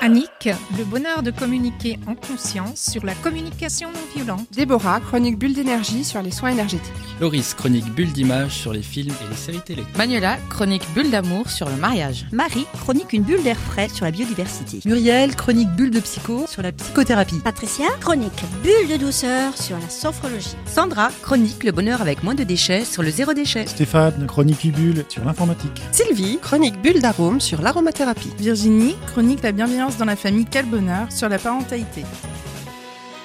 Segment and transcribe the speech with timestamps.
[0.00, 0.48] Annick,
[0.78, 4.46] le bonheur de communiquer en conscience sur la communication non violente.
[4.52, 6.92] Déborah, chronique bulle d'énergie sur les soins énergétiques.
[7.20, 9.84] Loris, chronique bulle d'image sur les films et les séries télé.
[9.96, 12.26] Manuela, chronique bulle d'amour sur le mariage.
[12.30, 14.80] Marie, chronique une bulle d'air frais sur la biodiversité.
[14.88, 17.40] Muriel, chronique bulle de psycho sur la psychothérapie.
[17.40, 20.54] Patricia, chronique bulle de douceur sur la sophrologie.
[20.66, 23.66] Sandra, chronique le bonheur avec moins de déchets sur le zéro déchet.
[23.66, 25.82] Stéphane, chronique bulle sur l'informatique.
[25.90, 28.30] Sylvie, chronique bulle d'arôme sur l'aromathérapie.
[28.38, 32.04] Virginie, chronique la bienveillance dans la famille Quel bonheur sur la parentalité.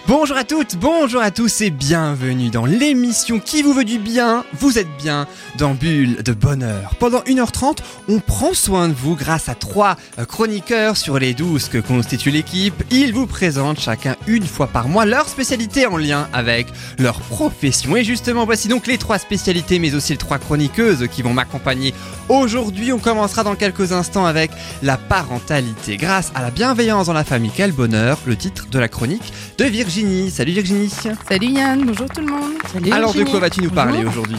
[0.05, 4.43] Bonjour à toutes, bonjour à tous et bienvenue dans l'émission qui vous veut du bien.
[4.51, 6.95] Vous êtes bien dans Bulle de Bonheur.
[6.99, 7.77] Pendant 1h30,
[8.09, 9.95] on prend soin de vous grâce à trois
[10.27, 12.83] chroniqueurs sur les 12 que constitue l'équipe.
[12.91, 16.67] Ils vous présentent chacun une fois par mois leur spécialité en lien avec
[16.99, 17.95] leur profession.
[17.95, 21.93] Et justement, voici donc les trois spécialités mais aussi les trois chroniqueuses qui vont m'accompagner
[22.27, 22.91] aujourd'hui.
[22.91, 25.95] On commencera dans quelques instants avec la parentalité.
[25.95, 29.63] Grâce à la bienveillance dans la famille, quel bonheur, le titre de la chronique de
[29.63, 29.92] Virginie.
[29.93, 30.89] Salut Virginie.
[30.89, 32.53] Salut Yann, bonjour tout le monde.
[32.71, 34.37] Salut Alors de quoi vas-tu nous parler aujourd'hui?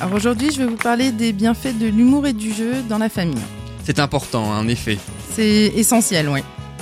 [0.00, 3.10] Alors aujourd'hui, je vais vous parler des bienfaits de l'humour et du jeu dans la
[3.10, 3.42] famille.
[3.84, 4.96] C'est important, hein, en effet.
[5.34, 6.40] C'est essentiel, oui.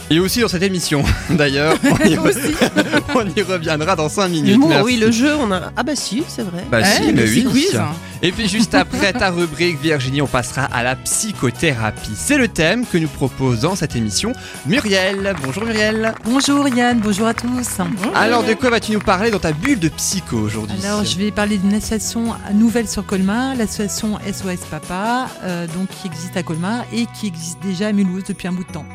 [0.08, 1.76] Et aussi dans cette émission, d'ailleurs.
[1.84, 4.60] On, y on y reviendra dans 5 minutes.
[4.84, 5.72] Oui, le jeu, on a.
[5.76, 6.64] Ah bah si, c'est vrai.
[6.70, 7.44] Bah si, mais oui.
[7.44, 7.80] quiz.
[8.22, 12.12] Et puis juste après ta rubrique, Virginie, on passera à la psychothérapie.
[12.14, 14.32] C'est le thème que nous propose dans cette émission
[14.66, 15.34] Muriel.
[15.44, 16.14] Bonjour Muriel.
[16.24, 17.78] Bonjour Yann, bonjour à tous.
[18.14, 21.30] Alors de quoi vas-tu nous parler dans ta bulle de psycho aujourd'hui Alors je vais
[21.30, 26.84] parler d'une association nouvelle sur Colmar, l'association SOS Papa, euh, donc qui existe à Colmar
[26.92, 28.86] et qui existe déjà à Mulhouse depuis un bout de temps.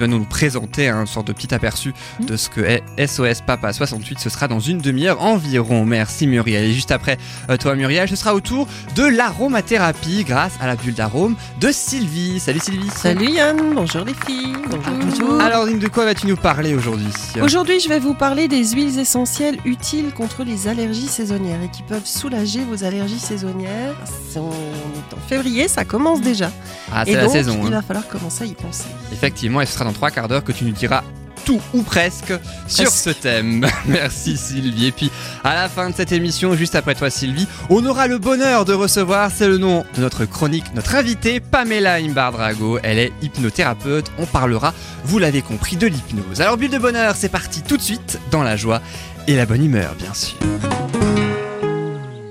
[0.00, 2.24] Tu vas nous présenter un sorte de petit aperçu Mm.
[2.24, 4.18] de ce que est SOS Papa 68.
[4.18, 5.84] Ce sera dans une demi-heure environ.
[5.84, 6.64] Merci Muriel.
[6.64, 7.18] Et juste après
[7.50, 11.70] euh, toi Muriel, ce sera au tour de l'aromathérapie grâce à la bulle d'arôme de
[11.70, 12.40] Sylvie.
[12.40, 12.88] Salut Sylvie.
[12.90, 14.54] Salut Yann, bonjour les filles.
[14.70, 15.38] Bonjour.
[15.40, 17.08] Alors de quoi vas-tu nous parler aujourd'hui
[17.42, 21.82] Aujourd'hui, je vais vous parler des huiles essentielles utiles contre les allergies saisonnières et qui
[21.82, 23.94] peuvent soulager vos allergies saisonnières.
[24.36, 26.50] On est en février, ça commence déjà.
[26.92, 27.58] Ah, c'est la donc, saison.
[27.62, 27.70] il hein.
[27.70, 28.86] va falloir commencer à y penser.
[29.12, 31.02] Effectivement, et ce sera dans trois quarts d'heure que tu nous diras
[31.44, 32.34] tout ou presque
[32.68, 32.98] sur Presque.
[32.98, 33.66] ce thème.
[33.86, 34.86] Merci Sylvie.
[34.86, 35.10] Et puis
[35.42, 38.74] à la fin de cette émission, juste après toi Sylvie, on aura le bonheur de
[38.74, 42.78] recevoir, c'est le nom de notre chronique, notre invitée Pamela Imbardrago.
[42.82, 44.10] Elle est hypnothérapeute.
[44.18, 44.74] On parlera,
[45.04, 46.40] vous l'avez compris, de l'hypnose.
[46.40, 48.82] Alors bulle de bonheur, c'est parti tout de suite dans la joie
[49.26, 50.36] et la bonne humeur, bien sûr.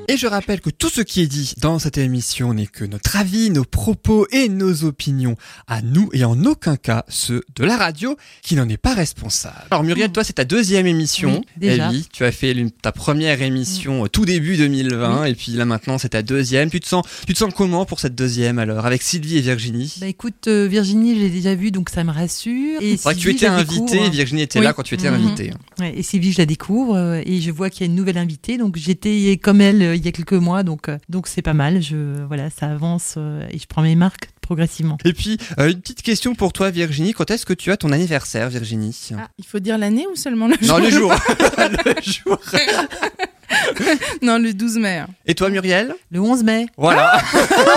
[0.10, 3.16] Et je rappelle que tout ce qui est dit dans cette émission n'est que notre
[3.16, 5.36] avis, nos propos et nos opinions
[5.68, 9.68] à nous et en aucun cas ceux de la radio qui n'en est pas responsable.
[9.70, 11.42] Alors Muriel, toi c'est ta deuxième émission.
[11.42, 11.90] Oui, déjà.
[11.90, 12.08] Ellie.
[12.12, 16.24] tu as fait ta première émission tout début 2020 et puis là maintenant c'est ta
[16.24, 16.72] deuxième.
[16.72, 19.94] Tu te sens, tu te sens comment pour cette deuxième alors avec Sylvie et Virginie?
[20.02, 22.82] Bah écoute, euh, Virginie, je l'ai déjà vue, donc ça me rassure.
[22.82, 24.10] Et que tu Sylvie, étais je la invité, découvre.
[24.10, 25.24] Virginie était là quand tu étais Mhm.
[25.26, 25.52] invité.
[25.80, 28.18] Ouais, et Sylvie, je la découvre euh, et je vois qu'il y a une nouvelle
[28.18, 28.58] invitée.
[28.58, 31.54] Donc j'étais comme elle euh, il y a quelques mois, donc euh, donc c'est pas
[31.54, 31.82] mal.
[31.82, 34.98] Je voilà, ça avance euh, et je prends mes marques progressivement.
[35.06, 37.92] Et puis euh, une petite question pour toi Virginie, quand est-ce que tu as ton
[37.92, 39.10] anniversaire Virginie?
[39.18, 41.14] Ah, il faut dire l'année ou seulement le jour Non le jour.
[41.86, 42.40] le jour.
[44.22, 45.04] Non, le 12 mai.
[45.26, 45.94] Et toi Muriel?
[46.12, 46.68] Le 11 mai.
[46.78, 47.22] Voilà.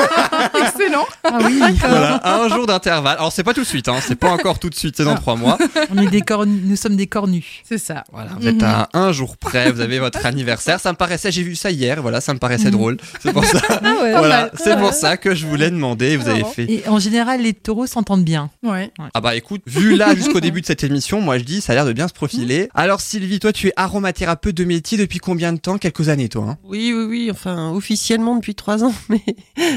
[0.65, 1.07] Excellent.
[1.25, 3.17] Ah oui, voilà, un jour d'intervalle.
[3.19, 5.15] Alors c'est pas tout de suite, hein, c'est pas encore tout de suite, c'est dans
[5.15, 5.59] trois mois.
[5.95, 7.45] on est des cornus, nous sommes des cornus.
[7.65, 8.05] C'est ça.
[8.13, 10.81] Voilà, vous êtes à un jour près, vous avez votre anniversaire.
[10.81, 12.97] Ça me paraissait, j'ai vu ça hier, voilà, ça me paraissait drôle.
[13.23, 16.17] C'est pour ça, Ah ouais, voilà, c'est pour ça que je voulais demander.
[16.17, 16.71] Vous avez fait.
[16.71, 18.51] Et en général, les taureaux s'entendent bien.
[18.63, 18.91] Ouais.
[19.15, 21.77] Ah bah écoute, vu là jusqu'au début de cette émission, moi je dis ça a
[21.77, 22.69] l'air de bien se profiler.
[22.75, 26.45] Alors Sylvie, toi tu es aromathérapeute de métier depuis combien de temps Quelques années toi.
[26.51, 29.23] Hein Oui, oui, oui, enfin officiellement depuis trois ans, mais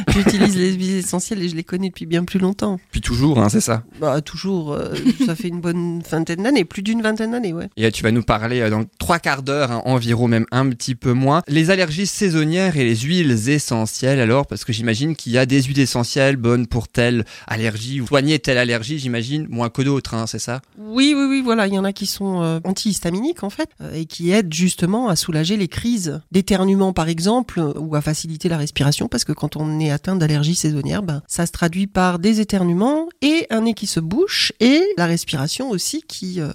[0.09, 2.79] j'utilise les huiles essentielles et je les connais depuis bien plus longtemps.
[2.88, 3.84] Depuis toujours, hein, c'est ça?
[4.00, 4.94] Bah toujours, euh,
[5.25, 7.69] ça fait une bonne vingtaine d'années, plus d'une vingtaine d'années, ouais.
[7.78, 10.68] Et là, tu vas nous parler euh, dans trois quarts d'heure, hein, environ même un
[10.69, 14.19] petit peu moins, les allergies saisonnières et les huiles essentielles.
[14.19, 18.07] Alors, parce que j'imagine qu'il y a des huiles essentielles bonnes pour telle allergie ou
[18.07, 20.62] soigner telle allergie, j'imagine, moins que d'autres, hein, c'est ça?
[20.77, 23.94] Oui, oui, oui, voilà, il y en a qui sont euh, antihistaminiques en fait, euh,
[23.94, 28.57] et qui aident justement à soulager les crises d'éternuement par exemple, ou à faciliter la
[28.57, 32.39] respiration, parce que quand on est atteint d'allergie saisonnière, ben, ça se traduit par des
[32.39, 36.39] éternuements et un nez qui se bouche, et la respiration aussi qui...
[36.39, 36.51] euh,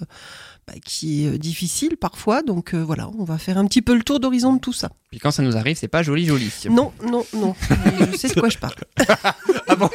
[0.71, 2.43] bah, qui est difficile parfois.
[2.43, 4.89] Donc voilà, on va faire un petit peu le tour d'horizon de tout ça.
[5.09, 6.49] Puis quand ça nous arrive, c'est pas joli joli.
[6.69, 7.53] Non, non, non.
[8.11, 8.75] je sais de quoi je parle.
[9.67, 9.89] ah bon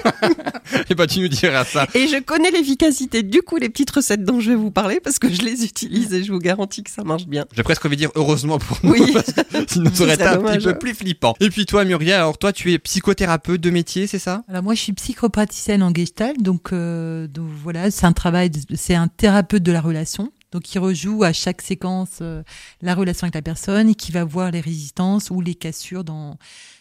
[0.91, 1.87] Et bah tu nous diras ça.
[1.95, 3.23] Et je connais l'efficacité.
[3.23, 6.13] Du coup, les petites recettes dont je vais vous parler parce que je les utilise
[6.13, 7.47] et je vous garantis que ça marche bien.
[7.57, 8.93] J'ai presque envie de dire heureusement pour nous.
[8.93, 9.13] Oui.
[9.15, 9.43] Parce que
[9.73, 11.35] sinon, ça aurait été un petit peu plus flippant.
[11.41, 14.45] Et puis toi, Muriel, alors toi, tu es psychothérapeute de métier, c'est ça?
[14.49, 18.95] Alors moi, je suis psychopraticienne en Gestalt, donc, euh, donc voilà, c'est un travail, c'est
[18.95, 20.31] un thérapeute de la relation.
[20.57, 22.43] Donc, qui rejoue à chaque séquence euh,
[22.81, 26.39] la relation avec la personne et qui va voir les résistances ou les cassures dans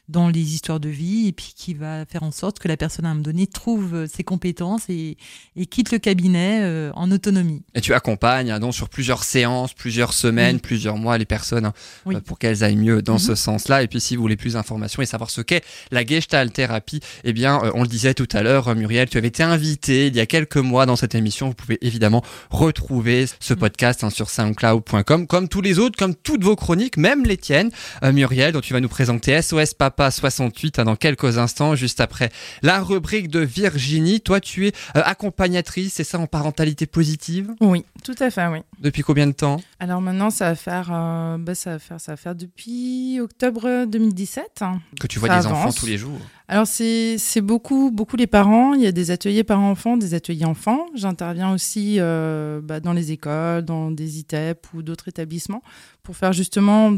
[0.08, 3.06] dans les histoires de vie et puis qui va faire en sorte que la personne
[3.06, 5.18] à un moment donné trouve euh, ses compétences et,
[5.56, 7.64] et quitte le cabinet euh, en autonomie.
[7.74, 11.74] Et tu accompagnes hein, donc sur plusieurs séances, plusieurs semaines, plusieurs mois les personnes hein,
[12.08, 13.36] euh, pour qu'elles aillent mieux dans ce mhm.
[13.36, 13.82] sens-là.
[13.82, 17.34] Et puis si vous voulez plus d'informations et savoir ce qu'est la Gestalt thérapie, eh
[17.34, 20.28] bien on le disait tout à l'heure, Muriel, tu avais été invitée il y a
[20.28, 21.48] quelques mois dans cette émission.
[21.48, 23.60] Vous pouvez évidemment retrouver ce mhm.
[23.60, 27.72] podcast hein, sur soundcloud.com comme tous les autres, comme toutes vos chroniques, même les tiennes,
[28.04, 32.02] Muriel, dont tu vas nous présenter SOS Papa pas 68 hein, dans quelques instants, juste
[32.02, 32.30] après
[32.62, 34.22] la rubrique de Virginie.
[34.22, 37.54] Toi, tu es euh, accompagnatrice, c'est ça, en parentalité positive?
[37.62, 38.60] Oui, tout à fait, oui.
[38.80, 39.62] Depuis combien de temps?
[39.80, 43.86] Alors maintenant, ça va faire, euh, bah, ça va faire, ça va faire depuis octobre
[43.86, 44.64] 2017.
[45.00, 48.74] Que tu vois des enfants tous les jours alors c'est beaucoup beaucoup les parents.
[48.74, 50.86] Il y a des ateliers parents-enfants, des ateliers enfants.
[50.94, 55.64] J'interviens aussi euh, bah, dans les écoles, dans des ITEP ou d'autres établissements
[56.04, 56.96] pour faire justement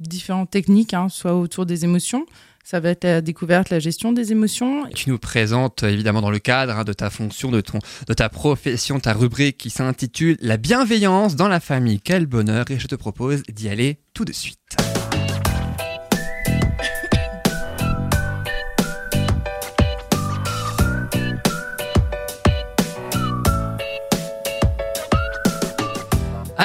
[0.00, 2.26] différentes techniques, hein, soit autour des émotions.
[2.64, 4.86] Ça va être la découverte, la gestion des émotions.
[4.94, 8.28] Tu nous présentes évidemment dans le cadre hein, de ta fonction, de, ton, de ta
[8.28, 12.00] profession, ta rubrique qui s'intitule La bienveillance dans la famille.
[12.00, 14.77] Quel bonheur et je te propose d'y aller tout de suite.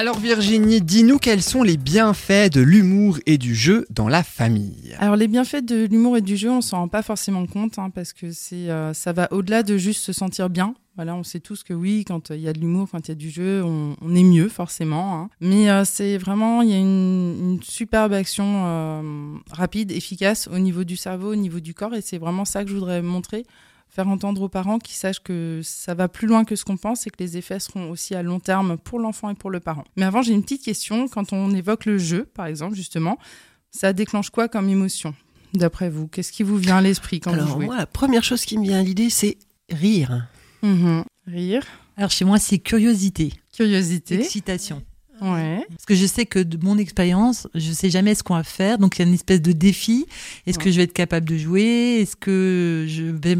[0.03, 4.93] Alors Virginie, dis-nous quels sont les bienfaits de l'humour et du jeu dans la famille.
[4.99, 7.89] Alors les bienfaits de l'humour et du jeu, on s'en rend pas forcément compte hein,
[7.89, 10.75] parce que c'est euh, ça va au-delà de juste se sentir bien.
[10.97, 13.13] Voilà, on sait tous que oui, quand il y a de l'humour, quand il y
[13.13, 15.21] a du jeu, on, est mieux forcément.
[15.21, 15.29] Hein.
[15.39, 20.83] Mais euh, c'est vraiment, il y a une, superbe action euh, rapide, efficace au niveau
[20.83, 23.45] du cerveau, au niveau du corps, et c'est vraiment ça que je voudrais montrer
[23.93, 27.05] faire entendre aux parents qu'ils sachent que ça va plus loin que ce qu'on pense
[27.05, 29.83] et que les effets seront aussi à long terme pour l'enfant et pour le parent.
[29.95, 31.07] Mais avant, j'ai une petite question.
[31.07, 33.19] Quand on évoque le jeu, par exemple, justement,
[33.69, 35.13] ça déclenche quoi comme émotion
[35.53, 37.65] D'après vous, qu'est-ce qui vous vient à l'esprit quand vous jouez?
[37.65, 39.37] moi, la première chose qui me vient à l'idée, c'est
[39.69, 40.27] rire.
[40.63, 41.03] Mhm.
[41.27, 41.63] Rire.
[41.95, 43.31] Alors chez moi, c'est curiosité.
[43.55, 44.15] Curiosité.
[44.15, 44.81] Excitation.
[45.23, 45.65] Ouais.
[45.69, 48.77] Parce que je sais que de mon expérience, je sais jamais ce qu'on va faire.
[48.77, 50.05] Donc, il y a une espèce de défi.
[50.45, 51.99] Est-ce que je vais être capable de jouer?
[52.01, 53.37] Est-ce que je vais,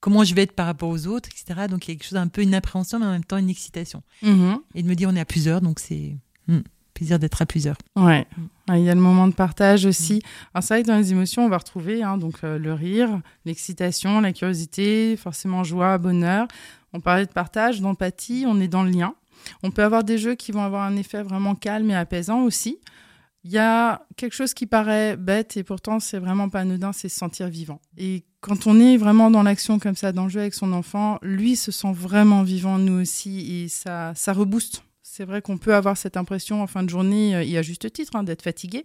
[0.00, 1.66] comment je vais être par rapport aux autres, etc.
[1.70, 3.48] Donc, il y a quelque chose un peu une appréhension, mais en même temps une
[3.48, 4.02] excitation.
[4.22, 4.58] Mm-hmm.
[4.74, 6.16] Et de me dire, on est à plusieurs, donc c'est
[6.48, 6.60] hmm,
[6.92, 7.76] plaisir d'être à plusieurs.
[7.96, 8.26] Ouais.
[8.68, 10.22] Il y a le moment de partage aussi.
[10.52, 13.20] Alors, c'est vrai que dans les émotions, on va retrouver hein, donc euh, le rire,
[13.46, 16.46] l'excitation, la curiosité, forcément joie, bonheur.
[16.92, 18.44] On parlait de partage, d'empathie.
[18.46, 19.14] On est dans le lien.
[19.62, 22.78] On peut avoir des jeux qui vont avoir un effet vraiment calme et apaisant aussi.
[23.44, 27.08] Il y a quelque chose qui paraît bête et pourtant c'est vraiment pas anodin, c'est
[27.08, 27.80] se sentir vivant.
[27.96, 31.18] Et quand on est vraiment dans l'action comme ça, dans le jeu avec son enfant,
[31.22, 34.82] lui se sent vraiment vivant, nous aussi, et ça, ça rebooste.
[35.02, 38.16] C'est vrai qu'on peut avoir cette impression en fin de journée, et à juste titre,
[38.16, 38.84] hein, d'être fatigué.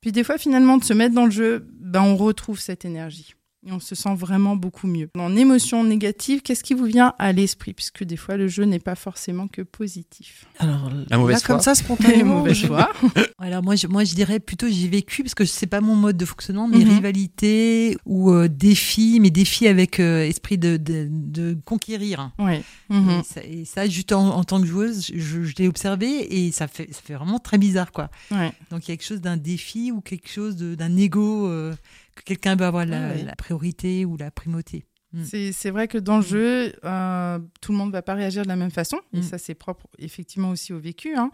[0.00, 3.34] Puis des fois, finalement, de se mettre dans le jeu, ben, on retrouve cette énergie
[3.64, 5.08] et on se sent vraiment beaucoup mieux.
[5.16, 7.72] En émotion négative, qu'est-ce qui vous vient à l'esprit?
[7.72, 10.46] Puisque des fois, le jeu n'est pas forcément que positif.
[10.58, 12.38] Alors, la mauvaise là, comme ça, spontanément.
[12.38, 12.90] mauvaise foi.
[13.38, 16.16] Alors, moi je, moi, je dirais plutôt, j'ai vécu, parce que c'est pas mon mode
[16.16, 16.94] de fonctionnement, mais mhm.
[16.94, 22.30] rivalité ou euh, défi, mais défi avec euh, esprit de, de, conquérir.
[22.38, 22.62] Oui.
[22.88, 23.22] Mhm.
[23.44, 27.00] Et, ça, juste en, tant que joueuse, je, je l'ai observé et ça fait, ça
[27.02, 28.10] fait vraiment très bizarre, quoi.
[28.30, 28.52] Ouais.
[28.70, 31.46] Donc, il y a quelque chose d'un défi ou quelque chose d'un ego.
[31.46, 31.74] Euh,
[32.14, 34.84] que quelqu'un peut avoir la, priorité ou la primauté.
[35.12, 35.52] Mm.
[35.52, 36.26] C'est vrai que dans le mm.
[36.26, 38.98] jeu, euh, tout le monde ne va pas réagir de la même façon.
[39.12, 39.22] Et mm.
[39.22, 41.14] ça, c'est propre effectivement aussi au vécu.
[41.16, 41.30] Hein.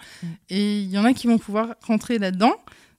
[0.49, 2.55] Et il y en a qui vont pouvoir rentrer là-dedans.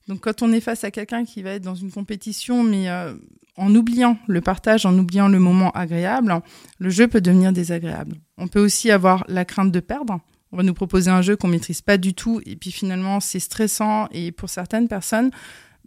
[0.07, 3.13] Donc quand on est face à quelqu'un qui va être dans une compétition, mais euh,
[3.57, 6.41] en oubliant le partage, en oubliant le moment agréable,
[6.79, 8.15] le jeu peut devenir désagréable.
[8.37, 10.19] On peut aussi avoir la crainte de perdre.
[10.51, 13.39] On va nous proposer un jeu qu'on maîtrise pas du tout, et puis finalement c'est
[13.39, 14.07] stressant.
[14.11, 15.29] Et pour certaines personnes,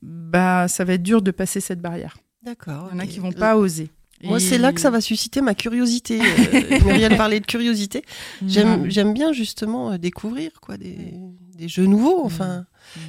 [0.03, 2.17] bah, ça va être dur de passer cette barrière.
[2.43, 2.89] D'accord.
[2.91, 3.91] Il y en a qui vont pas oser.
[4.25, 6.21] Moi, c'est là que ça va susciter ma curiosité.
[6.21, 8.05] Euh, Muriel parlait de curiosité.
[8.47, 11.15] J'aime bien justement euh, découvrir quoi, des,
[11.57, 12.65] des jeux nouveaux, enfin.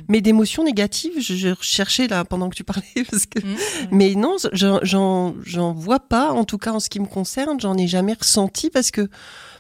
[0.07, 2.83] Mais d'émotions négatives, je, recherchais là pendant que tu parlais.
[3.11, 3.39] Parce que...
[3.39, 3.55] Mm.
[3.91, 7.87] Mais non, j'en vois pas, en tout cas en ce qui me concerne, j'en ai
[7.87, 9.09] jamais ressenti parce que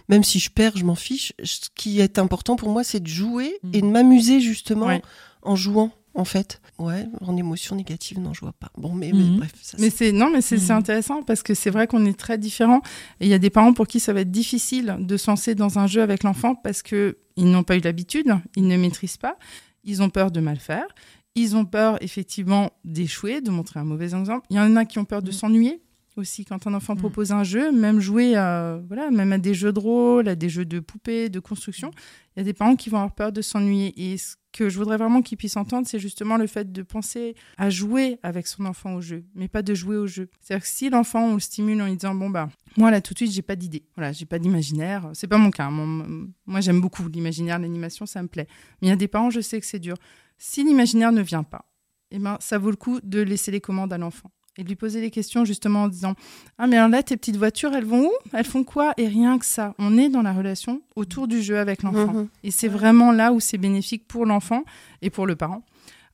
[0.09, 1.33] même si je perds, je m'en fiche.
[1.43, 5.01] Ce qui est important pour moi, c'est de jouer et de m'amuser justement Ouais.
[5.41, 5.91] en jouant.
[6.15, 8.71] En fait, ouais, en émotion négative, non, je vois pas.
[8.77, 9.37] Bon, mais, mais Mhm.
[9.37, 12.17] bref, ça, Mais c'est- non, mais c'est c'est intéressant parce que c'est vrai qu'on est
[12.17, 12.81] très différents
[13.19, 15.55] et il y a des parents pour qui ça va être difficile de se lancer
[15.55, 19.17] dans un jeu avec l'enfant parce que ils n'ont pas eu l'habitude, ils ne maîtrisent
[19.17, 19.37] pas,
[19.83, 20.85] ils ont peur de mal faire,
[21.33, 24.45] ils ont peur effectivement d'échouer, de montrer un mauvais exemple.
[24.51, 25.81] Il y en a qui ont peur de s'ennuyer
[26.15, 29.73] aussi quand un enfant propose un jeu, même jouer à, voilà, même à des jeux
[29.73, 31.89] de rôle, à des jeux de poupées, de construction.
[32.35, 34.77] Il y a des parents qui vont avoir peur de s'ennuyer et ce que je
[34.77, 38.65] voudrais vraiment qu'ils puissent entendre, c'est justement le fait de penser à jouer avec son
[38.65, 40.29] enfant au jeu, mais pas de jouer au jeu.
[40.39, 43.13] C'est-à-dire que si l'enfant, on le stimule en lui disant, bon, bah, moi, là, tout
[43.13, 43.83] de suite, j'ai pas d'idée.
[43.95, 45.09] Voilà, j'ai pas d'imaginaire.
[45.13, 45.69] C'est pas mon cas.
[45.69, 48.47] Moi, j'aime beaucoup l'imaginaire, l'animation, ça me plaît.
[48.81, 49.97] Mais il y a des parents, je sais que c'est dur.
[50.37, 51.65] Si l'imaginaire ne vient pas,
[52.11, 54.75] eh ben, ça vaut le coup de laisser les commandes à l'enfant et de lui
[54.75, 56.13] poser les questions justement en disant
[56.57, 58.11] Ah, mais alors là, tes petites voitures, elles vont où?
[58.33, 58.93] Elles font quoi?
[58.97, 62.13] Et rien que ça, on est dans la relation autour du jeu avec l'enfant.
[62.13, 62.27] Mhm.
[62.43, 64.63] Et c'est vraiment là où c'est bénéfique pour l'enfant
[65.01, 65.63] et pour le parent.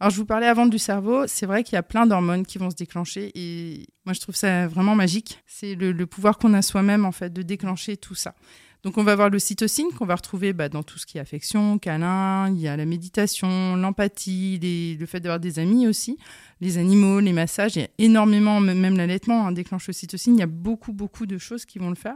[0.02, 1.28] Alors, je vous parlais avant du cerveau.
[1.28, 3.32] C'est vrai qu'il y a plein d'hormones qui vont se déclencher.
[3.36, 5.44] Et moi, je trouve ça vraiment magique.
[5.46, 8.34] C'est le, le pouvoir qu'on a soi-même, en fait, de déclencher tout ça.
[8.84, 11.22] Donc, on va avoir le cytocine qu'on va retrouver bah, dans tout ce qui est
[11.22, 12.50] affection, câlin.
[12.50, 14.58] Il y a la méditation, l'empathie,
[14.98, 16.18] le fait d'avoir des amis aussi,
[16.62, 17.76] les animaux, les massages.
[17.76, 20.36] Il y a énormément, même l'allaitement hein, déclenche le cytocine.
[20.36, 22.16] Il y a beaucoup, beaucoup de choses qui vont le faire.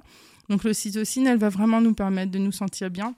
[0.49, 3.13] Donc, le cytocine, elle va vraiment nous permettre de nous sentir bien.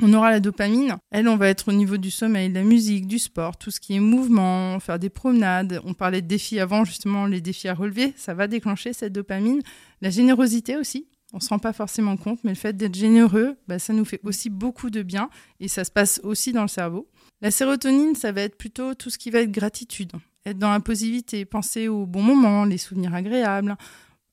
[0.00, 0.96] On aura la dopamine.
[1.10, 3.80] Elle, on va être au niveau du sommeil, de la musique, du sport, tout ce
[3.80, 5.80] qui est mouvement, faire des promenades.
[5.84, 8.14] On parlait de défis avant, justement, les défis à relever.
[8.16, 9.60] Ça va déclencher cette dopamine.
[10.00, 11.06] La générosité aussi.
[11.32, 14.04] On ne se rend pas forcément compte, mais le fait d'être généreux, bah, ça nous
[14.04, 17.08] fait aussi beaucoup de bien et ça se passe aussi dans le cerveau.
[17.40, 20.12] La sérotonine, ça va être plutôt tout ce qui va être gratitude,
[20.44, 23.76] être dans la positivité, penser aux bons moments, les souvenirs agréables,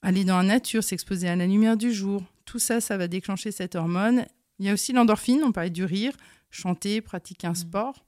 [0.01, 2.24] aller dans la nature, s'exposer à la lumière du jour.
[2.46, 4.25] Tout ça, ça va déclencher cette hormone.
[4.60, 6.13] Il y a aussi l'endorphine, on parlait du rire,
[6.50, 8.06] chanter, pratiquer un sport.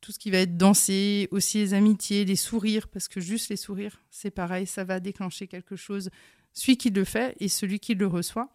[0.00, 3.56] Tout ce qui va être danser, aussi les amitiés, les sourires, parce que juste les
[3.56, 6.08] sourires, c'est pareil, ça va déclencher quelque chose
[6.52, 8.48] celui qui le fait et celui qui le reçoit.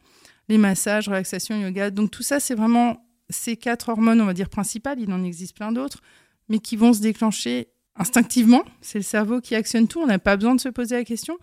[0.50, 1.90] Les massages, relaxation, yoga.
[1.92, 5.00] Donc tout ça, c'est vraiment ces quatre hormones, on va dire, principales.
[5.00, 6.02] Il en existe plein d'autres,
[6.50, 8.64] mais qui vont se déclencher instinctivement.
[8.82, 10.00] C'est le cerveau qui actionne tout.
[10.02, 11.38] On n'a pas besoin de se poser la question.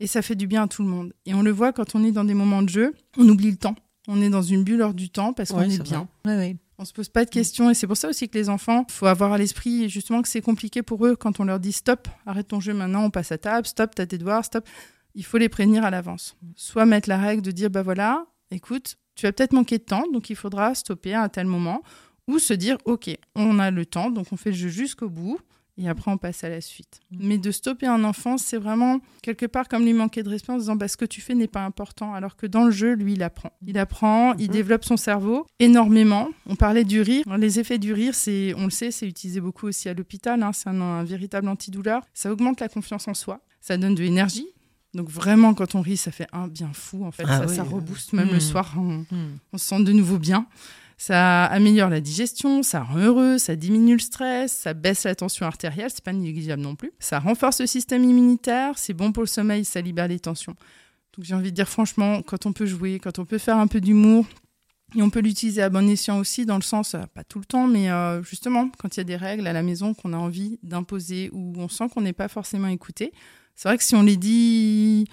[0.00, 1.14] Et ça fait du bien à tout le monde.
[1.24, 3.56] Et on le voit quand on est dans des moments de jeu, on oublie le
[3.56, 3.76] temps.
[4.08, 6.06] On est dans une bulle hors du temps parce qu'on Ouais, est, bien.
[6.26, 6.56] Ouais, ouais.
[6.78, 9.06] On se pose pas de questions et c'est pour ça aussi que les enfants, faut
[9.06, 12.48] avoir à l'esprit justement que c'est compliqué pour eux quand on leur dit stop, arrête
[12.48, 14.68] ton jeu maintenant, on passe à table, stop, t'as tes devoirs, stop.
[15.16, 16.36] Il faut les prévenir à l'avance.
[16.54, 20.04] Soit mettre la règle de dire bah voilà, écoute, tu as peut-être manqué de temps,
[20.12, 21.82] donc il faudra stopper à un tel moment,
[22.28, 25.40] ou se dire ok, on a le temps, donc on fait le jeu jusqu'au bout.
[25.78, 27.00] Et après, on passe à la suite.
[27.10, 30.56] Mais de stopper un enfant, c'est vraiment quelque part comme lui manquer de respect en
[30.56, 32.14] disant bah, ce que tu fais n'est pas important.
[32.14, 33.50] Alors que dans le jeu, lui, il apprend.
[33.66, 36.30] Il apprend, il développe son cerveau énormément.
[36.46, 37.24] On parlait du rire.
[37.36, 40.42] Les effets du rire, c'est, on le sait, c'est utilisé beaucoup aussi à l'hôpital.
[40.42, 40.52] hein.
[40.54, 42.02] C'est un, un véritable antidouleur.
[42.14, 43.42] Ça augmente la confiance en soi.
[43.60, 44.48] Ça donne de l'énergie.
[44.96, 47.04] Donc vraiment, quand on rit, ça fait un bien fou.
[47.04, 48.40] En fait, Ah ça, oui, ça rebooste même le Mm.
[48.40, 48.74] soir.
[48.78, 49.36] On, Hmm.
[49.52, 50.46] on se sent de nouveau bien.
[50.98, 55.44] Ça améliore la digestion, ça rend heureux, ça diminue le stress, ça baisse la tension
[55.44, 56.90] artérielle, c'est pas négligeable non plus.
[56.98, 60.56] Ça renforce le système immunitaire, c'est bon pour le sommeil, ça libère les tensions.
[61.14, 63.66] Donc j'ai envie de dire franchement, quand on peut jouer, quand on peut faire un
[63.66, 64.24] peu d'humour,
[64.94, 67.44] et on peut l'utiliser à bon escient aussi, dans le sens, euh, pas tout le
[67.44, 70.16] temps, mais euh, justement, quand il y a des règles à la maison qu'on a
[70.16, 73.12] envie d'imposer ou on sent qu'on n'est pas forcément écouté,
[73.56, 75.06] c'est vrai que si on les dit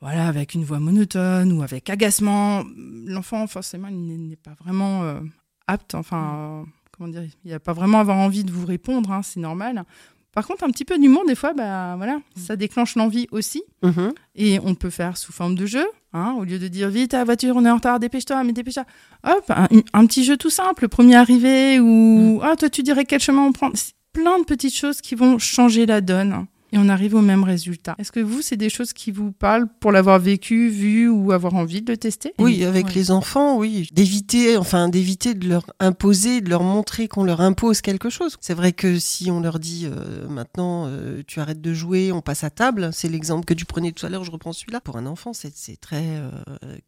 [0.00, 2.62] voilà, avec une voix monotone ou avec agacement,
[3.06, 5.20] l'enfant, forcément, il n'est- pas vraiment euh,
[5.66, 9.22] apte, enfin, euh, comment dire, il n'a pas vraiment avoir envie de vous répondre, hein,
[9.22, 9.84] c'est normal.
[10.32, 13.62] Par contre, un petit peu d'humour, des fois, bah, voilà, ça déclenche l'envie aussi.
[13.82, 14.12] Mhm.
[14.34, 17.24] Et on peut faire sous forme de jeu, hein, au lieu de dire vite, ta
[17.24, 18.84] voiture, on est en retard, dépêche-toi, mais dépêche-toi.
[19.26, 23.20] Hop, un, un petit jeu tout simple, premier arrivé, ou ah, toi, tu dirais quel
[23.20, 23.70] chemin on prend.
[23.74, 26.46] C'est plein de petites choses qui vont changer la donne.
[26.74, 27.94] Et on arrive au même résultat.
[27.98, 31.54] Est-ce que vous, c'est des choses qui vous parlent pour l'avoir vécu, vu ou avoir
[31.54, 32.34] envie de le tester?
[32.40, 32.92] Oui, avec Ouais.
[32.96, 33.88] les enfants, oui.
[33.92, 38.36] D'éviter, enfin, d'éviter de leur imposer, de leur montrer qu'on leur impose quelque chose.
[38.40, 42.22] C'est vrai que si on leur dit euh, maintenant, euh, tu arrêtes de jouer, on
[42.22, 44.80] passe à table, c'est l'exemple que tu prenais tout à l'heure, je reprends celui-là.
[44.80, 46.30] Pour un enfant, c'est très euh,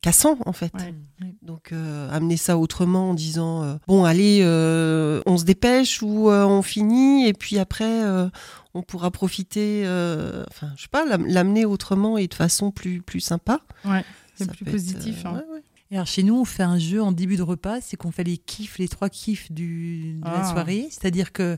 [0.02, 0.73] cassant, en fait.
[0.75, 1.33] Ouais.
[1.43, 6.28] Donc, euh, amener ça autrement en disant, euh, bon, allez, euh, on se dépêche ou
[6.28, 8.28] euh, on finit, et puis après, euh,
[8.76, 13.02] on pourra profiter, euh, enfin, je sais pas, l'am- l'amener autrement et de façon plus,
[13.02, 13.61] plus sympa.
[13.85, 14.04] Ouais,
[14.35, 15.25] c'est plus être, positif.
[15.25, 15.33] euh, hein.
[15.35, 15.62] ouais, ouais.
[15.92, 18.25] Et alors chez nous, on fait un jeu en début de repas, c'est qu'on fait
[18.25, 20.50] les kiffs, les trois kiffs du, de la Ah.
[20.52, 20.88] soirée.
[20.90, 21.56] C'est-à-dire que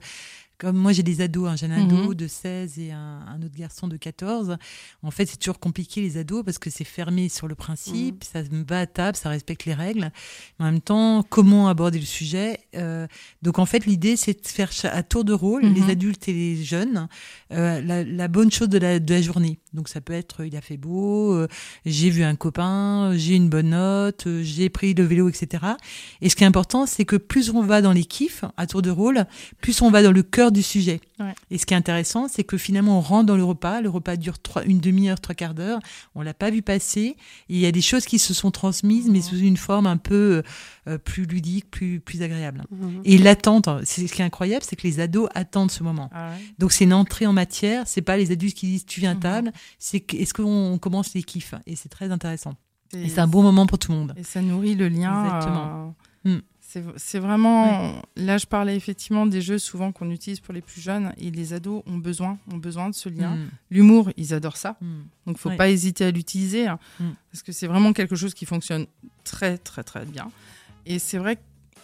[0.58, 2.14] comme moi j'ai des ados, hein, j'ai un ado Mhm.
[2.14, 4.56] de 16 et un, un autre garçon de 14.
[5.02, 8.42] En fait, c'est toujours compliqué les ados parce que c'est fermé sur le principe, ça
[8.50, 10.10] me va à table, ça respecte les règles.
[10.58, 13.06] En même temps, comment aborder le sujet Euh,
[13.42, 15.74] Donc en fait, l'idée c'est de faire à tour de rôle Mhm.
[15.74, 17.08] les adultes et les jeunes
[17.52, 19.58] euh, la, la bonne chose de la, de la journée.
[19.74, 21.46] Donc ça peut être il a fait beau, euh,
[21.86, 25.64] j'ai vu un copain, j'ai une bonne note, j'ai pris le vélo, etc.
[26.20, 28.82] Et ce qui est important, c'est que plus on va dans les kiffs à tour
[28.82, 29.24] de rôle,
[29.60, 31.00] plus on va dans le cœur du sujet.
[31.20, 31.34] Ouais.
[31.50, 34.16] Et ce qui est intéressant, c'est que finalement on rentre dans le repas, le repas
[34.16, 35.80] dure trois, une demi-heure, trois quarts d'heure,
[36.14, 37.16] on l'a pas vu passer,
[37.48, 40.42] il y a des choses qui se sont transmises, mais sous une forme un peu
[40.88, 42.64] euh, plus ludique, plus, plus agréable.
[42.70, 43.00] Mhm.
[43.04, 46.10] Et l'attente, c'est ce qui est incroyable, c'est que les ados attendent ce moment.
[46.12, 46.36] Ah ouais.
[46.58, 49.14] Donc c'est une entrée en matière, c'est pas les adultes qui disent tu viens à
[49.14, 49.20] Mhm.
[49.20, 51.54] table, c'est est-ce qu'on commence les kiffs?
[51.66, 52.54] Et c'est très intéressant.
[52.94, 54.14] Et- Et c'est un bon moment pour tout le monde.
[54.16, 55.24] Et ça nourrit le lien.
[55.26, 55.94] Exactement.
[56.24, 56.40] euh, Mm.
[56.96, 58.02] C'est vraiment.
[58.16, 61.54] Là, je parlais effectivement des jeux souvent qu'on utilise pour les plus jeunes et les
[61.54, 63.36] ados ont besoin, ont besoin de ce lien.
[63.36, 63.48] Mm.
[63.70, 64.76] L'humour, ils adorent ça.
[64.82, 64.86] Mm.
[65.26, 65.56] Donc, faut Ouais.
[65.56, 67.04] pas hésiter à l'utiliser hein, Mm.
[67.32, 68.86] parce que c'est vraiment quelque chose qui fonctionne
[69.24, 70.30] très, très, très bien.
[70.84, 71.40] Et c'est vrai que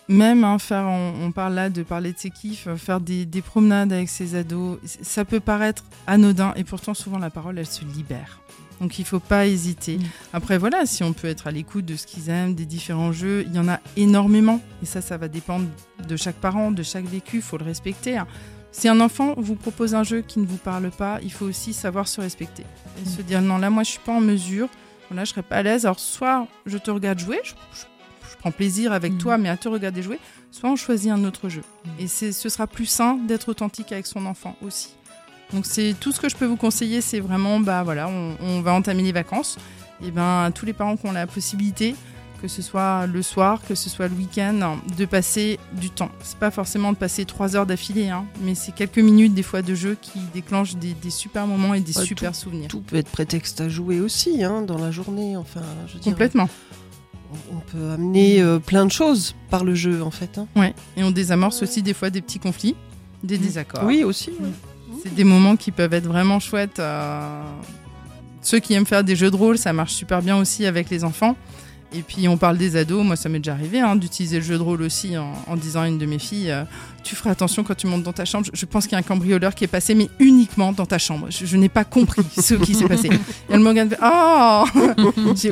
[0.09, 3.25] même hein, faire, on, on parle là de parler de ses kiffs, euh, faire des,
[3.25, 7.67] des promenades avec ses ados, ça peut paraître anodin et pourtant souvent la parole, elle
[7.67, 8.41] se libère.
[8.85, 9.97] Donc il faut pas hésiter.
[9.97, 10.03] Mm.
[10.35, 13.45] Après voilà, si on peut être à l'écoute de ce qu'ils aiment, des différents jeux,
[13.47, 14.61] il y en a énormément.
[14.83, 15.67] Et ça, ça va dépendre
[16.07, 18.19] de chaque parent, de chaque vécu, il faut le respecter.
[18.19, 18.27] hein.
[18.73, 21.73] Si un enfant vous propose un jeu qui ne vous parle pas, il faut aussi
[21.73, 22.65] savoir se respecter.
[23.03, 24.69] Et se dire non, là moi je suis pas en mesure,
[25.09, 25.87] voilà, je serais pas à l'aise.
[25.87, 27.85] Alors soit je te regarde jouer, je, je-
[28.31, 29.19] je prends plaisir avec Mm.
[29.19, 30.19] toi, mais à te regarder jouer,
[30.51, 31.63] soit on choisit un autre jeu.
[31.87, 31.89] Mm.
[32.01, 34.91] Et ce sera plus sain d'être authentique avec son enfant aussi.
[35.53, 38.61] Donc c'est tout ce que je peux vous conseiller, c'est vraiment bah voilà, on, on
[38.61, 39.57] va entamer les vacances.
[40.05, 41.95] Et ben tous les parents qui ont la possibilité,
[42.43, 46.11] que ce soit le soir, que ce soit le week-end, de passer du temps.
[46.23, 49.63] C'est pas forcément de passer trois heures d'affilée, hein, mais c'est quelques minutes des fois
[49.63, 52.69] de jeu qui déclenchent des, des super moments et des Ouais, super souvenirs.
[52.69, 55.37] Tout peut être prétexte à jouer aussi hein, dans la journée.
[55.37, 56.49] Enfin, je veux dire, Complètement.
[57.53, 60.37] on, on peut amener euh, plein de choses par le jeu en fait.
[60.39, 60.47] hein.
[60.57, 60.75] Ouais.
[60.97, 62.75] Et on désamorce aussi des fois des petits conflits,
[63.23, 63.85] des désaccords.
[63.85, 64.31] Oui aussi.
[64.31, 64.51] ouais.
[65.03, 66.79] C'est des moments qui peuvent être vraiment chouettes.
[66.79, 67.43] euh,
[68.43, 71.05] Ceux qui aiment faire des jeux de rôle, ça marche super bien aussi avec les
[71.05, 71.37] enfants.
[71.97, 74.57] Et puis on parle des ados, moi ça m'est déjà arrivé hein, d'utiliser le jeu
[74.59, 76.65] de rôle aussi en, en disant à une de mes filles, euh,
[77.05, 78.99] tu feras attention quand tu montes dans ta chambre, je, je pense qu'il y a
[78.99, 81.27] un cambrioleur qui est passé, mais uniquement dans ta chambre.
[81.31, 83.09] Je, je n'ai pas compris ce qui s'est passé.
[83.09, 83.19] Et
[83.53, 84.65] elle me regarde, oh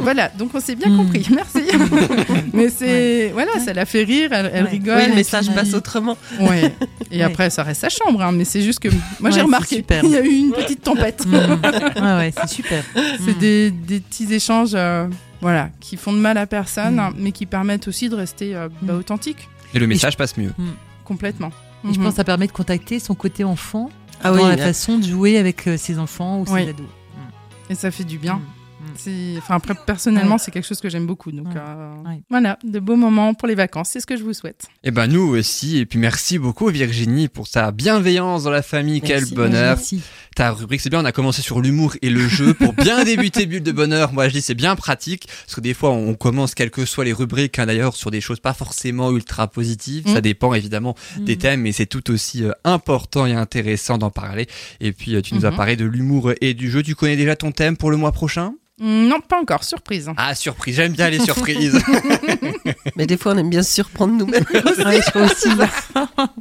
[0.01, 0.97] Voilà, donc on s'est bien Mm.
[0.97, 1.61] compris, merci.
[2.53, 4.71] mais c'est, voilà, ça la fait rire, elle, elle Ouais.
[4.71, 4.97] rigole.
[4.99, 6.17] Oui, le message passe autrement.
[6.41, 6.75] Ouais.
[7.11, 8.89] Et après, ça reste sa chambre, hein, mais c'est juste que
[9.21, 11.25] moi j'ai remarqué, il y a eu une petite tempête.
[11.27, 11.35] Mm.
[11.35, 12.83] ouais, ouais, c'est super.
[13.25, 13.39] C'est Mm.
[13.39, 15.07] des, des petits échanges euh,
[15.43, 17.15] voilà, qui font de mal à personne, Mm.
[17.19, 18.99] mais qui permettent aussi de rester euh, bah, Mm.
[18.99, 20.53] authentique, Et le message passe mieux.
[21.05, 21.51] complètement.
[21.85, 22.05] Et je Mhm.
[22.05, 23.91] pense que ça permet de contacter son côté enfant
[24.23, 26.69] Ah dans oui, la façon de jouer avec euh, ses enfants ou ses Oui.
[26.69, 26.87] ados.
[27.69, 28.41] Et ça fait du bien.
[28.93, 28.97] Mm.
[28.97, 30.39] C'est- Enfin, après, personnellement, Ouais.
[30.41, 31.33] c'est quelque chose que j'aime beaucoup.
[31.33, 31.55] Donc, Ouais.
[31.57, 32.21] euh, Ouais.
[32.31, 34.67] voilà, de beaux moments pour les vacances, c'est ce que je vous souhaite.
[34.85, 35.79] Et ben nous aussi.
[35.79, 39.01] Et puis merci beaucoup Virginie pour ta bienveillance dans la famille.
[39.01, 39.77] Quel bonheur.
[39.77, 40.03] Merci.
[40.35, 43.47] Ta rubrique, c'est bien, on a commencé sur l'humour et le jeu pour bien débuter
[43.47, 44.13] Bulle de Bonheur.
[44.13, 47.05] Moi, je dis c'est bien pratique, parce que des fois, on commence, quelles que soient
[47.05, 50.07] les rubriques, hein, d'ailleurs, sur des choses pas forcément ultra positives.
[50.09, 50.15] Mm.
[50.15, 51.39] Ça dépend évidemment des Mm.
[51.39, 54.47] thèmes, mais c'est tout aussi euh, important et intéressant d'en parler.
[54.81, 56.83] Et puis, euh, tu nous as parlé de l'humour et du jeu.
[56.83, 58.51] Tu connais déjà ton thème pour le mois prochain?
[58.51, 60.11] Mm, Non, pas encore, surprise.
[60.17, 61.79] Ah, surprise, j'aime bien les surprises.
[62.97, 64.45] Mais des fois, on aime bien se surprendre nous-mêmes.
[64.55, 65.49] Ouais, je crois aussi.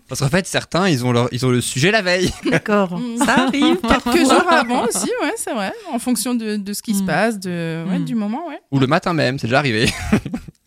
[0.08, 2.32] parce qu'en fait, certains, ils ont, leur, ils ont le sujet la veille.
[2.50, 2.98] D'accord.
[2.98, 3.18] Mm.
[3.18, 3.78] Ça arrive.
[3.82, 7.06] Quelques jours avant aussi, ouais, c'est vrai, en fonction de, de ce qui se Mm.
[7.06, 8.06] passe, de, ouais, Mm.
[8.06, 8.60] du moment, ouais.
[8.72, 9.92] Ou le matin même, c'est déjà arrivé.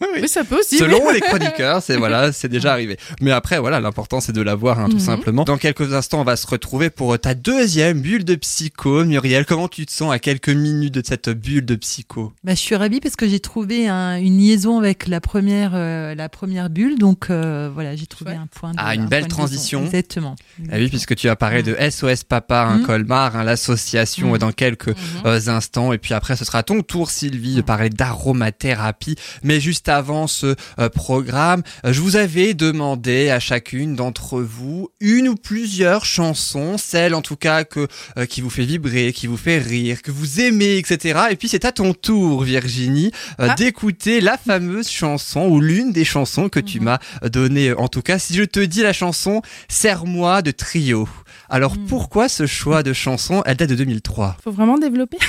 [0.00, 0.76] Oui, ça peut aussi.
[0.78, 2.98] Selon les chroniqueurs, c'est voilà, c'est déjà arrivé.
[3.20, 5.00] Mais après, voilà, l'important c'est de l'avoir, hein, tout Mhm.
[5.00, 5.44] simplement.
[5.44, 9.04] Dans quelques instants, on va se retrouver pour ta deuxième bulle de psycho.
[9.04, 12.32] Muriel, comment tu te sens à quelques minutes de cette bulle de psycho?
[12.42, 16.14] Bah, je suis ravie parce que j'ai trouvé un- une liaison avec la première, euh,
[16.14, 16.98] la première bulle.
[16.98, 19.84] Donc euh, voilà, j'ai trouvé un point de Ah, une un belle transition.
[19.84, 20.34] Exactement.
[20.70, 22.86] Ah oui, puisque tu as parlé de SOS Papa, un Mhm.
[22.86, 24.38] Colmar, hein, l'association, Mhm.
[24.38, 24.94] dans quelques Mhm.
[25.26, 25.92] euh, instants.
[25.92, 29.16] Et puis après, ce sera ton tour, Sylvie, de parler d'aromathérapie.
[29.42, 34.88] Mais juste avant ce euh, programme, euh, je vous avais demandé à chacune d'entre vous
[35.00, 37.86] une ou plusieurs chansons, celle en tout cas que
[38.18, 41.20] euh, qui vous fait vibrer, qui vous fait rire, que vous aimez, etc.
[41.30, 43.54] Et puis c'est à ton tour, Virginie, Ah.
[43.54, 46.84] d'écouter la fameuse chanson ou l'une des chansons que tu Mhm.
[46.84, 47.72] m'as donnée.
[47.72, 51.08] En tout cas, si je te dis la chanson Serre-moi de Trio.
[51.48, 51.86] Alors Mhm.
[51.86, 53.42] pourquoi ce choix de chanson?
[53.46, 54.36] Elle date de 2003.
[54.42, 55.18] Faut vraiment développer.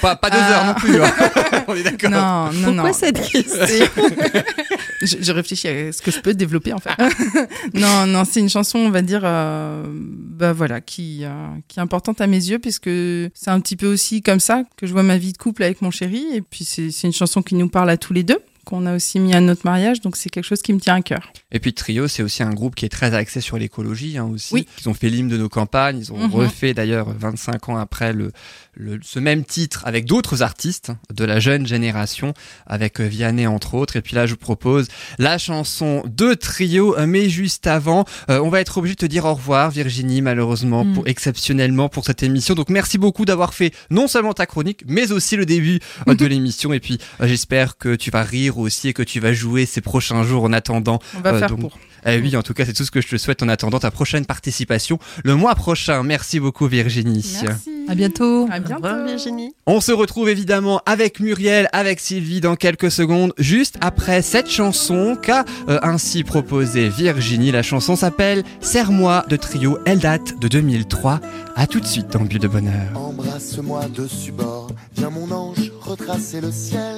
[0.00, 1.02] Pas, pas deux heures non plus.
[1.02, 1.12] hein.
[1.68, 2.10] On est d'accord.
[2.24, 2.92] Non, Non, non, Pourquoi non.
[2.92, 3.86] cette question
[5.02, 6.90] je, je réfléchis à ce que je peux développer en fait.
[7.74, 11.30] non, non, c'est une chanson, on va dire, euh, bah voilà, qui, euh,
[11.68, 12.90] qui est importante à mes yeux puisque
[13.34, 15.82] c'est un petit peu aussi comme ça que je vois ma vie de couple avec
[15.82, 16.24] mon chéri.
[16.32, 19.20] Et puis c'est une chanson qui nous parle à tous les deux qu'on a aussi
[19.20, 21.32] mis à notre mariage, donc c'est quelque chose qui me tient à cœur.
[21.52, 24.52] Et puis Trio, c'est aussi un groupe qui est très axé sur l'écologie hein, aussi.
[24.54, 24.66] Oui.
[24.80, 26.32] Ils ont fait l'hymne de nos campagnes, ils ont Mhm.
[26.32, 28.32] refait d'ailleurs 25 ans après le,
[28.74, 32.34] le- ce même titre avec d'autres artistes de la jeune génération,
[32.66, 33.96] avec euh, Vianney entre autres.
[33.96, 38.48] Et puis là, je vous propose la chanson de Trio, mais juste avant, euh, on
[38.48, 40.94] va être obligé de te dire au revoir Virginie, malheureusement, Mm.
[40.94, 42.54] pour, exceptionnellement pour cette émission.
[42.54, 46.26] Donc merci beaucoup d'avoir fait non seulement ta chronique, mais aussi le début euh, de
[46.26, 46.72] l'émission.
[46.72, 49.80] Et puis euh, j'espère que tu vas rire aussi et que tu vas jouer ces
[49.80, 51.78] prochains jours en attendant On va euh, faire donc, pour.
[52.06, 53.90] eh oui, en tout cas, c'est tout ce que je te souhaite en attendant ta
[53.90, 56.02] prochaine participation le mois prochain.
[56.02, 57.38] Merci beaucoup, Virginie.
[57.42, 57.70] Merci.
[57.88, 58.48] À bientôt.
[58.50, 58.76] À bientôt.
[58.76, 59.54] revoir, Virginie.
[59.66, 65.16] On se retrouve évidemment avec Muriel, avec Sylvie dans quelques secondes, juste après cette chanson
[65.20, 67.50] qu'a euh, ainsi proposée Virginie.
[67.52, 69.78] La chanson s'appelle Serre-moi de trio.
[69.84, 71.20] Elle date de 2003.
[71.56, 72.96] À tout de suite dans Bulle de Bonheur.
[72.96, 76.96] Embrasse-moi dessus bord, viens mon ange retracer le ciel.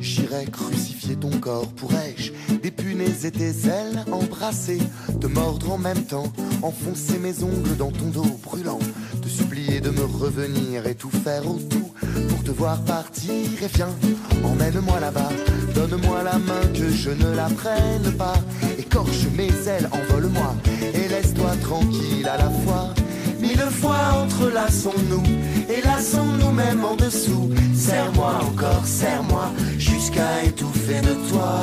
[0.00, 4.78] J'irai crucifier ton corps, pourrais-je dépunaise tes ailes, embrasser,
[5.20, 8.78] te mordre en même temps, enfoncer mes ongles dans ton dos brûlant,
[9.22, 11.92] te supplier de me revenir et tout faire au tout
[12.28, 13.94] pour te voir partir et viens,
[14.44, 15.30] emmène-moi là-bas,
[15.74, 18.36] donne-moi la main que je ne la prenne pas,
[18.78, 20.54] écorche mes ailes, envole-moi
[20.94, 22.94] et laisse-toi tranquille à la fois.
[23.44, 25.22] Mille fois entrelaçons-nous
[25.68, 27.50] et lassons-nous même en dessous.
[27.74, 31.60] Serre-moi encore, serre-moi jusqu'à étouffer de toi.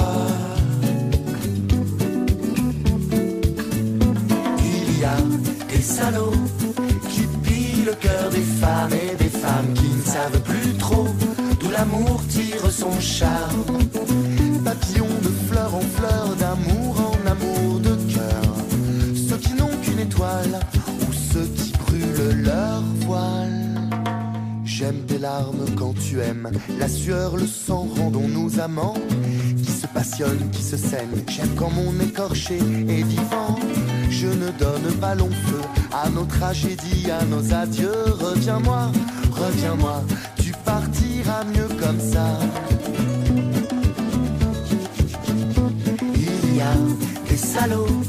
[4.60, 5.17] Il y a
[5.74, 6.44] des salauds
[7.10, 11.08] qui pillent le cœur des femmes et des femmes qui ne savent plus trop
[11.60, 13.63] d'où l'amour tire son charme.
[14.63, 18.54] Papillons de fleur en fleur, d'amour en amour de cœur.
[19.28, 20.60] Ceux qui n'ont qu'une étoile
[24.82, 28.96] J'aime tes larmes quand tu aimes, la sueur, le sang, rendons-nous amants
[29.63, 31.24] qui se passionnent, qui se saignent.
[31.28, 33.60] J'aime quand mon écorché est vivant.
[34.10, 35.62] Je ne donne pas long feu
[35.94, 37.91] à nos tragédies, à nos adieux.
[37.91, 38.91] Reviens-moi,
[39.32, 40.02] reviens-moi,
[40.41, 42.39] tu partiras mieux comme ça.
[46.15, 46.74] Il y a
[47.30, 48.01] des salauds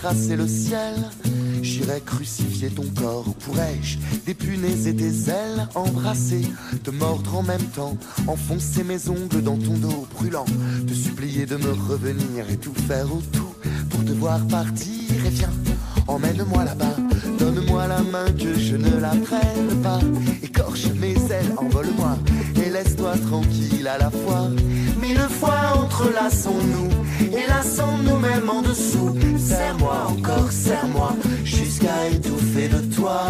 [0.00, 0.94] ange retracer le ciel.
[1.62, 6.46] J'irai crucifier ton corps, pourrais-je dépunaiser tes ailes, embrasser,
[6.82, 10.46] te mordre en même temps, enfoncer mes ongles dans ton dos brûlant,
[10.86, 13.54] te supplier de me revenir et tout faire au tout
[13.90, 15.52] pour te voir partir et viens,
[16.06, 16.96] emmène-moi là-bas,
[17.38, 20.00] donne-moi la main que je ne la prenne pas,
[20.42, 22.16] écorche mes ailes, envole-moi
[22.56, 24.48] et laisse-toi tranquille à la fois.
[25.10, 26.88] Mille fois entrelaçons-nous
[27.36, 29.12] et lassons-nous même en dessous.
[29.36, 33.20] Serre-moi encore, serre-moi jusqu'à étouffer de toi.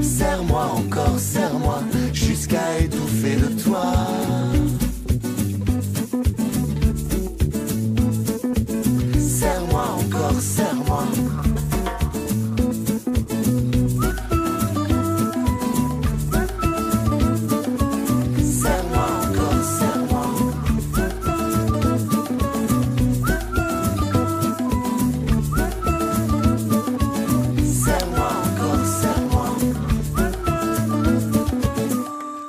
[0.00, 1.80] Serre-moi encore, serre-moi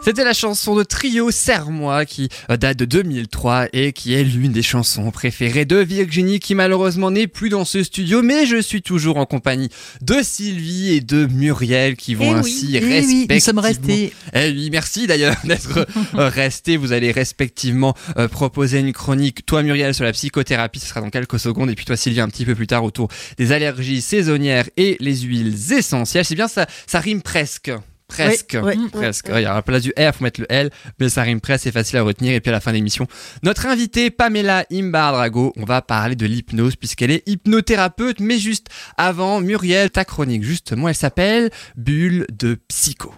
[0.08, 4.62] C'était la chanson de Trio Serre-moi qui date de 2003 et qui est l'une des
[4.62, 9.18] chansons préférées de Virginie qui malheureusement n'est plus dans ce studio mais je suis toujours
[9.18, 9.68] en compagnie
[10.00, 13.36] de Sylvie et de Muriel qui vont Eh oui, ainsi eh oui, respectivement...
[13.36, 14.14] nous sommes restés.
[14.34, 16.78] Eh oui, merci d'ailleurs d'être euh, restés.
[16.78, 21.10] Vous allez respectivement euh, proposer une chronique, toi Muriel sur la psychothérapie, ce sera dans
[21.10, 24.70] quelques secondes et puis toi Sylvie un petit peu plus tard autour des allergies saisonnières
[24.78, 26.24] et les huiles essentielles.
[26.24, 27.74] C'est bien ça, ça rime presque.
[28.08, 29.28] Presque, Oui, oui, presque.
[29.30, 31.24] oui, Il y a à la place du R, faut mettre le L, mais ça
[31.24, 32.34] rime presque, c'est facile à retenir.
[32.34, 33.06] Et puis à la fin de l'émission,
[33.44, 38.20] notre invitée Pamela Imbardrago, on va parler de l'hypnose puisqu'elle est hypnothérapeute.
[38.20, 38.68] Mais juste
[38.98, 43.14] avant, Muriel, ta chronique justement, elle s'appelle Bulle de psycho.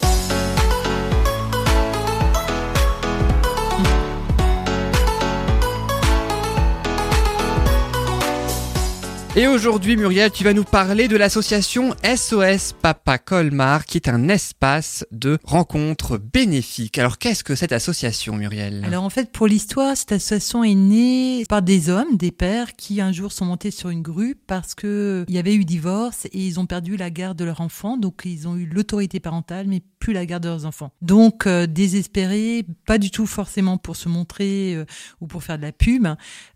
[9.35, 14.27] Et aujourd'hui, Muriel, tu vas nous parler de l'association SOS Papa Colmar, qui est un
[14.27, 16.97] espace de rencontres bénéfiques.
[16.97, 18.83] Alors, qu'est-ce que cette association, Muriel?
[18.83, 23.01] Alors, en fait, pour l'histoire, cette association est née par des hommes, des pères, qui
[23.01, 26.39] un jour sont montés sur une grue parce que il y avait eu divorce et
[26.39, 27.97] ils ont perdu la garde de leur enfant.
[27.97, 30.91] Donc, ils ont eu l'autorité parentale, mais plus la garde de leurs enfants.
[31.01, 34.85] Donc, euh, désespérés, pas du tout forcément pour se montrer euh,
[35.19, 36.07] ou pour faire de la pub,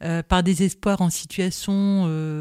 [0.01, 1.73] euh, par désespoir en situation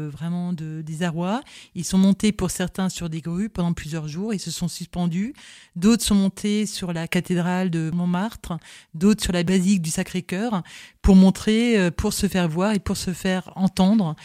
[0.09, 1.41] vraiment de désarroi.
[1.75, 5.33] Ils sont montés pour certains sur des grues pendant plusieurs jours, ils se sont suspendus.
[5.75, 8.57] D'autres sont montés sur la cathédrale de Montmartre,
[8.93, 10.63] d'autres sur la basilique du Sacré-Cœur
[11.01, 14.15] pour montrer, pour se faire voir et pour se faire entendre,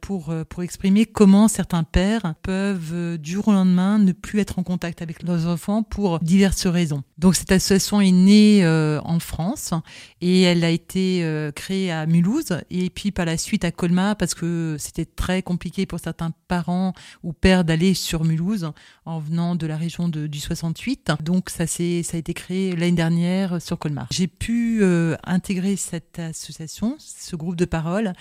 [0.00, 4.62] pour, pour exprimer comment certains pères peuvent du jour au lendemain ne plus être en
[4.62, 7.02] contact avec leurs enfants pour diverses raisons.
[7.18, 9.74] Donc cette association est née euh, en France
[10.20, 14.16] et elle a été euh, créée à Mulhouse et puis par la suite à Colmar
[14.16, 18.72] parce que c'était très compliqué pour certains parents ou pères d'aller sur Mulhouse
[19.04, 21.12] en venant de la région de, du 68.
[21.22, 24.06] Donc ça, c'est, ça a été créé l'année dernière sur Colmar.
[24.10, 28.12] J'ai pu euh, intégrer cette association, ce groupe de parole.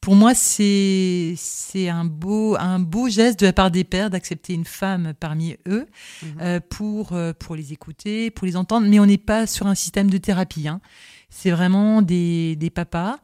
[0.00, 4.54] Pour moi, c'est, c'est un, beau, un beau geste de la part des pères d'accepter
[4.54, 5.86] une femme parmi eux
[6.22, 6.26] mmh.
[6.40, 8.86] euh, pour, euh, pour les écouter, pour les entendre.
[8.88, 10.68] Mais on n'est pas sur un système de thérapie.
[10.68, 10.80] Hein.
[11.30, 13.18] C'est vraiment des, des papas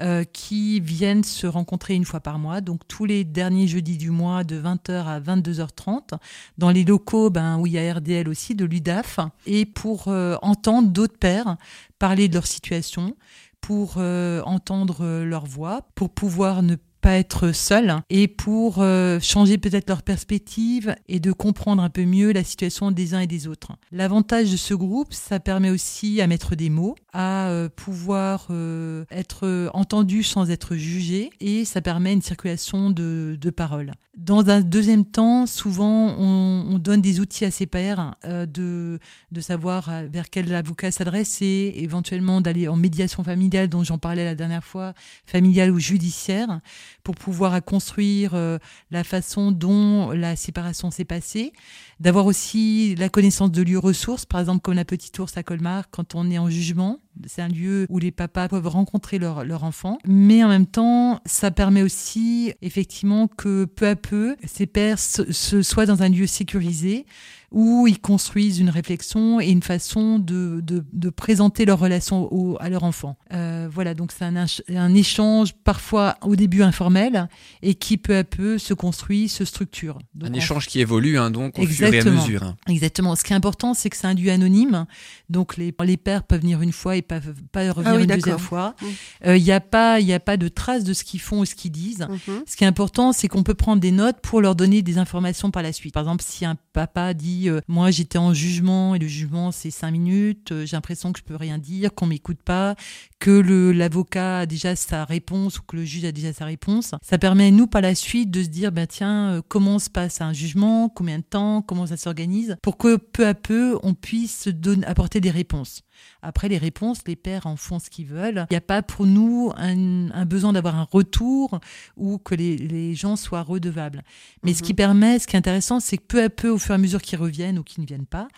[0.00, 4.10] euh, qui viennent se rencontrer une fois par mois, donc tous les derniers jeudis du
[4.10, 6.18] mois de 20h à 22h30,
[6.56, 10.36] dans les locaux ben, où il y a RDL aussi, de l'UDAF, et pour euh,
[10.40, 11.56] entendre d'autres pères
[11.98, 13.14] parler de leur situation,
[13.60, 19.58] pour euh, entendre leur voix, pour pouvoir ne pas être seul et pour euh, changer
[19.58, 23.48] peut-être leur perspective et de comprendre un peu mieux la situation des uns et des
[23.48, 23.72] autres.
[23.92, 29.04] L'avantage de ce groupe, ça permet aussi à mettre des mots, à euh, pouvoir euh,
[29.10, 33.92] être entendu sans être jugé et ça permet une circulation de, de paroles.
[34.16, 38.98] Dans un deuxième temps, souvent, on, on donne des outils à ses pairs de,
[39.30, 44.34] de savoir vers quel avocat s'adresser, éventuellement d'aller en médiation familiale, dont j'en parlais la
[44.34, 46.60] dernière fois, familiale ou judiciaire,
[47.02, 48.58] pour pouvoir construire euh,
[48.90, 51.52] la façon dont la séparation s'est passée,
[51.98, 55.90] d'avoir aussi la connaissance de lieux ressources, par exemple comme la Petite Ours à Colmar,
[55.90, 59.98] quand on est en jugement, c'est un lieu où les papas peuvent rencontrer leur, enfant.
[60.06, 65.62] Mais en même temps, ça permet aussi effectivement que peu à peu, ces pères se
[65.62, 67.06] soient dans un lieu sécurisé
[67.50, 72.56] où ils construisent une réflexion et une façon de, de, de présenter leur relation au,
[72.60, 73.16] à leur enfant.
[73.32, 77.28] Euh, voilà, donc c'est un, un échange parfois au début informel
[77.62, 79.98] et qui peu à peu se construit, se structure.
[80.14, 82.42] Donc, un échange qui évolue hein, donc au fur et à mesure.
[82.44, 82.56] Hein.
[82.68, 83.16] Exactement.
[83.16, 84.86] Ce qui est important, c'est que c'est un lieu anonyme.
[85.28, 88.14] Donc les, les pères peuvent venir une fois et pas, pas revenir ah oui, une
[88.14, 88.74] deuxième fois.
[88.80, 89.34] Il mmh.
[89.38, 91.54] n'y euh, a, pas, y a pas de traces de ce qu'ils font ou ce
[91.54, 92.06] qu'ils disent.
[92.08, 92.32] Mmh.
[92.46, 95.50] Ce qui est important, c'est qu'on peut prendre des notes pour leur donner des informations
[95.50, 95.94] par la suite.
[95.94, 99.70] Par exemple, si un papa dit euh, moi j'étais en jugement et le jugement c'est
[99.70, 102.74] cinq minutes, euh, j'ai l'impression que je peux rien dire, qu'on m'écoute pas,
[103.18, 103.30] que
[103.72, 106.94] l'avocat a déjà sa réponse ou que le juge a déjà sa réponse.
[107.02, 110.20] Ça permet nous par la suite de se dire ben tiens euh, comment se passe
[110.20, 114.48] un jugement, combien de temps, comment ça s'organise, pour que peu à peu on puisse
[114.86, 115.82] apporter des réponses.
[116.22, 118.46] Après, les réponses, les pères en font ce qu'ils veulent.
[118.50, 121.60] Il n'y a pas pour nous un, un besoin d'avoir un retour
[121.96, 124.02] ou que les, les, gens soient redevables.
[124.42, 126.72] Mais ce qui permet, ce qui est intéressant, c'est que peu à peu, au fur
[126.72, 128.28] et à mesure qu'ils reviennent ou qu'ils ne viennent pas,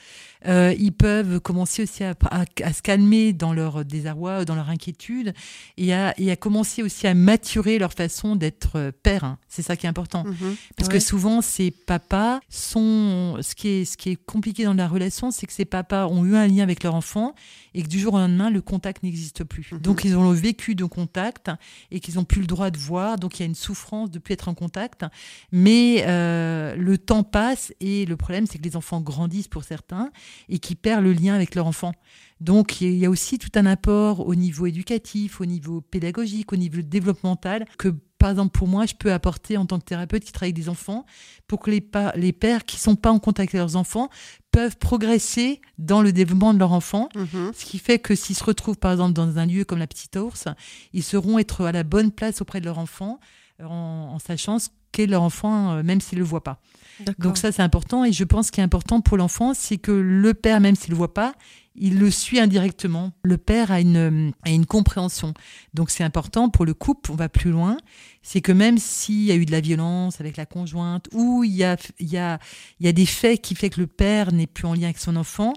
[0.47, 4.69] euh, ils peuvent commencer aussi à, à, à, se calmer dans leur désarroi, dans leur
[4.69, 5.33] inquiétude,
[5.77, 9.37] et à, et à commencer aussi à maturer leur façon d'être père.
[9.55, 10.25] C'est ça qui est important.
[10.25, 10.35] Mmh.
[10.79, 10.95] Parce ouais.
[10.95, 13.37] que souvent, ces papas sont...
[13.43, 16.25] Ce qui est, ce qui est compliqué dans la relation, c'est que ces papas ont
[16.25, 17.35] eu un lien avec leur enfant
[17.75, 19.71] et que du jour au lendemain, le contact n'existe plus.
[19.71, 19.79] Mmh.
[19.81, 21.51] Donc, ils ont le vécu de contact
[21.91, 23.19] et qu'ils n'ont plus le droit de voir.
[23.19, 25.05] Donc, il y a une souffrance de plus être en contact.
[25.53, 30.11] Mais euh, le temps passe et le problème, c'est que les enfants grandissent pour certains
[30.49, 31.93] et qui perdent le lien avec leur enfant.
[32.43, 36.57] Donc il y a aussi tout un apport au niveau éducatif, au niveau pédagogique, au
[36.57, 40.31] niveau développemental que par exemple pour moi je peux apporter en tant que thérapeute qui
[40.31, 41.05] travaille avec des enfants
[41.49, 44.11] pour que les, pa les pères qui sont pas en contact avec leurs enfants
[44.53, 47.51] peuvent progresser dans le développement de leur enfant, mmh.
[47.53, 50.15] ce qui fait que s'ils se retrouvent par exemple dans un lieu comme la petite
[50.15, 50.47] ours,
[50.93, 53.19] ils seront être à la bonne place auprès de leur enfant
[53.61, 56.61] en, en sachant ce qu'est leur enfant même s'il le voit pas.
[57.19, 60.33] Donc ça c'est important et je pense qu'il est important pour l'enfant c'est que le
[60.33, 61.35] père même s'il le voit pas
[61.75, 63.13] il le suit indirectement.
[63.23, 65.35] Le père a une, a une compréhension.
[65.75, 67.77] Donc c'est important pour le couple, on va plus loin,
[68.23, 71.53] c'est que même s'il y a eu de la violence avec la conjointe, ou il
[71.53, 72.39] y a, y a,
[72.81, 75.17] y a des faits qui fait que le père n'est plus en lien avec son
[75.17, 75.55] enfant,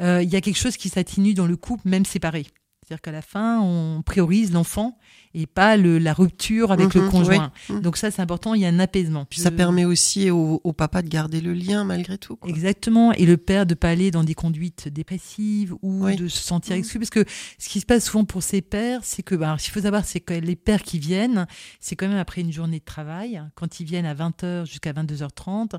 [0.00, 2.46] euh, il y a quelque chose qui s'atténue dans le couple, même séparé.
[2.82, 4.98] C'est-à-dire qu'à la fin, on priorise l'enfant
[5.34, 7.52] et pas le, la rupture avec le Mhm, conjoint.
[7.70, 7.80] oui.
[7.82, 9.26] Donc ça, c'est important, il y a un apaisement.
[9.30, 12.36] Ça permet aussi au, au papa de garder le lien malgré tout.
[12.36, 12.50] quoi.
[12.50, 16.16] Exactement, et le père de pas aller dans des conduites dépressives ou Oui.
[16.16, 16.80] de se sentir Mhm.
[16.80, 17.24] exclu, parce que
[17.58, 19.80] ce qui se passe souvent pour ces pères, c'est que, bah, alors, ce qu'il faut
[19.82, 21.46] savoir, c'est que les pères qui viennent,
[21.78, 25.74] c'est quand même après une journée de travail, quand ils viennent à 20h jusqu'à 22h30,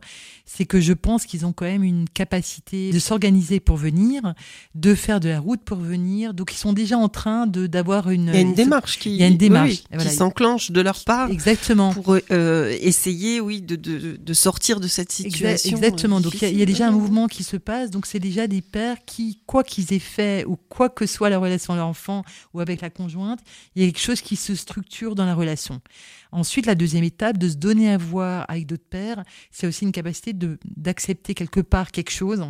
[0.45, 4.33] c'est que je pense qu'ils ont quand même une capacité de s'organiser pour venir,
[4.75, 8.09] de faire de la route pour venir, donc ils sont déjà en train de d'avoir
[8.09, 8.27] une...
[8.29, 10.09] Il y a une démarche qui, il y a une démarche, oui, voilà.
[10.09, 11.93] qui s'enclenche de leur part Exactement.
[11.93, 15.75] pour euh, essayer, oui, de, de, de sortir de cette situation.
[15.77, 16.17] Exactement.
[16.17, 17.89] euh, Donc il y y, a déjà un mouvement qui se passe.
[17.91, 21.39] Donc c'est déjà des pères qui, quoi qu'ils aient fait ou quoi que soit la
[21.39, 22.23] relation avec leur enfant
[22.53, 23.39] ou avec la conjointe,
[23.75, 25.81] il y a quelque chose qui se structure dans la relation.
[26.31, 29.91] Ensuite, la deuxième étape, de se donner à voir avec d'autres pères, c'est aussi une
[29.91, 30.33] capacité
[30.77, 32.43] d'accepter quelque part quelque chose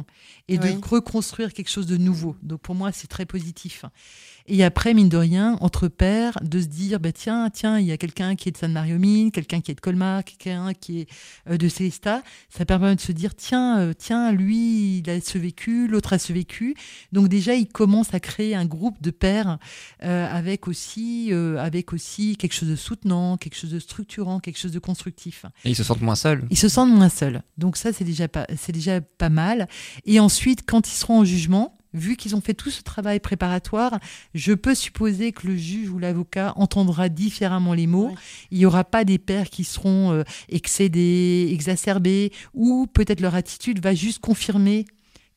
[0.48, 0.76] et Oui.
[0.76, 2.36] de reconstruire quelque chose de nouveau.
[2.44, 3.86] Donc pour moi, c'est très positif.
[4.48, 7.92] Et après, mine de rien, entre pères, de se dire, bah, tiens, tiens, il y
[7.92, 11.08] a quelqu'un qui est de Sainte-Marie-aux-Mines, quelqu'un qui est de Colmar, quelqu'un qui est
[11.50, 12.24] euh, de Célestat.
[12.50, 16.20] Ça permet de se dire, tiens, euh, tiens, lui, il a ce vécu, l'autre a
[16.20, 16.76] ce vécu.
[17.12, 19.60] Donc déjà, il commence à créer un groupe de pères
[20.04, 24.60] euh, avec aussi, euh, avec aussi quelque chose de soutenant, quelque chose de structurant, quelque
[24.60, 25.46] chose de constructif.
[25.66, 26.46] Et ils se sentent moins seuls.
[26.50, 27.42] Ils se sentent moins seuls.
[27.58, 29.68] Donc ça, c'est déjà pas, c'est déjà pas mal.
[30.06, 34.00] Et ensuite, quand ils seront en jugement, vu qu'ils ont fait tout ce travail préparatoire,
[34.34, 38.14] je peux supposer que le juge ou l'avocat entendra différemment les mots.
[38.50, 43.82] Il n'y aura pas des pères qui seront euh, excédés, exacerbés, ou peut-être leur attitude
[43.82, 44.86] va juste confirmer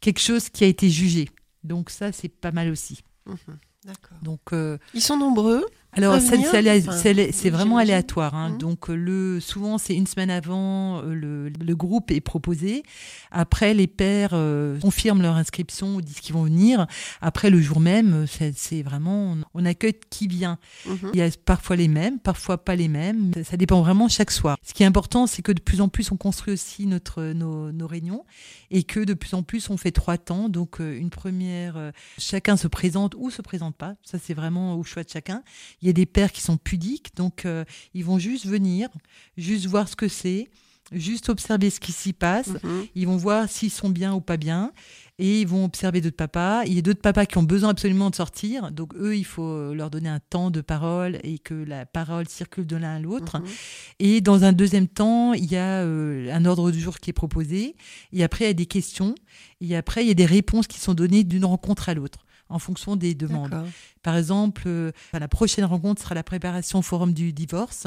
[0.00, 1.28] quelque chose qui a été jugé.
[1.64, 3.00] Donc ça, c'est pas mal aussi.
[3.26, 3.36] Mhm,
[3.84, 4.18] D'accord.
[4.22, 5.64] Donc euh, Ils sont nombreux.
[5.96, 6.20] Alors,
[7.32, 8.34] c'est vraiment aléatoire.
[8.34, 8.50] hein.
[8.50, 8.58] Mhm.
[8.58, 12.82] Donc, euh, le, souvent, c'est une semaine avant, euh, le, le groupe est proposé.
[13.30, 16.86] Après, les pères euh, confirment leur inscription ou disent qu'ils vont venir.
[17.20, 20.58] Après, le jour même, c'est vraiment, on, on accueille qui vient.
[20.86, 21.10] Mhm.
[21.14, 23.32] Il y a parfois les mêmes, parfois pas les mêmes.
[23.34, 24.56] Ça, ça dépend vraiment chaque soir.
[24.62, 27.72] Ce qui est important, c'est que de plus en plus, on construit aussi notre, nos,
[27.72, 28.24] nos réunions
[28.70, 30.48] et que de plus en plus, on fait trois temps.
[30.48, 33.94] Donc, une première, chacun se présente ou se présente pas.
[34.02, 35.42] Ça, c'est vraiment au choix de chacun.
[35.84, 38.88] Il y a des pères qui sont pudiques, donc euh, ils vont juste venir,
[39.36, 40.48] juste voir ce que c'est,
[40.92, 42.48] juste observer ce qui s'y passe.
[42.62, 42.86] Mhm.
[42.94, 44.72] Ils vont voir s'ils sont bien ou pas bien.
[45.18, 46.64] Et ils vont observer d'autres papas.
[46.64, 48.72] Il y a d'autres papas qui ont besoin absolument de sortir.
[48.72, 52.66] Donc, eux, il faut leur donner un temps de parole et que la parole circule
[52.66, 53.40] de l'un à l'autre.
[53.40, 53.46] Mhm.
[53.98, 57.12] Et dans un deuxième temps, il y a euh, un ordre du jour qui est
[57.12, 57.76] proposé.
[58.14, 59.14] Et après, il y a des questions.
[59.60, 62.58] Et après, il y a des réponses qui sont données d'une rencontre à l'autre en
[62.58, 63.64] fonction des demandes.
[64.02, 67.86] Par exemple, euh, enfin, la prochaine rencontre sera la préparation au forum du divorce.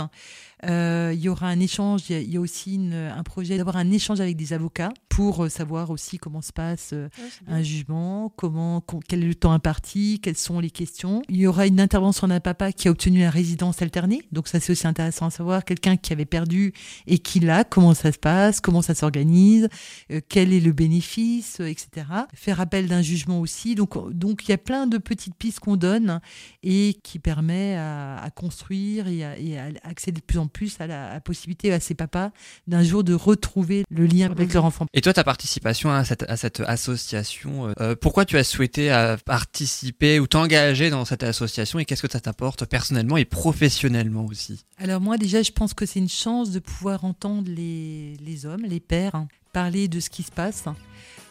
[0.65, 3.21] Euh, il y aura un échange, il y a, il y a aussi une- un
[3.23, 7.09] projet d'avoir un échange avec des avocats pour euh, savoir aussi comment se passe euh,
[7.47, 11.21] un jugement, comment, quel est le temps imparti, quelles sont les questions.
[11.29, 14.59] Il y aura une intervention d'un papa qui a obtenu la résidence alternée, donc ça
[14.59, 15.63] c'est aussi intéressant à savoir.
[15.63, 16.73] Quelqu'un qui avait perdu
[17.05, 19.69] et qui l'a, comment ça se passe, comment ça s'organise,
[20.11, 22.07] euh, quel est le bénéfice, euh, etc.
[22.33, 23.75] Faire appel d'un jugement aussi.
[23.75, 26.19] Donc, donc il y a plein de petites pistes qu'on donne
[26.63, 30.79] et qui permet à, à construire et à, et à accéder de plus en plus
[30.79, 32.31] à la, à possibilité à ces papas
[32.67, 34.85] d'un jour de retrouver le lien avec leur enfant.
[34.93, 39.17] Et toi, ta participation à cette, à cette association, euh, pourquoi tu as souhaité euh,
[39.17, 44.65] participer ou t'engager dans cette association et qu'est-ce que ça t'apporte personnellement et professionnellement aussi?
[44.77, 48.63] Alors moi déjà, je pense que c'est une chance de pouvoir entendre les, les hommes,
[48.63, 50.65] les pères, hein, parler de ce qui se passe.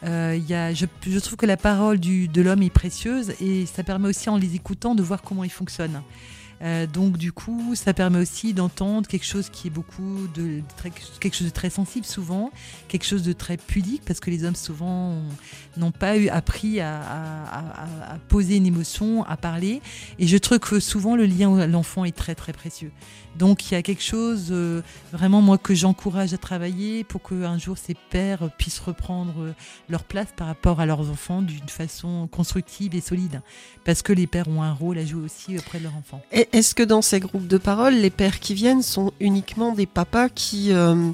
[0.03, 3.65] Euh, y a, je, je trouve que la parole du, de l'homme est précieuse et
[3.65, 6.01] ça permet aussi en les écoutant de voir comment ils fonctionnent.
[6.63, 10.91] Euh, donc du coup, ça permet aussi d'entendre quelque chose qui est beaucoup de, très,
[11.19, 12.51] quelque chose de très sensible souvent,
[12.87, 15.23] quelque chose de très pudique parce que les hommes souvent ont-
[15.77, 19.81] n'ont pas eu appris à- à poser une émotion, à parler.
[20.17, 22.91] Et je trouve que souvent le lien à l'enfant est très très précieux.
[23.37, 27.57] Donc il y a quelque chose euh, vraiment moi que j'encourage à travailler pour qu'un
[27.57, 29.53] jour ces pères puissent reprendre euh,
[29.89, 33.41] leur place par rapport à leurs enfants d'une façon constructive et solide.
[33.85, 36.21] Parce que les pères ont un rôle à jouer aussi auprès de leurs enfants.
[36.31, 40.29] Est-ce que dans ces groupes de parole, les pères qui viennent sont uniquement des papas
[40.29, 41.11] qui, euh,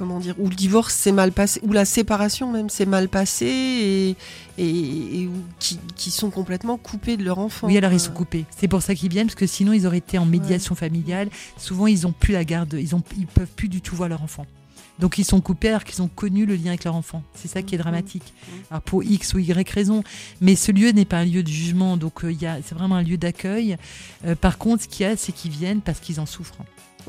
[0.00, 3.44] comment dire, où le divorce s'est mal passé, ou la séparation même s'est mal passée,
[3.46, 4.16] et,
[4.56, 8.12] et, et où- qui, qui sont complètement coupés de leur enfant Oui, alors ils sont
[8.12, 8.46] coupés.
[8.58, 11.28] C'est pour ça qu'ils viennent, parce que sinon ils auraient été en médiation familiale.
[11.58, 14.22] Souvent, ils ont plus la garde, ils ont, ils peuvent plus du tout voir leur
[14.22, 14.46] enfant.
[14.98, 17.22] Donc ils sont coupés alors qu'ils ont connu le lien avec leur enfant.
[17.34, 18.32] C'est ça qui est dramatique.
[18.70, 20.02] Alors pour X ou Y raison,
[20.40, 23.18] mais ce lieu n'est pas un lieu de jugement, donc euh, c'est vraiment un lieu
[23.18, 23.76] d'accueil.
[24.26, 26.56] Euh, par contre, ce qu'il y a, c'est qu'ils viennent parce qu'ils en souffrent.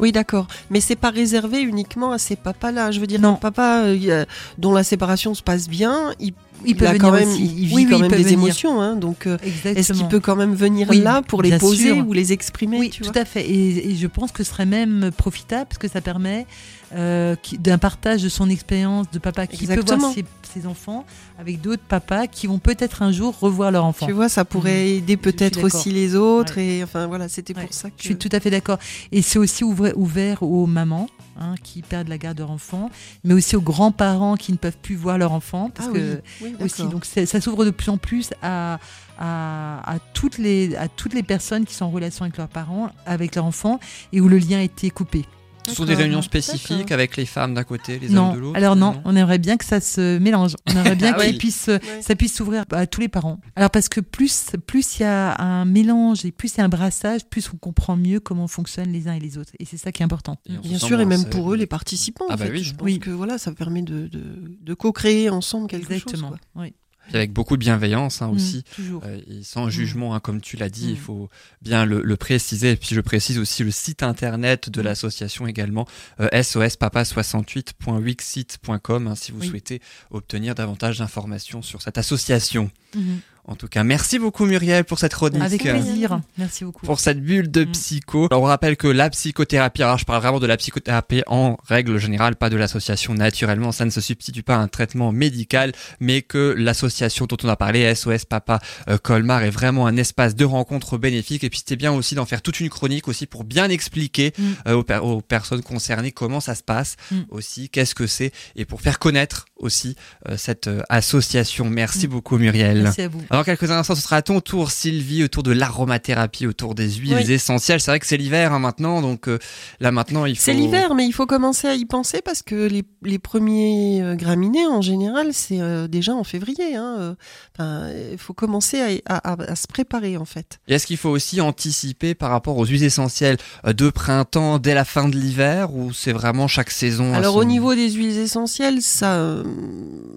[0.02, 0.48] Oui, d'accord.
[0.72, 2.90] Mais c'est pas réservé uniquement à ces papas-là.
[2.92, 4.26] Je veux dire, un papa euh,
[4.58, 6.34] dont la séparation se passe bien, il-
[6.66, 7.44] Il peut a venir quand même, aussi.
[7.58, 8.34] il vit Oui, quand même des venir.
[8.34, 11.94] émotions, hein, donc euh, est-ce qu'il peut quand même venir Oui, là pour les poser
[11.94, 12.08] sûr.
[12.08, 13.48] ou les exprimer Oui, tu tout vois à fait.
[13.50, 16.46] Et, et je pense que ce serait même profitable parce que ça permet
[16.94, 21.06] euh, d'un partage de son expérience de papa qui peut voir ses, ses enfants
[21.40, 24.06] avec d'autres papas qui vont peut-être un jour revoir leur enfant.
[24.06, 24.98] Tu vois, ça pourrait Mhm.
[24.98, 26.58] aider peut-être aussi les autres.
[26.58, 27.96] Et enfin, voilà, c'était pour ça que.
[27.98, 28.78] Je suis tout à fait d'accord.
[29.12, 31.08] Et c'est aussi ouvert, ouvert aux mamans
[31.40, 32.90] hein, qui perdent la garde de leur enfant,
[33.24, 35.70] mais aussi aux grands-parents qui ne peuvent plus voir leur enfant.
[35.70, 36.92] Parce Ah que oui, oui, aussi, d'accord.
[36.94, 38.80] donc c'est- ça s'ouvre de plus en plus à,
[39.20, 42.90] à, à toutes les, à toutes les personnes qui sont en relation avec leurs parents,
[43.06, 43.80] avec leur enfant,
[44.14, 45.26] et où le lien a été coupé.
[45.68, 48.58] Ce sont des réunions spécifiques avec les femmes d'un côté, les non, hommes de l'autre
[48.58, 50.56] alors non, on aimerait bien que ça se mélange.
[50.68, 51.38] On aimerait bien Ah qu'il oui.
[51.38, 51.70] puisse,
[52.02, 53.40] ça puisse s'ouvrir à tous les parents.
[53.56, 56.66] Alors parce que plus plus il y a un mélange et plus il y a
[56.66, 59.52] un brassage, plus on comprend mieux comment fonctionnent les uns et les autres.
[59.60, 60.38] Et c'est ça qui est important.
[60.64, 62.26] Bien sûr, et même pour eux, les participants.
[62.30, 62.52] Ah en bah fait.
[62.52, 62.64] oui.
[62.64, 63.00] Je pense Oui.
[63.00, 64.22] que voilà, ça permet de, de,
[64.62, 66.30] de co-créer ensemble quelque Exactement.
[66.30, 66.38] chose.
[66.56, 66.74] Oui.
[67.12, 69.04] Puis avec beaucoup de bienveillance hein, Mm, aussi, toujours.
[69.06, 70.92] euh, et sans jugement, hein, comme tu l'as dit, Mm.
[70.92, 71.30] il faut
[71.62, 72.72] bien le, le préciser.
[72.72, 75.86] Et puis je précise aussi le site internet de l'association également,
[76.22, 79.48] euh, sospapa68.wixsite.com, hein, si vous Oui.
[79.50, 82.72] souhaitez obtenir davantage d'informations sur cette association.
[82.96, 83.20] Mhm.
[83.46, 85.42] En tout cas, merci beaucoup Muriel pour cette chronique.
[85.42, 86.22] Avec plaisir.
[86.38, 86.86] Merci beaucoup.
[86.86, 88.28] Pour cette bulle de psycho.
[88.32, 91.98] Alors, on rappelle que la psychothérapie, alors je parle vraiment de la psychothérapie en règle
[91.98, 96.22] générale, pas de l'association naturellement, ça ne se substitue pas à un traitement médical, mais
[96.22, 100.46] que l'association dont on a parlé, SOS Papa euh, Colmar, est vraiment un espace de
[100.46, 101.44] rencontre bénéfique.
[101.44, 104.44] Et puis c'était bien aussi d'en faire toute une chronique aussi pour bien expliquer Mm.
[104.68, 107.16] euh, aux, per- aux personnes concernées comment ça se passe Mm.
[107.30, 109.96] aussi, qu'est-ce que c'est, et pour faire connaître aussi
[110.30, 111.70] euh, cette euh, association.
[111.70, 112.84] Merci beaucoup Muriel.
[112.84, 113.22] Merci à vous.
[113.32, 117.16] Alors quelques instants, ce sera à ton tour, Sylvie, autour de l'aromathérapie, autour des huiles
[117.26, 117.32] Oui.
[117.32, 117.80] essentielles.
[117.80, 119.40] C'est vrai que c'est l'hiver hein, maintenant, donc euh,
[119.80, 120.42] là maintenant il faut.
[120.44, 124.16] C'est l'hiver, mais il faut commencer à y penser parce que les, les premiers euh,
[124.16, 126.76] graminées, en général, c'est euh, déjà en février.
[126.76, 127.16] hein,
[127.62, 128.10] euh.
[128.12, 130.60] Il faut commencer à, à- à- à se préparer, en fait.
[130.68, 134.84] Et est-ce qu'il faut aussi anticiper par rapport aux huiles essentielles de printemps dès la
[134.84, 138.82] fin de l'hiver ou c'est vraiment chaque saison Alors, son- au niveau des huiles essentielles,
[138.82, 139.42] ça,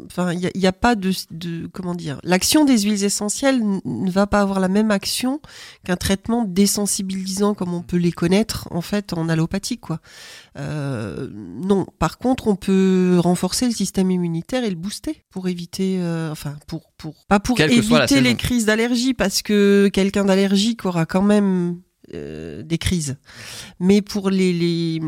[0.07, 4.11] enfin, il n'y a pas de, de, comment dire, l'action des huiles essentielles n- ne
[4.11, 5.41] va pas avoir la même action
[5.85, 10.01] qu'un traitement désensibilisant comme on peut les connaître en fait en allopathie, quoi.
[10.59, 11.87] Euh, non.
[11.99, 16.57] Par contre, on peut renforcer le système immunitaire et le booster pour éviter, euh, enfin,
[16.67, 21.23] pour, pour, pas pour Quelle éviter les crises d'allergie parce que quelqu'un d'allergique aura quand
[21.23, 21.81] même
[22.13, 23.17] euh, des crises.
[23.81, 25.01] Mais pour les, les,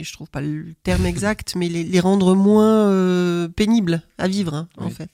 [0.00, 4.54] je trouve pas le terme exact, mais les, les rendre moins euh, pénibles à vivre,
[4.54, 5.10] hein, en fait.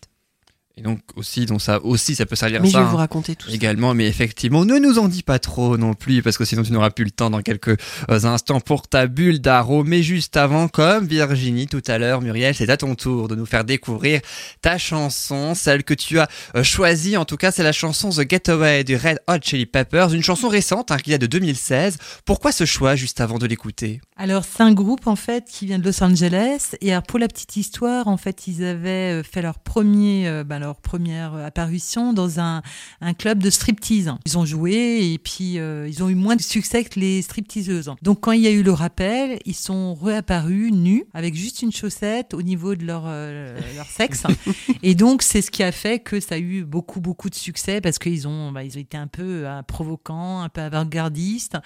[0.77, 2.73] Et donc aussi, donc ça aussi, ça peut servir Mais ça.
[2.73, 3.55] je vais hein, vous raconter tout ça.
[3.55, 6.73] Également, mais effectivement, ne nous en dis pas trop non plus, parce que sinon tu
[6.73, 7.79] n'auras plus le temps dans quelques
[8.11, 9.89] euh, instants pour ta bulle d'arôme.
[9.89, 13.45] Mais juste avant, comme Virginie tout à l'heure, Muriel, c'est à ton tour de nous
[13.45, 14.21] faire découvrir
[14.63, 17.19] ta chanson, celle que tu as euh, choisie.
[17.19, 20.49] En tout cas, c'est la chanson The Getaway du Red Hot Chili Peppers, une chanson
[20.49, 21.99] récente hein, qui date de 2016.
[22.25, 24.01] Pourquoi ce choix juste avant de l'écouter?
[24.17, 27.27] Alors c'est un groupe en fait qui vient de Los Angeles et alors, pour la
[27.27, 31.47] petite histoire en fait ils avaient euh, fait leur premier euh, ben, leur première euh,
[31.47, 32.63] apparition dans un,
[33.01, 34.13] un club de striptease.
[34.27, 37.93] Ils ont joué et puis euh, ils ont eu moins de succès que les stripteaseuses.
[38.03, 41.73] Donc quand il y a eu le rappel, ils sont réapparus nus avec juste une
[41.73, 44.23] chaussette au niveau de leur euh, leur sexe
[44.83, 47.81] et donc c'est ce qui a fait que ça a eu beaucoup beaucoup de succès
[47.81, 51.57] parce qu'ils ont bah, ils ont été un peu euh, provocants, un peu avant-gardistes.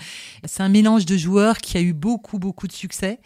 [0.45, 3.21] C'est un mélange de joueurs qui a eu beaucoup beaucoup de succès.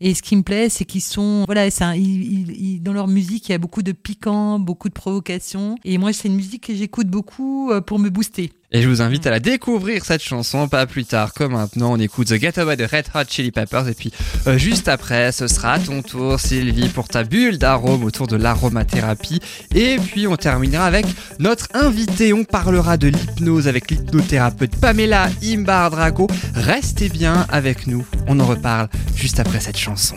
[0.00, 2.92] Et ce qui me plaît, c'est qu'ils sont voilà, c'est un- ils- ils- ils- dans
[2.92, 5.76] leur musique, il y a beaucoup de piquant, beaucoup de provocation.
[5.84, 8.50] Et moi, c'est une musique que j'écoute beaucoup euh, pour me booster.
[8.72, 11.92] Et je vous invite à la découvrir cette chanson, pas plus tard que maintenant.
[11.92, 13.88] On écoute The Getaway de Red Hot Chili Peppers.
[13.88, 14.10] Et puis,
[14.48, 19.40] euh, juste après, ce sera ton tour, Sylvie, pour ta bulle d'arôme autour de l'aromathérapie.
[19.72, 21.06] Et puis, on terminera avec
[21.38, 22.32] notre invité.
[22.32, 26.26] On parlera de l'hypnose avec l'hypnothérapeute Pamela Imbar-Drago.
[26.54, 28.04] Restez bien avec nous.
[28.26, 30.16] On en reparle juste après cette chanson.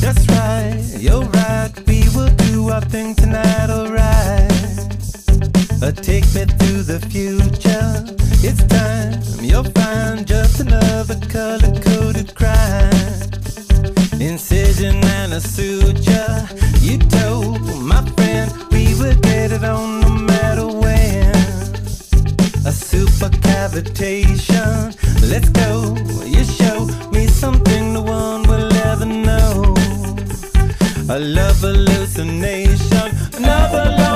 [0.00, 1.72] That's right, you're right.
[1.86, 4.50] We will do our thing tonight, alright.
[6.02, 8.04] Take me to the future.
[8.42, 12.90] It's time, you'll find just another color coded crime.
[14.18, 16.48] Incision and a suture.
[16.80, 21.34] You told my friend we would get it on no matter when.
[22.66, 24.96] A super cavitation.
[25.30, 25.96] Let's go.
[26.24, 28.49] You show me something to know.
[31.10, 33.10] A love hallucination.
[33.34, 34.09] Another lonely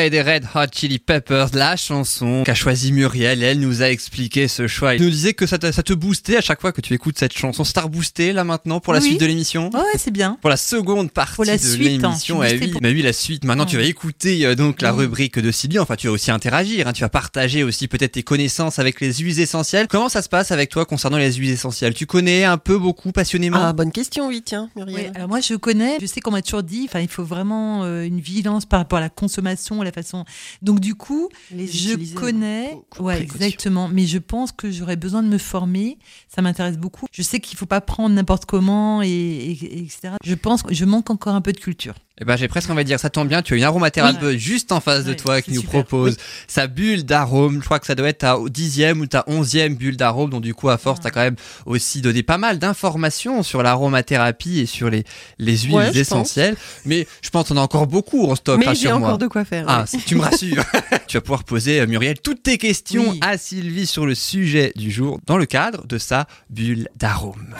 [0.00, 0.22] Getaway des
[0.54, 3.42] Hot Chili Peppers, la chanson qu'a choisi Muriel.
[3.42, 4.94] Elle nous a expliqué ce choix.
[4.94, 7.18] Elle nous disait que ça te, ça te boostait à chaque fois que tu écoutes
[7.18, 7.62] cette chanson.
[7.62, 9.06] Star boosté là maintenant pour la Oui.
[9.10, 9.70] suite de l'émission.
[9.72, 10.38] Ouais, c'est bien.
[10.40, 12.08] Pour la seconde partie Pour la de suite, hein.
[12.08, 12.42] l'émission.
[12.42, 12.72] Eh boostée oui.
[12.72, 13.44] pour- Bah oui, la suite.
[13.44, 15.00] Maintenant, tu vas écouter euh, donc la Oui.
[15.04, 15.78] rubrique de Sylvie.
[15.78, 16.88] Enfin, tu vas aussi interagir.
[16.88, 16.92] hein.
[16.92, 19.86] Tu vas partager aussi peut-être tes connaissances avec les huiles essentielles.
[19.88, 21.94] Comment ça se passe avec toi concernant les huiles essentielles?
[21.94, 23.58] Tu connais un peu, beaucoup, passionnément?
[23.60, 25.10] Ah, bonne question, oui, tiens, Muriel.
[25.10, 27.84] Oui, alors moi je connais, je sais qu'on m'a toujours dit, enfin il faut vraiment
[27.84, 30.24] euh, une vigilance par rapport à la consommation, à la façon.
[30.62, 35.22] Donc du coup, Les je connais, beaucoup ouais exactement, mais je pense que j'aurais besoin
[35.22, 35.98] de me former.
[36.28, 37.06] Ça m'intéresse beaucoup.
[37.12, 40.14] Je sais qu'il faut pas prendre n'importe comment et, et- et etc.
[40.24, 41.94] Je pense que je manque encore un peu de culture.
[42.20, 44.72] Eh ben, j'ai presque envie de dire, ça tombe bien, tu as une aromathérapeute juste
[44.72, 45.84] en face de toi qui nous super.
[45.84, 46.22] propose Oui.
[46.48, 47.60] sa bulle d'arôme.
[47.60, 50.28] Je crois que ça doit être ta dixième ou ta onzième bulle d'arôme.
[50.30, 54.60] Donc, du coup, à force, t'as quand même aussi donné pas mal d'informations sur l'aromathérapie
[54.60, 55.04] et sur les,
[55.38, 56.56] les huiles Ouais, je essentielles.
[56.84, 59.64] Mais je pense qu'on a encore beaucoup en stock, Mais j'ai encore de quoi faire.
[59.66, 60.64] Ah, tu me rassures.
[61.06, 64.90] tu vas pouvoir poser, euh, Muriel, toutes tes questions à Sylvie sur le sujet du
[64.90, 67.54] jour dans le cadre de sa bulle d'arôme.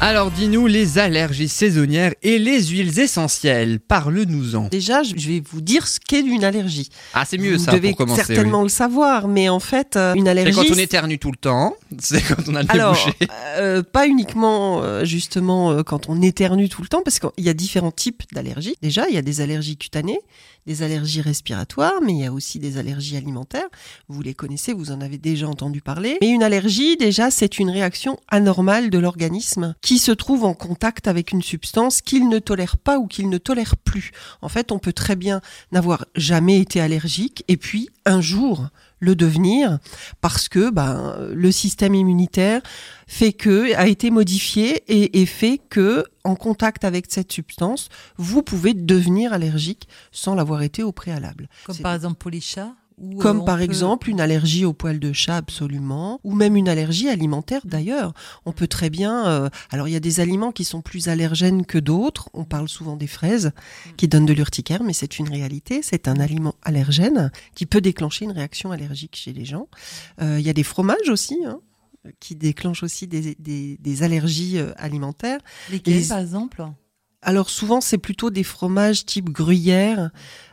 [0.00, 3.80] Alors dis-nous les allergies saisonnières et les huiles essentielles.
[3.80, 4.68] Parle-nous-en.
[4.68, 6.90] Déjà, je vais vous dire ce qu'est une allergie.
[7.14, 8.22] Ah c'est mieux vous ça devez pour commencer.
[8.22, 10.52] certainement le savoir, mais en fait, euh, une C'est allergie.
[10.68, 13.14] quand on éternue tout le temps, c'est quand on a le nez Alors, bouché.
[13.56, 17.48] euh, pas uniquement euh, justement euh, quand on éternue tout le temps, parce qu'il y
[17.48, 18.76] a différents types d'allergies.
[18.82, 20.20] Déjà, il y a des allergies cutanées,
[20.66, 23.68] des allergies respiratoires, mais il y a aussi des allergies alimentaires.
[24.08, 26.18] Vous les connaissez, vous en avez déjà entendu parler.
[26.20, 31.08] Mais une allergie, déjà, c'est une réaction anormale de l'organisme qui se trouve en contact
[31.08, 34.12] avec une substance qu'il ne tolère pas ou qu'il ne tolère plus.
[34.42, 35.40] En fait, on peut très bien
[35.72, 38.68] n'avoir jamais été allergique et puis un jour
[39.00, 39.78] le devenir
[40.20, 42.62] parce que ben, le système immunitaire
[43.06, 48.42] fait que a été modifié et, et fait que en contact avec cette substance, vous
[48.42, 51.48] pouvez devenir allergique sans l'avoir été au préalable.
[51.64, 52.74] Comme par exemple pour les chats.
[53.02, 56.68] Euh, comme par peut- exemple une allergie au poil de chat absolument, ou même une
[56.68, 58.12] allergie alimentaire d'ailleurs.
[58.46, 59.26] On peut très bien...
[59.26, 62.28] euh, alors il y a des aliments qui sont plus allergènes que d'autres.
[62.34, 63.52] On parle souvent des fraises
[63.96, 65.80] qui donnent de l'urticaire, mais c'est une réalité.
[65.82, 69.68] C'est un aliment allergène qui peut déclencher une réaction allergique chez les gens.
[70.22, 71.38] Euh, Il y a des fromages aussi.
[71.46, 71.60] hein,
[72.20, 75.40] qui déclenchent aussi des, des- des allergies alimentaires.
[75.70, 76.62] Lesquels Les- par exemple?
[77.22, 80.10] Alors souvent c'est plutôt des fromages type gruyère,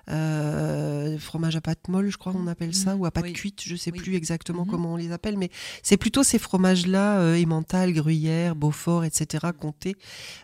[0.09, 3.75] euh, fromage à pâte molle, je crois qu'on appelle ça, ou à pâte cuite, je
[3.75, 5.49] sais plus exactement comment on les appelle, mais
[5.83, 9.95] c'est plutôt ces fromages-là, euh, Emmental, Gruyère, Beaufort, etc., comptés,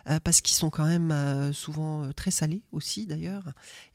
[0.08, 3.42] euh, parce qu'ils sont quand même euh, souvent euh, très salés aussi d'ailleurs.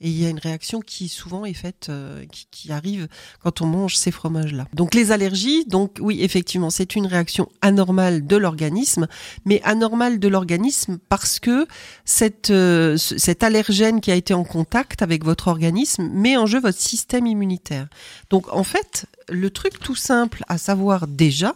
[0.02, 3.08] Et il y a une réaction qui souvent est faite, euh, qui, qui arrive
[3.42, 4.68] quand on mange ces fromages-là.
[4.74, 9.08] Donc les allergies, donc oui, effectivement, c'est une réaction anormale de l'organisme,
[9.46, 11.68] mais anormale de l'organisme parce que
[12.06, 15.63] cette, euh, ce- cet allergène qui a été en contact avec votre organisme
[16.00, 17.88] met en jeu votre système immunitaire.
[18.30, 21.56] Donc en fait, le truc tout simple à savoir déjà,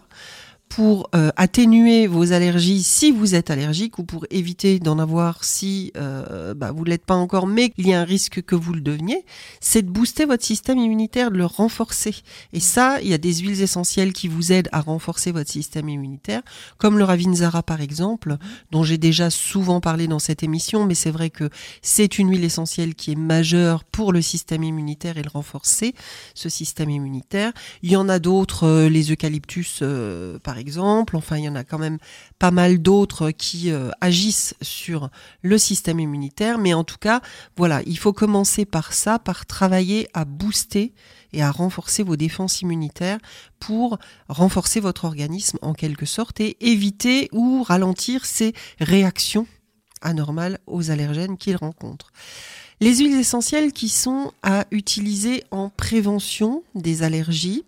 [0.69, 5.91] pour euh, atténuer vos allergies si vous êtes allergique ou pour éviter d'en avoir si
[5.97, 8.73] euh, bah, vous ne l'êtes pas encore mais il y a un risque que vous
[8.73, 9.25] le deveniez,
[9.59, 12.15] c'est de booster votre système immunitaire, de le renforcer.
[12.53, 15.89] Et ça, il y a des huiles essentielles qui vous aident à renforcer votre système
[15.89, 16.41] immunitaire,
[16.77, 18.37] comme le Ravinzara par exemple,
[18.71, 21.49] dont j'ai déjà souvent parlé dans cette émission, mais c'est vrai que
[21.81, 25.93] c'est une huile essentielle qui est majeure pour le système immunitaire et le renforcer,
[26.33, 27.51] ce système immunitaire.
[27.81, 31.55] Il y en a d'autres, euh, les eucalyptus euh, par exemple, enfin il y en
[31.55, 31.99] a quand même
[32.39, 35.11] pas mal d'autres qui euh, agissent sur
[35.43, 37.21] le système immunitaire, mais en tout cas,
[37.55, 40.95] voilà, il faut commencer par ça, par travailler à booster
[41.31, 43.19] et à renforcer vos défenses immunitaires
[43.59, 43.99] pour
[44.29, 49.45] renforcer votre organisme en quelque sorte et éviter ou ralentir ces réactions
[50.01, 52.11] anormales aux allergènes qu'il rencontre.
[52.79, 57.63] Les huiles essentielles qui sont à utiliser en prévention des allergies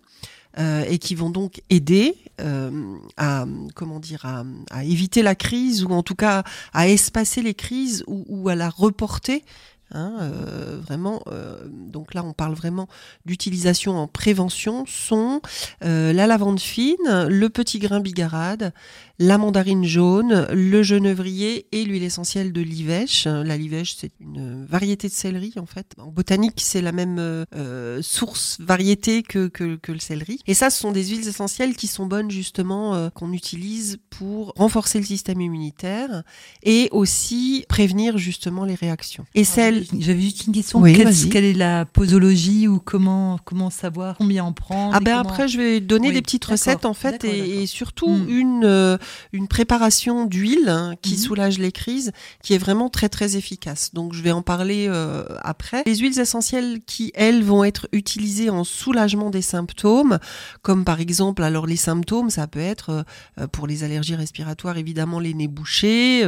[0.58, 5.90] euh, et qui vont donc aider euh, à comment dire à, éviter la crise ou
[5.90, 6.42] en tout cas
[6.72, 9.44] à espacer les crises ou à la reporter.
[9.92, 12.88] Hein, euh, vraiment, euh, donc là on parle vraiment
[13.26, 15.40] d'utilisation en prévention, sont
[15.84, 18.72] euh, la lavande fine, le petit grain bigarade,
[19.18, 23.26] la mandarine jaune, le genévrier et l'huile essentielle de l'ivèche.
[23.26, 25.92] La livèche, c'est une variété de céleri en fait.
[25.98, 30.40] En botanique, c'est la même euh, source variété que, que, que, le céleri.
[30.46, 34.98] Et ça, ce sont des huiles essentielles qui sont bonnes justement qu'on utilise pour renforcer
[34.98, 36.22] le système immunitaire
[36.62, 39.26] et aussi prévenir justement les réactions.
[39.34, 40.80] Et celles j'avais juste une question.
[40.80, 40.92] Oui,
[41.30, 45.48] quelle, est la posologie ou comment comment savoir combien en prendre Ah ben comment- après
[45.48, 48.28] je vais donner Oui, des petites recettes en fait et, surtout Mm.
[48.28, 48.96] une euh,
[49.32, 51.18] une préparation d'huile hein, qui Mhm.
[51.18, 52.12] soulage les crises
[52.42, 53.90] qui est vraiment très très efficace.
[53.94, 55.82] Donc je vais en parler euh, après.
[55.86, 60.18] Les huiles essentielles qui elles vont être utilisées en soulagement des symptômes
[60.62, 63.04] comme par exemple alors les symptômes ça peut être
[63.38, 66.24] euh, pour les allergies respiratoires évidemment les nez bouchés,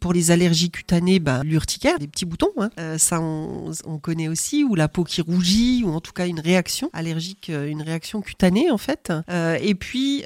[0.00, 2.70] pour les allergies cutanées bah, l'urticaire, des petits boutons hein.
[2.90, 6.26] Euh, ça on, on connaît aussi ou la peau qui rougit ou en tout cas
[6.26, 9.12] une réaction allergique, euh, une réaction cutanée en fait.
[9.30, 10.24] Euh, et puis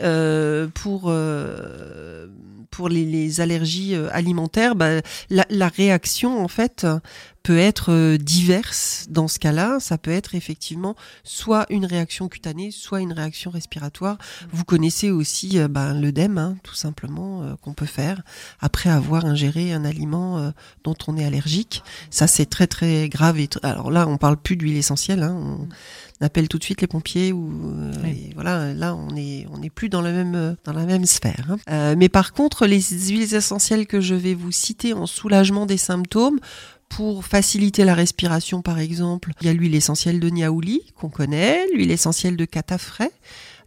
[2.70, 5.00] pour les, allergies alimentaires, bah,
[5.30, 6.86] la réaction en fait
[7.44, 9.78] peut être euh, diverse dans ce cas-là.
[9.78, 14.16] Ça peut être effectivement soit une réaction cutanée, soit une réaction respiratoire.
[14.50, 18.22] Vous connaissez aussi euh, ben, l'œdème, hein, tout simplement, euh, qu'on peut faire
[18.60, 20.50] après avoir ingéré un aliment euh,
[20.84, 21.84] dont on est allergique.
[22.10, 23.38] Ça, c'est très très grave.
[23.38, 25.22] Et Alors là, on parle plus d'huile essentielle.
[25.22, 27.92] Hein, on appelle tout de suite les pompiers ou euh,
[28.34, 28.72] voilà.
[28.72, 31.48] Là, on est on n'est plus dans la même dans la même sphère.
[31.50, 31.58] hein.
[31.70, 35.76] Euh, mais par contre, les huiles essentielles que je vais vous citer en soulagement des
[35.76, 36.40] symptômes.
[36.88, 41.66] Pour faciliter la respiration, par exemple, il y a l'huile essentielle de niaouli qu'on connaît,
[41.72, 43.10] l'huile essentielle de catafrais.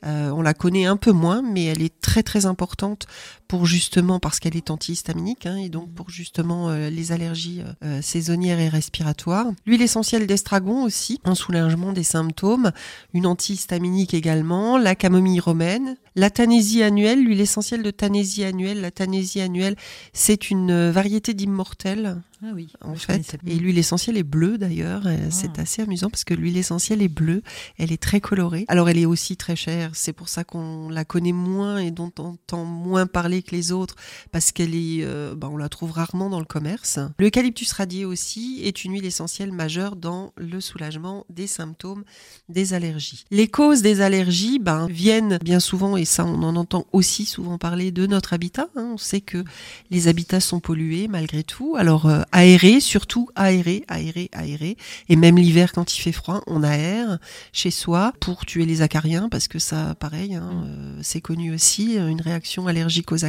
[0.05, 3.07] Euh, on la connaît un peu moins, mais elle est très très importante
[3.47, 8.01] pour justement parce qu'elle est antihistaminique hein, et donc pour justement euh, les allergies euh,
[8.01, 9.47] saisonnières et respiratoires.
[9.65, 12.71] L'huile essentielle d'estragon aussi en soulagement des symptômes,
[13.13, 18.81] une antihistaminique également, la camomille romaine, la tanésie annuelle, l'huile essentielle de tanésie annuelle.
[18.81, 19.75] La tanésie annuelle,
[20.13, 23.37] c'est une euh, variété d'immortel Ah oui, en fait.
[23.45, 25.03] Et l'huile essentielle est bleue d'ailleurs.
[25.05, 27.43] Euh, C'est assez amusant parce que l'huile essentielle est bleue.
[27.77, 28.65] Elle est très colorée.
[28.67, 29.91] Alors elle est aussi très chère.
[29.93, 33.71] C'est pour ça qu'on la connaît moins et dont on entend moins parler que les
[33.71, 33.95] autres
[34.31, 36.99] parce qu'elle est, euh, bah, on la trouve rarement dans le commerce.
[37.19, 42.03] L'eucalyptus radié aussi est une huile essentielle majeure dans le soulagement des symptômes
[42.49, 43.25] des allergies.
[43.31, 47.57] Les causes des allergies ben, viennent bien souvent, et ça on en entend aussi souvent
[47.57, 48.67] parler, de notre habitat.
[48.75, 48.91] hein.
[48.93, 49.43] On sait que
[49.91, 51.75] les habitats sont pollués malgré tout.
[51.77, 54.77] Alors euh, aérés, surtout aérés, aérés, aérés.
[55.09, 57.19] Et même l'hiver quand il fait froid, on aère
[57.53, 61.95] chez soi pour tuer les acariens parce que ça, pareil, hein, euh, c'est connu aussi.
[61.97, 63.26] Une réaction allergique aux acariens,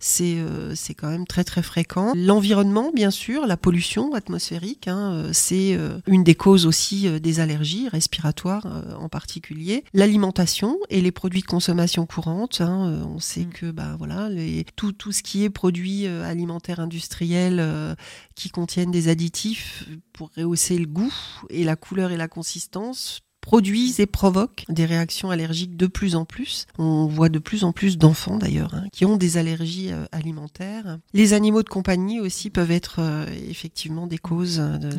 [0.00, 2.12] c'est euh, c'est quand même très très fréquent.
[2.14, 7.40] L'environnement, bien sûr, la pollution atmosphérique, hein, euh, c'est euh, une des causes aussi des
[7.40, 8.66] allergies respiratoires
[8.98, 9.84] en particulier.
[9.92, 12.60] L'alimentation et les produits de consommation courante.
[12.60, 17.96] Hein, on sait que bah voilà, les, tout tout ce qui est produits alimentaires industriels
[18.34, 21.12] qui contiennent des additifs pour rehausser le goût
[21.50, 26.24] et la couleur et la consistance produisent et provoquent des réactions allergiques de plus en
[26.24, 26.66] plus.
[26.78, 30.98] On voit de plus en plus d'enfants d'ailleurs hein, qui ont des allergies euh, alimentaires.
[31.14, 34.90] Les animaux de compagnie aussi peuvent être euh, effectivement des causes de,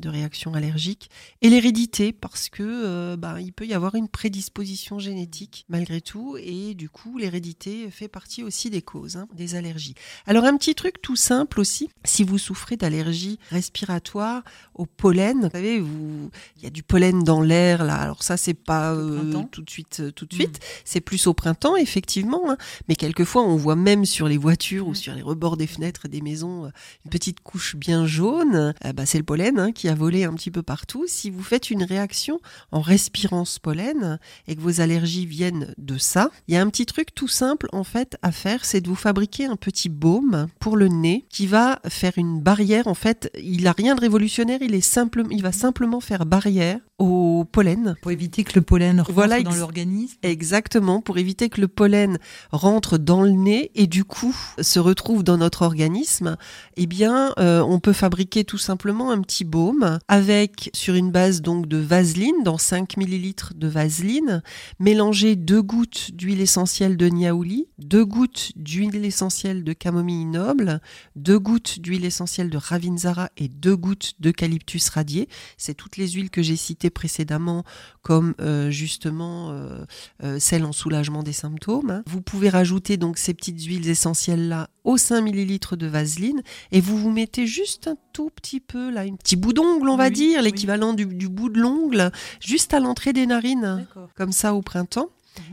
[0.00, 1.10] de réactions allergiques.
[1.42, 6.36] Et l'hérédité parce que euh, bah, il peut y avoir une prédisposition génétique malgré tout
[6.42, 9.94] et du coup l'hérédité fait partie aussi des causes hein, des allergies.
[10.26, 14.42] Alors un petit truc tout simple aussi, si vous souffrez d'allergies respiratoires
[14.74, 18.54] au pollen, vous savez, vous, il y a du pollen dans l'air alors ça, c'est
[18.54, 20.60] pas euh, tout de suite, euh, tout de suite.
[20.84, 22.50] C'est plus au printemps, effectivement.
[22.50, 22.56] Hein.
[22.88, 26.20] Mais quelquefois, on voit même sur les voitures ou sur les rebords des fenêtres des
[26.20, 26.70] maisons euh,
[27.04, 28.74] une petite couche bien jaune.
[28.94, 31.04] bah, c'est le pollen hein, qui a volé un petit peu partout.
[31.06, 32.40] Si vous faites une réaction
[32.70, 36.68] en respirant ce pollen et que vos allergies viennent de ça, il y a un
[36.68, 40.48] petit truc tout simple en fait à faire, c'est de vous fabriquer un petit baume
[40.60, 42.86] pour le nez qui va faire une barrière.
[42.86, 44.58] En fait, il a rien de révolutionnaire.
[44.62, 47.81] Il est simple, il va simplement faire barrière au pollen.
[48.02, 50.16] Pour éviter que le pollen rentre voilà, dans l'organisme.
[50.22, 52.18] Exactement, pour éviter que le pollen
[52.50, 56.36] rentre dans le nez et du coup se retrouve dans notre organisme,
[56.76, 61.42] eh bien, euh, on peut fabriquer tout simplement un petit baume avec, sur une base
[61.42, 64.42] donc de vaseline, dans 5 millilitres de vaseline,
[64.78, 70.80] mélanger deux gouttes d'huile essentielle de niaouli, deux gouttes d'huile essentielle de camomille noble,
[71.16, 75.28] deux gouttes d'huile essentielle de ravinzara et deux gouttes d'eucalyptus radié.
[75.56, 77.64] C'est toutes les huiles que j'ai citées précédemment,
[78.02, 79.84] comme euh, justement euh,
[80.22, 82.02] euh, celle en soulagement des symptômes.
[82.06, 86.42] Vous pouvez rajouter donc ces petites huiles essentielles là aux 5 millilitres de vaseline
[86.72, 89.96] et vous vous mettez juste un tout petit peu là, un petit bout d'ongle on
[89.96, 92.10] va dire, l'équivalent du, du, bout de l'ongle,
[92.40, 95.10] juste à l'entrée des narines, comme ça au printemps.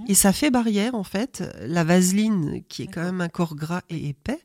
[0.10, 1.44] Et ça fait barrière, en fait.
[1.62, 4.40] La vaseline, qui est quand même un corps gras et épais,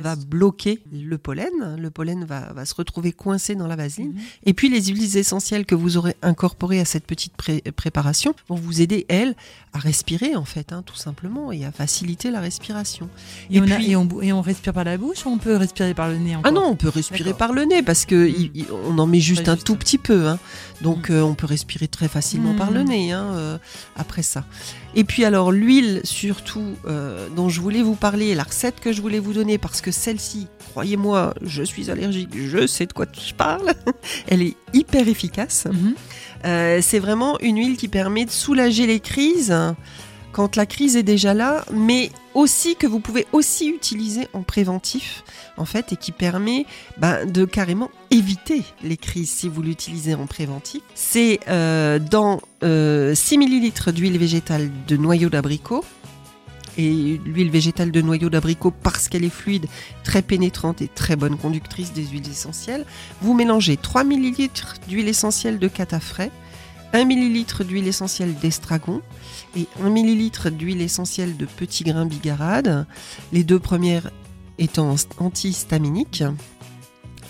[0.00, 1.76] va bloquer le pollen.
[1.78, 4.14] Le pollen va, va, se retrouver coincé dans la vaseline.
[4.14, 4.20] Mhm.
[4.46, 7.34] Et puis, les huiles essentielles que vous aurez incorporées à cette petite
[7.76, 9.34] préparation vont vous aider, elles,
[9.74, 13.10] à respirer, en fait, hein, tout simplement, et à faciliter la respiration.
[13.50, 15.56] Et, et, on, puis, et, on, et, on, respire par la bouche ou on peut
[15.56, 18.26] respirer par le nez encore Ah non, on peut respirer par le nez parce que
[18.26, 18.64] mhm.
[18.86, 20.28] on en met juste un tout petit peu.
[20.28, 20.38] Hein.
[20.80, 21.16] Donc, mhm.
[21.16, 23.58] euh, on peut respirer très facilement par le nez hein, euh,
[23.96, 24.46] après ça.
[24.94, 29.02] Et puis alors l'huile surtout euh, dont je voulais vous parler, la recette que je
[29.02, 33.34] voulais vous donner, parce que celle-ci, croyez-moi, je suis allergique, je sais de quoi je
[33.34, 33.72] parle,
[34.28, 35.66] elle est hyper efficace.
[35.66, 35.94] Mhm.
[36.44, 39.52] euh, c'est vraiment une huile qui permet de soulager les crises
[40.32, 45.24] quand la crise est déjà là, mais aussi que vous pouvez aussi utiliser en préventif,
[45.56, 46.66] en fait, et qui permet
[46.98, 50.82] ben, de carrément éviter les crises si vous l'utilisez en préventif.
[50.94, 55.84] C'est euh, dans euh, 6 ml d'huile végétale de noyau d'abricot.
[56.78, 59.66] Et l'huile végétale de noyau d'abricot, parce qu'elle est fluide,
[60.04, 62.86] très pénétrante et très bonne conductrice des huiles essentielles,
[63.20, 64.48] vous mélangez 3 ml
[64.88, 66.30] d'huile essentielle de catafrais,
[66.92, 69.02] 1 ml d'huile essentielle d'estragon
[69.56, 72.86] et 1 ml d'huile essentielle de petits grains bigarade,
[73.32, 74.10] les deux premières
[74.58, 76.24] étant antihistaminiques.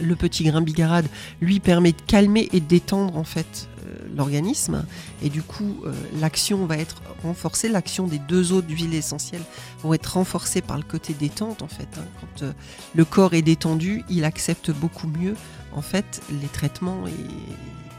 [0.01, 1.07] Le petit grain bigarade
[1.41, 4.87] lui permet de calmer et détendre en fait euh, l'organisme
[5.23, 9.43] et du coup euh, l'action va être renforcée, l'action des deux autres huiles essentielles
[9.83, 11.89] vont être renforcées par le côté détente en fait.
[11.99, 12.05] Hein.
[12.21, 12.53] Quand euh,
[12.95, 15.35] le corps est détendu, il accepte beaucoup mieux
[15.73, 17.13] en fait les traitements et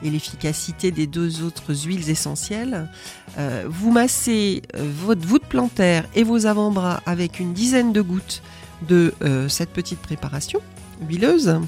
[0.04, 2.90] et l'efficacité des deux autres huiles essentielles.
[3.38, 8.42] Euh, vous massez euh, votre voûte plantaire et vos avant-bras avec une dizaine de gouttes
[8.88, 10.62] de euh, cette petite préparation
[11.08, 11.60] huileuse.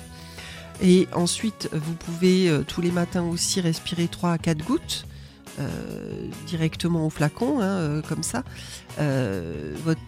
[0.82, 5.06] Et ensuite, vous pouvez tous les matins aussi respirer 3 à 4 gouttes.
[6.48, 8.44] directement au flacon, hein, comme ça,
[8.98, 10.02] votre,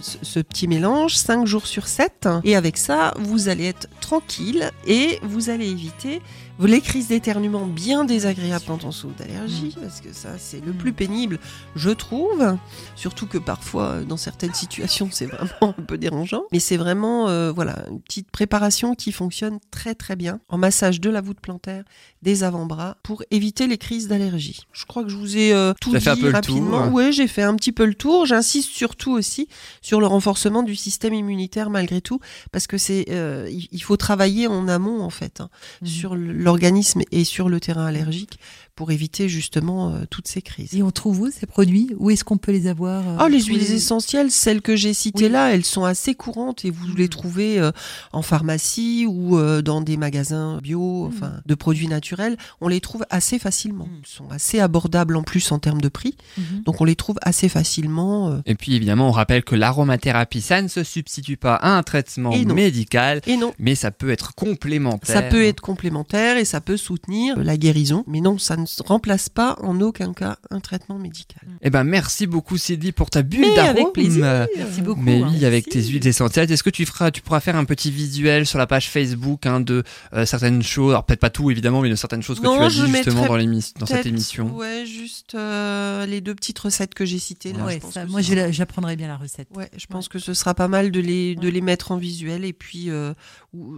[0.00, 2.28] ce petit mélange 5 jours sur 7.
[2.44, 6.22] Et avec ça, vous allez être tranquille et vous allez éviter
[6.66, 9.80] les crises d'éternuement bien désagréables quand on souffre d'allergie, mm.
[9.80, 11.38] parce que ça c'est le plus pénible,
[11.76, 12.56] je trouve.
[12.96, 16.44] Surtout que parfois, dans certaines situations, c'est vraiment un peu dérangeant.
[16.52, 21.00] Mais c'est vraiment euh, voilà une petite préparation qui fonctionne très très bien en massage
[21.00, 21.84] de la voûte plantaire,
[22.22, 24.60] des avant-bras, pour éviter les crises d'allergie.
[24.72, 26.80] Je crois que je vous ai euh, tout dit rapidement.
[26.80, 26.90] Hein.
[26.92, 28.26] Oui, j'ai fait un petit peu le tour.
[28.26, 29.48] J'insiste surtout aussi
[29.82, 34.46] sur le renforcement du système immunitaire malgré tout, parce que c'est euh, il faut travailler
[34.46, 35.50] en amont en fait hein,
[35.82, 35.86] mm.
[35.86, 38.40] sur le l'organisme est sur le terrain allergique
[38.78, 40.72] pour éviter justement euh, toutes ces crises.
[40.72, 41.90] Et on trouve où ces produits?
[41.98, 45.24] Où est-ce qu'on peut les avoir euh, Oh, les huiles essentielles, celles que j'ai citées
[45.24, 45.30] Oui.
[45.32, 46.94] là, elles sont assez courantes et vous Mm.
[46.96, 47.72] les trouvez euh,
[48.12, 51.08] en pharmacie ou euh, dans des magasins bio, Mm.
[51.08, 52.36] enfin de produits naturels.
[52.60, 53.88] On les trouve assez facilement.
[54.00, 56.62] Ils sont assez abordables en plus en termes de prix, Mhm.
[56.64, 58.28] donc on les trouve assez facilement.
[58.30, 61.82] euh, Et puis évidemment, on rappelle que l'aromathérapie, ça ne se substitue pas à un
[61.82, 62.54] traitement Et non.
[62.54, 63.52] médical, Et non.
[63.58, 65.16] mais ça peut être complémentaire.
[65.16, 68.82] Ça peut être complémentaire et ça peut soutenir la guérison, mais non, ça ne se
[68.82, 71.42] remplace pas en aucun cas un traitement médical.
[71.62, 73.70] Eh ben merci beaucoup Sylvie pour ta bulle d'arôme.
[73.76, 74.46] avec plaisir.
[74.56, 75.00] Merci beaucoup.
[75.00, 75.30] Mais hein.
[75.32, 78.46] oui, avec tes huiles essentielles, est-ce que tu feras, tu pourras faire un petit visuel
[78.46, 81.90] sur la page Facebook hein, de euh, certaines choses, alors peut-être pas tout évidemment, mais
[81.90, 84.54] de certaines choses que Non, tu as dit justement dans, l'émission, dans cette émission.
[84.54, 87.64] Ouais, juste euh, les deux petites recettes que j'ai citées là.
[87.64, 89.48] Ouais, je pense ça, que moi, sera- j'apprendrai bien la recette.
[89.56, 92.44] Ouais, je pense que ce sera pas mal de les, de les mettre en visuel
[92.44, 93.12] et puis euh,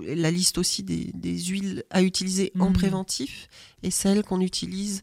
[0.07, 2.72] la liste aussi des, des huiles à utiliser en Mhm.
[2.74, 3.49] préventif
[3.83, 5.03] et celles qu'on utilise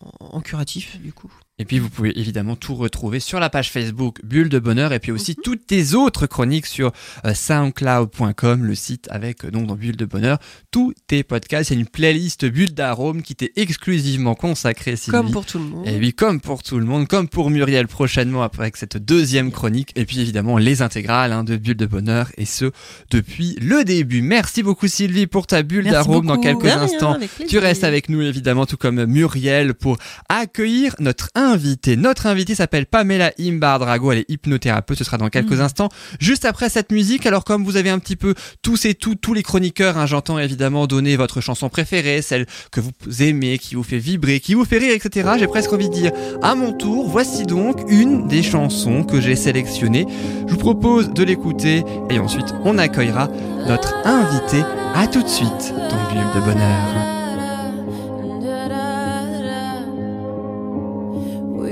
[0.00, 1.32] en curatif du coup.
[1.58, 4.98] Et puis vous pouvez évidemment tout retrouver sur la page Facebook Bulle de Bonheur et
[4.98, 6.92] puis aussi toutes tes autres chroniques sur
[7.24, 10.38] euh, soundcloud.com, le site avec euh, donc dans Bulle de Bonheur,
[10.70, 11.70] tous tes podcasts.
[11.70, 15.16] Il y a une playlist Bulle d'arôme qui t'est exclusivement consacrée, Sylvie.
[15.16, 15.88] Comme pour tout le monde.
[15.88, 19.50] Et oui, comme pour tout le monde, comme pour Muriel prochainement après avec cette deuxième
[19.50, 19.92] chronique.
[19.96, 22.70] Et puis évidemment les intégrales hein, de Bulle de Bonheur et ce
[23.10, 24.20] depuis le début.
[24.20, 27.16] Merci beaucoup Sylvie pour ta bulle d'arôme dans quelques rien, instants.
[27.48, 29.96] Tu restes avec nous évidemment, tout comme Muriel, pour
[30.28, 31.96] accueillir notre invité.
[31.96, 35.60] Notre invité s'appelle Pamela Imbar-Drago, elle est hypnothérapeute, ce sera dans quelques Mm.
[35.62, 35.88] instants.
[36.20, 39.34] Juste après cette musique, alors comme vous avez un petit peu tous et tous, tous
[39.34, 42.90] les chroniqueurs, hein, j'entends évidemment donner votre chanson préférée, celle que vous
[43.22, 45.30] aimez, qui vous fait vibrer, qui vous fait rire, etc.
[45.38, 49.36] J'ai presque envie de dire, à mon tour, voici donc une des chansons que j'ai
[49.36, 50.06] sélectionnées.
[50.46, 53.28] Je vous propose de l'écouter et ensuite on accueillera
[53.66, 54.62] notre invité.
[54.94, 57.25] À tout de suite dans Bulle de Bonheur.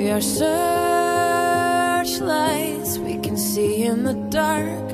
[0.04, 4.92] We are searchlights we can see in the dark.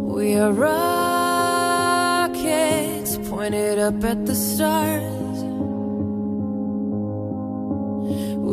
[0.00, 0.78] We are rockets
[3.28, 5.44] pointed up at the stars.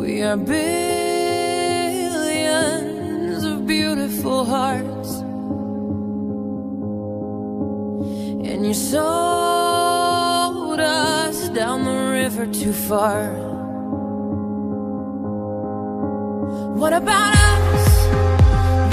[0.00, 0.54] We are billions
[3.44, 5.10] of beautiful hearts.
[8.48, 10.33] And you us
[11.66, 13.32] down the river too far.
[16.80, 17.88] What about us?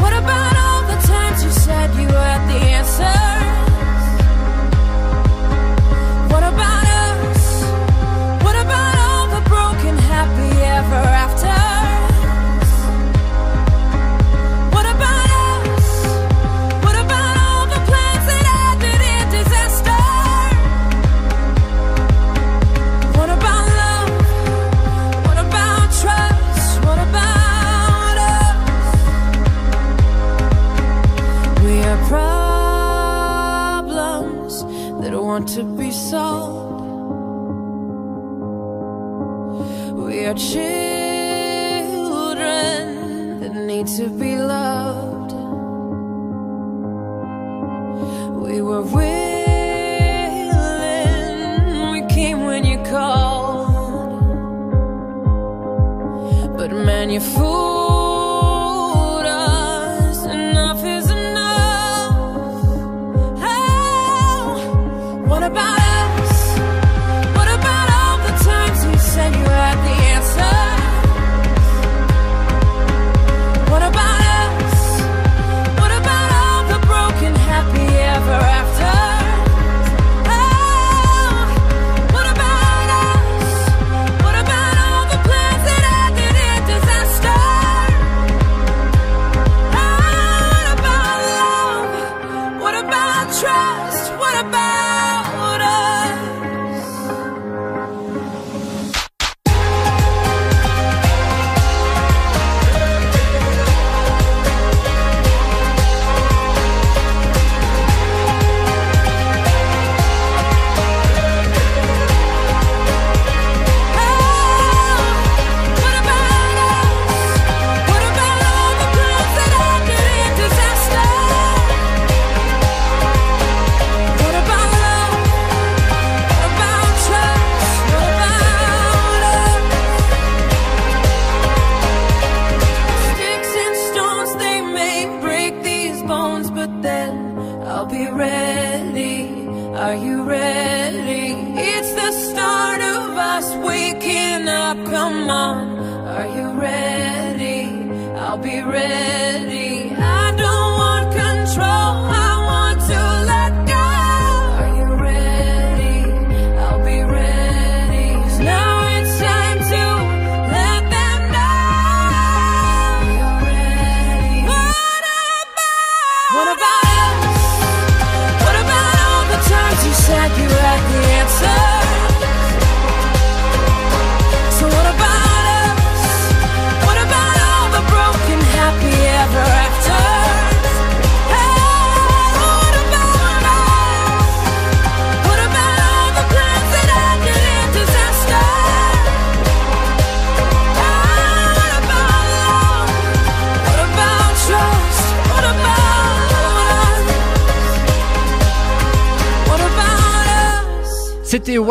[0.01, 3.30] What about all the times you said you had the answers?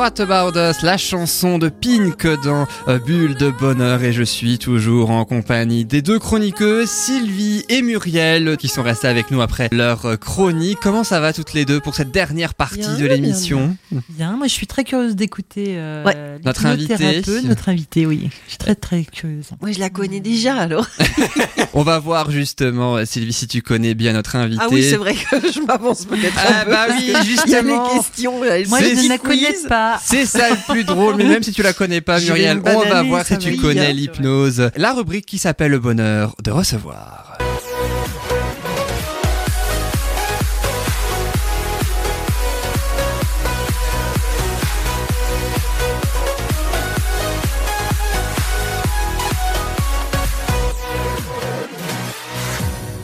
[0.00, 4.58] What About Us, la chanson de Pink dans euh, Bulle de Bonheur et je suis
[4.58, 9.68] toujours en compagnie des deux chroniqueuses, Sylvie et Muriel, qui sont restées avec nous après
[9.72, 10.78] leur chronique.
[10.80, 13.76] Comment ça va toutes les deux pour cette dernière partie Bien, de l'émission
[14.08, 16.94] Bien, moi je suis très curieuse d'écouter euh, Notre invité.
[16.94, 18.30] l'hypnothérapeute, Notre invité, oui.
[18.46, 19.48] Je suis très très curieuse.
[19.60, 20.86] Moi, je la connais déjà alors.
[21.74, 24.62] On va voir justement, Sylvie, si tu connais bien notre invité.
[24.64, 27.16] Ah oui, c'est vrai que je m'avance peut-être Ah un bah oui, que Il y
[27.16, 27.88] a justement.
[27.92, 28.42] les questions.
[28.42, 29.66] là, Moi, je ne la connais quiz.
[30.02, 33.02] C'est ça le plus drôle, mais même si tu la connais pas, Muriel, on va
[33.02, 34.70] voir si tu connais l'hypnose.
[34.76, 37.29] La rubrique qui s'appelle le bonheur de recevoir.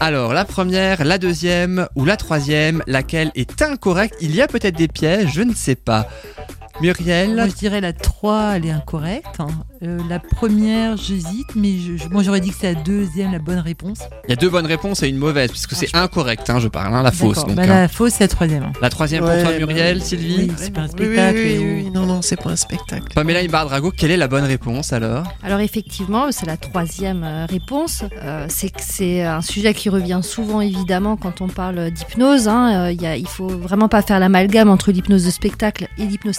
[0.00, 4.16] Alors, la première, la deuxième ou la troisième, laquelle est incorrecte?
[4.20, 6.08] Il y a peut-être des pièges, je ne sais pas.
[6.80, 9.26] Muriel Moi, je dirais la 3, elle est incorrecte.
[9.38, 9.46] hein.
[9.82, 13.38] Euh, la première, j'hésite, mais je, je- moi, j'aurais dit que c'est la deuxième, la
[13.38, 13.98] bonne réponse.
[14.26, 16.94] Il y a deux bonnes réponses et une mauvaise, puisque c'est incorrect, hein, je parle,
[16.94, 17.44] hein, la fausse.
[17.44, 17.66] Donc, Bah, hein.
[17.66, 18.72] la fausse, c'est la troisième.
[18.80, 20.02] La troisième pour toi, bah Muriel, oui.
[20.02, 21.38] Sylvie Oui, c'est pas un spectacle.
[21.38, 23.12] oui, oui, oui, non, non, c'est pas un spectacle.
[23.14, 25.24] Pamela Ibardrago, quelle est la bonne réponse alors?
[25.42, 28.04] Alors effectivement, c'est la troisième euh, réponse.
[28.22, 32.48] Euh, c'est que c'est un sujet qui revient souvent évidemment quand on parle d'hypnose.
[32.48, 32.86] Hein.
[32.86, 36.06] Euh, il y a- il faut vraiment pas faire l'amalgame entre l'hypnose de spectacle et
[36.06, 36.36] l'hypnose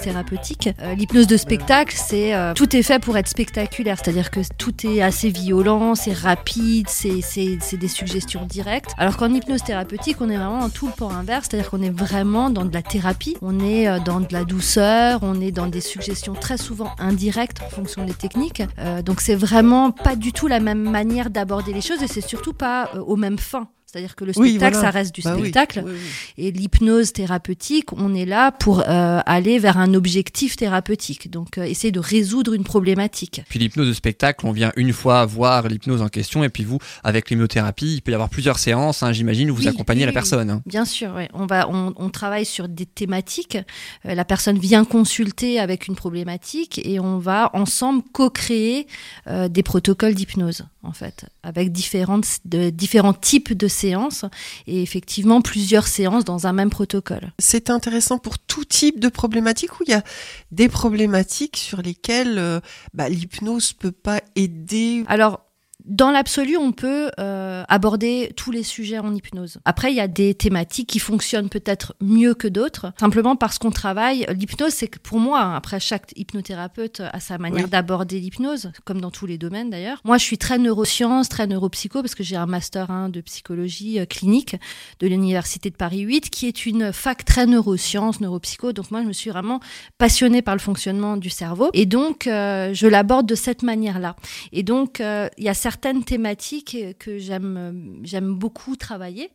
[0.81, 4.73] Euh, l'hypnose de spectacle, c'est euh, tout est fait pour être spectaculaire, c'est-à-dire que tout
[4.85, 8.91] est assez violent, c'est rapide, c'est des suggestions directes.
[8.97, 11.89] Alors qu'en hypnose thérapeutique, on est vraiment dans tout le port inverse, c'est-à-dire qu'on est
[11.89, 15.67] vraiment dans de la thérapie, on est euh, dans de la douceur, on est dans
[15.67, 18.63] des suggestions très souvent indirectes en fonction des techniques.
[18.79, 22.25] Euh, donc c'est vraiment pas du tout la même manière d'aborder les choses et c'est
[22.25, 23.67] surtout pas euh, aux mêmes fins.
[23.95, 24.91] C'est-à-dire que le Oui, spectacle, voilà.
[24.91, 25.83] ça reste du Bah spectacle.
[25.85, 26.43] oui, oui.
[26.43, 31.31] Et l'hypnose thérapeutique, on est là pour euh, aller vers un objectif thérapeutique.
[31.31, 33.41] Donc, euh, essayer de résoudre une problématique.
[33.47, 36.79] Puis l'hypnose de spectacle, on vient une fois voir l'hypnose en question, et puis vous,
[37.05, 40.05] avec l'hypnothérapie, il peut y avoir plusieurs séances, hein, j'imagine, où vous Oui, accompagnez oui,
[40.07, 40.49] la oui, personne.
[40.49, 40.61] hein.
[40.65, 41.29] Bien sûr, ouais.
[41.33, 43.57] on, va, on, on travaille sur des thématiques.
[44.05, 48.87] Euh, la personne vient consulter avec une problématique et on va ensemble co-créer
[49.27, 54.25] euh, des protocoles d'hypnose, en fait, avec différentes, de, différents types de séances
[54.65, 57.31] et effectivement plusieurs séances dans un même protocole.
[57.39, 60.03] C'est intéressant pour tout type de problématiques où il y a
[60.51, 62.59] des problématiques sur lesquelles euh,
[62.93, 65.03] bah, l'hypnose peut pas aider?
[65.07, 65.44] Alors,
[65.85, 69.59] Dans l'absolu, on peut euh, aborder tous les sujets en hypnose.
[69.65, 73.69] Après, il y a des thématiques qui fonctionnent peut-être mieux que d'autres, simplement parce qu'on
[73.69, 74.25] travaille.
[74.35, 77.69] L'hypnose, c'est que pour moi, hein, après chaque hypnothérapeute a sa manière Oui.
[77.69, 80.01] d'aborder l'hypnose, comme dans tous les domaines d'ailleurs.
[80.05, 83.99] Moi, je suis très neurosciences, très neuropsycho, parce que j'ai un master 1 de psychologie
[83.99, 84.55] euh, clinique
[84.99, 88.73] de l'université de Paris 8, qui est une fac très neurosciences, neuropsycho.
[88.73, 89.59] Donc moi, je me suis vraiment
[89.99, 94.15] passionnée par le fonctionnement du cerveau, et donc euh, je l'aborde de cette manière-là.
[94.51, 99.29] Et donc, euh, il y a certaines thématiques que j'aime euh, j'aime beaucoup travailler,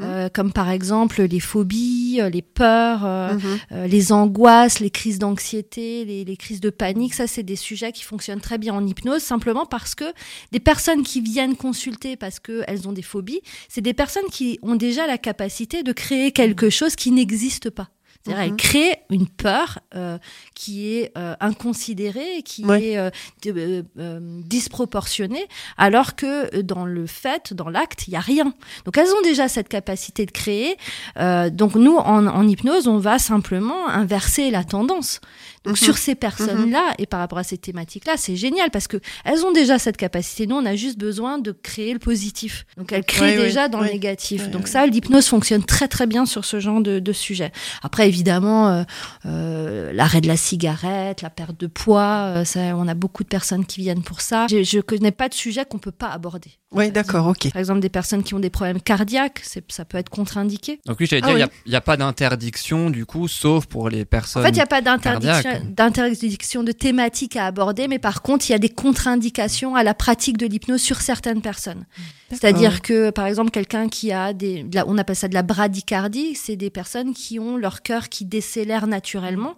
[0.00, 3.40] euh, comme par exemple les phobies, euh, les peurs, euh, Mhm.
[3.72, 7.14] euh, les angoisses, les crises d'anxiété, les, les crises de panique.
[7.14, 10.06] Ça, c'est des sujets qui fonctionnent très bien en hypnose, simplement parce que
[10.50, 14.74] des personnes qui viennent consulter parce qu'elles ont des phobies, c'est des personnes qui ont
[14.74, 17.88] déjà la capacité de créer quelque chose qui n'existe pas.
[18.24, 18.50] C'est-à-dire, Mhm.
[18.50, 20.18] elles créent une peur euh,
[20.54, 22.82] qui est euh, inconsidérée, qui Ouais.
[22.82, 23.10] est euh,
[23.46, 25.46] euh, euh, disproportionnée,
[25.76, 28.54] alors que euh, dans le fait, dans l'acte, il y a rien.
[28.86, 30.76] Donc elles ont déjà cette capacité de créer.
[31.18, 35.20] Euh, donc nous, en, en hypnose, on va simplement inverser la tendance.
[35.64, 35.84] Donc Mhm.
[35.84, 39.52] sur ces personnes-là et par rapport à ces thématiques-là, c'est génial parce que elles ont
[39.52, 40.46] déjà cette capacité.
[40.46, 42.66] Nous, on a juste besoin de créer le positif.
[42.76, 44.42] Donc elles créent Ouais, ouais, déjà dans le négatif.
[44.42, 44.70] Ouais, Donc ouais.
[44.70, 47.50] ça, l'hypnose fonctionne très très bien sur ce genre de, de sujet.
[47.82, 48.82] Après, évidemment, euh,
[49.26, 53.28] euh, l'arrêt de la cigarette, la perte de poids, euh, ça, on a beaucoup de
[53.28, 54.46] personnes qui viennent pour ça.
[54.50, 56.50] Je, je connais pas de sujet qu'on peut pas aborder.
[56.72, 57.52] Oui, d'accord, ok.
[57.52, 60.80] Par exemple, des personnes qui ont des problèmes cardiaques, c'est- ça peut être contre-indiqué.
[60.86, 61.70] Donc oui, j'allais Ah dire, il oui.
[61.70, 64.42] n'y a, pas d'interdiction du coup, sauf pour les personnes.
[64.42, 65.53] En fait, il n'y a pas d'interdiction.
[65.60, 69.94] D'interdiction de thématique à aborder, mais par contre, il y a des contre-indications à la
[69.94, 71.84] pratique de l'hypnose sur certaines personnes.
[72.30, 75.42] C'est-à-dire que, par exemple, quelqu'un qui a des, de la- on appelle ça de la
[75.42, 79.54] bradycardie, c'est des personnes qui ont leur cœur qui décélère naturellement.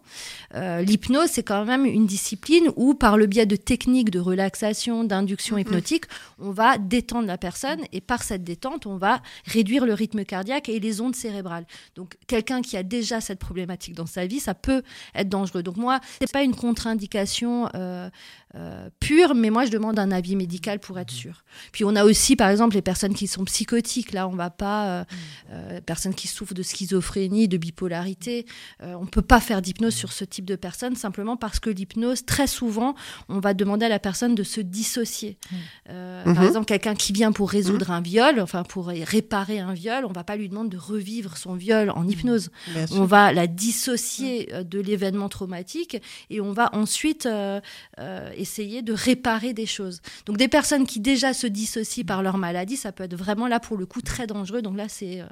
[0.55, 5.05] Euh, L'hypnose, c'est quand même une discipline où, par le biais de techniques de relaxation,
[5.05, 6.05] d'induction hypnotique,
[6.39, 10.69] on va détendre la personne et par cette détente, on va réduire le rythme cardiaque
[10.69, 11.67] et les ondes cérébrales.
[11.95, 14.83] Donc, quelqu'un qui a déjà cette problématique dans sa vie, ça peut
[15.15, 15.63] être dangereux.
[15.63, 15.86] Donc, moi,
[16.20, 18.09] c'est pas une contre-indication euh,
[18.55, 21.45] euh, pure, mais moi, je demande un avis médical pour être sûr.
[21.72, 24.12] Puis, on a aussi, par exemple, les personnes qui sont psychotiques.
[24.12, 25.05] Là, on va pas, euh,
[25.53, 28.47] euh, personnes qui souffrent de schizophrénie, de bipolarité.
[28.82, 32.24] Euh, on peut pas faire d'hypnose sur ce type de personnes simplement parce que l'hypnose,
[32.24, 32.95] très souvent,
[33.28, 35.37] on va demander à la personne de se dissocier.
[35.91, 36.47] Euh, Par Mhm.
[36.47, 40.24] exemple, quelqu'un qui vient pour résoudre un viol, enfin pour réparer un viol, on va
[40.24, 42.51] pas lui demander de revivre son viol en hypnose.
[42.68, 42.97] Bien sûr.
[43.01, 45.76] On va la dissocier de l'événement traumatique
[46.31, 47.61] et on va ensuite euh,
[47.99, 50.01] euh, essayer de réparer des choses.
[50.27, 53.61] Donc des personnes qui déjà se dissocient par leur maladie, ça peut être vraiment là
[53.61, 54.62] pour le coup très dangereux.
[54.62, 55.27] Donc là, c'est euh,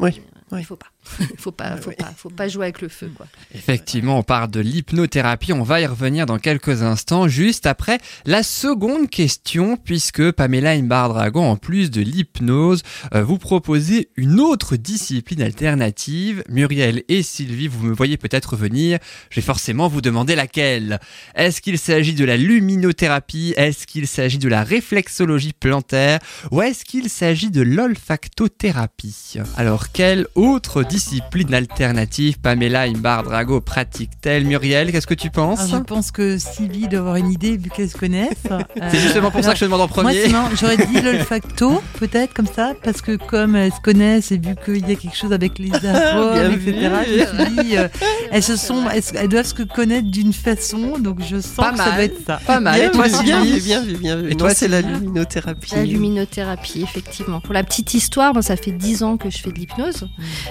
[0.00, 0.20] Oui.
[0.52, 0.88] il faut pas,
[1.38, 3.26] faut pas, faut pas, faut pas jouer avec le feu, quoi.
[3.54, 8.42] Effectivement, on parle de l'hypnothérapie, on va y revenir dans quelques instants, juste après la
[8.42, 12.82] seconde question, puisque Pamela Imbar-Dragon, en plus de l'hypnose,
[13.14, 16.44] euh, vous proposez une autre discipline alternative.
[16.48, 18.98] Muriel et Sylvie, vous me voyez peut-être venir,
[19.30, 21.00] je vais forcément vous demander laquelle.
[21.34, 23.54] Est-ce qu'il s'agit de la luminothérapie?
[23.56, 26.20] Est-ce qu'il s'agit de la réflexologie plantaire?
[26.50, 29.38] Ou est-ce qu'il s'agit de l'olfactothérapie?
[29.56, 34.44] Alors, quelle autre discipline alternative Pamela Imbar-Drago pratique-t-elle?
[34.44, 35.60] Muriel, qu'est-ce que tu penses?
[35.60, 38.42] Alors, je pense que Sylvie doit avoir une idée vu qu'elle se connaissent.
[38.90, 40.12] C'est justement pour ça que je te demande en premier.
[40.12, 44.36] Moi, sinon, j'aurais dit l'olfacto, peut-être comme ça, parce que comme elles se connaissent et
[44.36, 47.20] vu qu'il y a quelque chose avec les arômes, Bien etc., vu.
[47.20, 47.88] je me suis dit, euh,
[48.30, 51.78] elles, se sont, elles, elles doivent se connaître d'une façon, donc je sens Pas que
[51.78, 52.38] ça doit être ça.
[52.46, 52.78] Pas mal.
[52.78, 54.30] Bien Et toi, vu, Sylvie bien vu, bien vu, bien vu.
[54.30, 55.74] Et toi, c'est la luminothérapie.
[55.74, 57.40] La luminothérapie, effectivement.
[57.40, 60.06] Pour la petite histoire, moi, ça fait 10 ans que je fais de l'hypnose,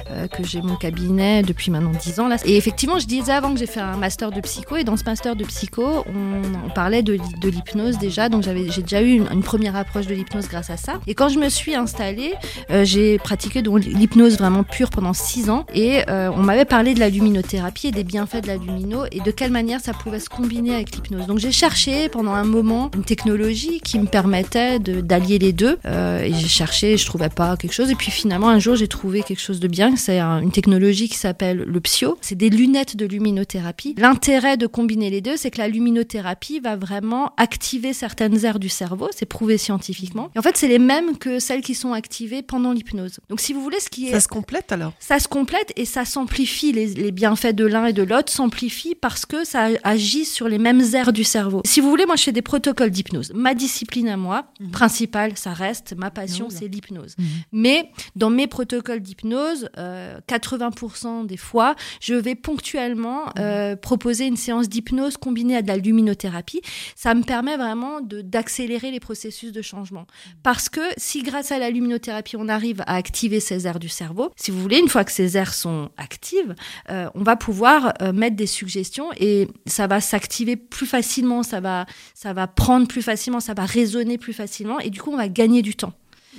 [0.10, 2.28] euh, que j'ai mon cabinet depuis maintenant 10 ans.
[2.28, 2.38] Là.
[2.46, 5.04] Et effectivement, je disais avant que j'ai fait un master de psycho, et dans ce
[5.04, 9.76] master de psycho, on, parlait de, de l'hypnose déjà, donc j'ai déjà eu une, première
[9.76, 11.00] approche de l'hypnose grâce à ça.
[11.08, 12.34] Et quand je me suis installée,
[12.70, 17.00] euh, j'ai pratiqué l'hypnose vraiment pure pendant 6 ans, et euh, on m'avait parlé de
[17.00, 20.30] la luminothérapie et des bienfaits de la lumino, et de quelle manière ça pouvait se
[20.30, 21.28] combiner avec l'hypnose.
[21.28, 26.22] Donc j'ai cherché pendant un moment une technologie qui me permettait d'allier les deux, euh,
[26.24, 29.24] et j'ai cherché, je trouvais pas quelque chose, et puis finalement un jour j'ai trouvé
[29.24, 33.06] quelque chose de bien, c'est une technologie qui s'appelle le Psio, c'est des lunettes de
[33.06, 33.96] luminothérapie.
[33.98, 38.70] L'intérêt de combiner les deux, c'est que la luminothérapie va vraiment activer certaines aires du
[38.70, 40.30] cerveau, c'est prouvé scientifiquement.
[40.36, 43.20] Et en fait, c'est les mêmes que celles qui sont activées pendant l'hypnose.
[43.30, 44.94] Donc si vous voulez, ce qui est Ça se complète alors?
[45.00, 46.72] Ça se complète et ça s'amplifie.
[46.72, 50.58] Les, les bienfaits de l'un et de l'autre s'amplifient parce que ça agit sur les
[50.58, 51.62] mêmes aires du cerveau.
[51.66, 53.32] Si vous voulez, moi je fais des protocoles d'hypnose.
[53.34, 57.16] Ma discipline à moi, principale, ça reste, ma passion, c'est l'hypnose.
[57.52, 64.38] Mais dans mes protocoles d'hypnose, euh, 80% des fois, je vais ponctuellement euh, proposer une
[64.38, 66.62] séance d'hypnose combinée à de la luminothérapie.
[66.96, 70.06] Ça me permet vraiment d'accélérer les processus de changement.
[70.44, 74.32] Parce que si grâce à la luminothérapie, on arrive à activer ces aires du cerveau,
[74.36, 76.56] si vous voulez, une fois que ces aires sont actives,
[76.90, 81.60] euh, on va pouvoir euh, mettre des suggestions et ça va s'activer plus facilement, ça
[81.60, 85.18] va, ça va prendre plus facilement, ça va résonner plus facilement et du coup, on
[85.18, 85.94] va gagner du temps.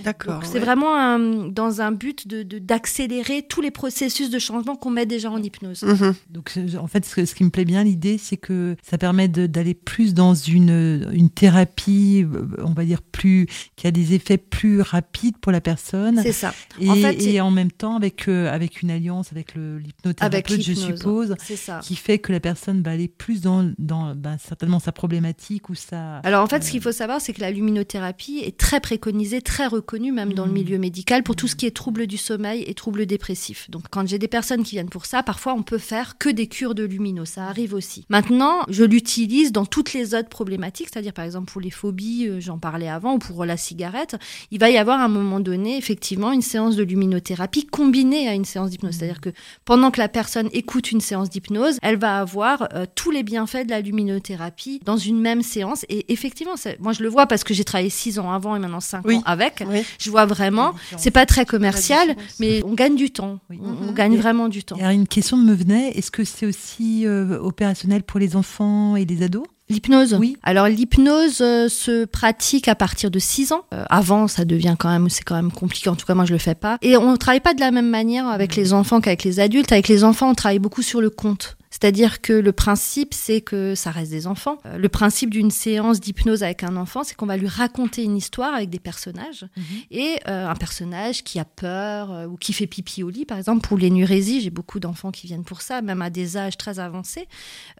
[0.04, 0.40] D'accord.
[0.44, 0.60] C'est ouais.
[0.60, 5.06] vraiment un- dans un but de de- d'accélérer tous les processus de changement qu'on met
[5.06, 5.82] déjà en hypnose.
[5.82, 6.14] Mhm.
[6.30, 9.28] Donc, euh, en fait, ce, ce qui me plaît bien, l'idée, c'est que ça permet
[9.28, 13.46] de- d'aller plus dans une, une thérapie, euh, on va dire, plus,
[13.76, 16.20] qui a des effets plus rapides pour la personne.
[16.22, 16.54] C'est ça.
[16.80, 19.54] Et En en, fait, c'est- et en même temps, avec, euh, avec une alliance avec
[19.54, 21.80] l'hypnothérapeute, je suppose, ça.
[21.82, 25.74] qui fait que la personne va aller plus dans, dans ben, certainement sa problématique ou
[25.74, 26.16] sa.
[26.18, 29.66] Alors en fait, ce qu'il faut savoir, c'est que la luminothérapie est très préconisée, très
[29.66, 32.74] reconnue même dans le milieu médical pour tout ce qui est troubles du sommeil et
[32.74, 33.70] troubles dépressifs.
[33.70, 36.46] Donc quand j'ai des personnes qui viennent pour ça, parfois on peut faire que des
[36.46, 38.06] cures de lumino, ça arrive aussi.
[38.08, 42.40] Maintenant, je l'utilise dans toutes les autres problématiques, c'est-à-dire par exemple pour les phobies, euh,
[42.40, 44.16] j'en parlais avant, ou pour la cigarette,
[44.50, 48.34] il va y avoir à un moment donné effectivement une séance de luminothérapie combinée à
[48.34, 48.94] une séance d'hypnose.
[48.96, 49.30] C'est-à-dire que
[49.64, 53.64] pendant que la personne écoute une séance d'hypnose, elle va avoir euh, tous les bienfaits
[53.66, 55.84] de la luminothérapie dans une même séance.
[55.88, 58.80] Et effectivement, moi je le vois parce que j'ai travaillé six ans avant et maintenant
[58.80, 59.16] cinq Oui.
[59.16, 59.62] ans avec.
[59.66, 59.71] Oui.
[59.98, 63.38] Je vois vraiment, c'est pas très commercial, mais on gagne du temps.
[63.50, 64.76] On, on gagne Et- vraiment du temps.
[64.76, 69.04] Alors, une question me venait est-ce que c'est aussi euh, opérationnel pour les enfants et
[69.04, 69.44] les ados?
[69.68, 70.14] L'hypnose?
[70.20, 70.36] Oui.
[70.42, 73.62] Alors l'hypnose euh, se pratique à partir de 6 ans.
[73.72, 75.88] Euh, avant, ça devient quand même, c'est quand même compliqué.
[75.88, 76.76] En tout cas, moi, je le fais pas.
[76.82, 79.72] Et on travaille pas de la même manière avec les enfants qu'avec les adultes.
[79.72, 81.56] Avec les enfants, on travaille beaucoup sur le compte.
[81.72, 84.58] C'est-à-dire que le principe, c'est que ça reste des enfants.
[84.66, 88.16] Euh, le principe d'une séance d'hypnose avec un enfant, c'est qu'on va lui raconter une
[88.16, 89.46] histoire avec des personnages.
[89.90, 93.38] Et euh, un personnage qui a peur euh, ou qui fait pipi au lit, par
[93.38, 96.78] exemple, pour l'énurésie, j'ai beaucoup d'enfants qui viennent pour ça, même à des âges très
[96.78, 97.26] avancés.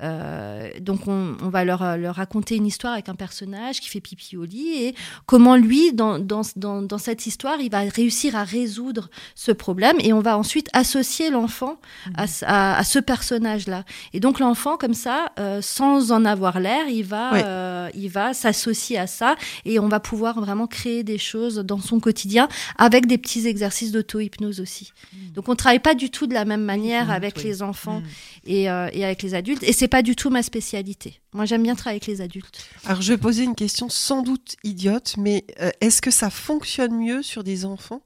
[0.00, 4.00] Euh, donc on, on va leur, leur raconter une histoire avec un personnage qui fait
[4.00, 4.94] pipi au lit et
[5.26, 9.96] comment lui, dans, dans, dans, dans cette histoire, il va réussir à résoudre ce problème
[10.00, 11.76] et on va ensuite associer l'enfant
[12.16, 13.81] à, à, à ce personnage-là.
[14.12, 17.42] Et donc l'enfant, comme ça, euh, sans en avoir l'air, il va, Ouais.
[17.44, 21.80] euh, il va s'associer à ça et on va pouvoir vraiment créer des choses dans
[21.80, 22.48] son quotidien
[22.78, 24.92] avec des petits exercices d'auto-hypnose aussi.
[25.34, 28.02] Donc on travaille pas du tout de la même manière avec les enfants
[28.44, 31.20] et, euh, et avec les adultes et c'est pas du tout ma spécialité.
[31.32, 32.66] Moi j'aime bien travailler avec les adultes.
[32.84, 35.44] Alors je vais poser une question sans doute idiote, mais
[35.80, 38.02] est-ce que ça fonctionne mieux sur des enfants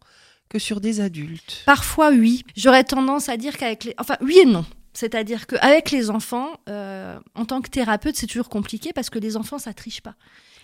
[0.48, 1.62] que sur des adultes?
[1.66, 2.44] Parfois oui.
[2.56, 3.94] J'aurais tendance à dire qu'avec les...
[3.98, 4.64] Enfin oui et non.
[4.96, 9.36] C'est-à-dire qu'avec les enfants, euh, en tant que thérapeute, c'est toujours compliqué parce que les
[9.36, 10.14] enfants, ça triche pas.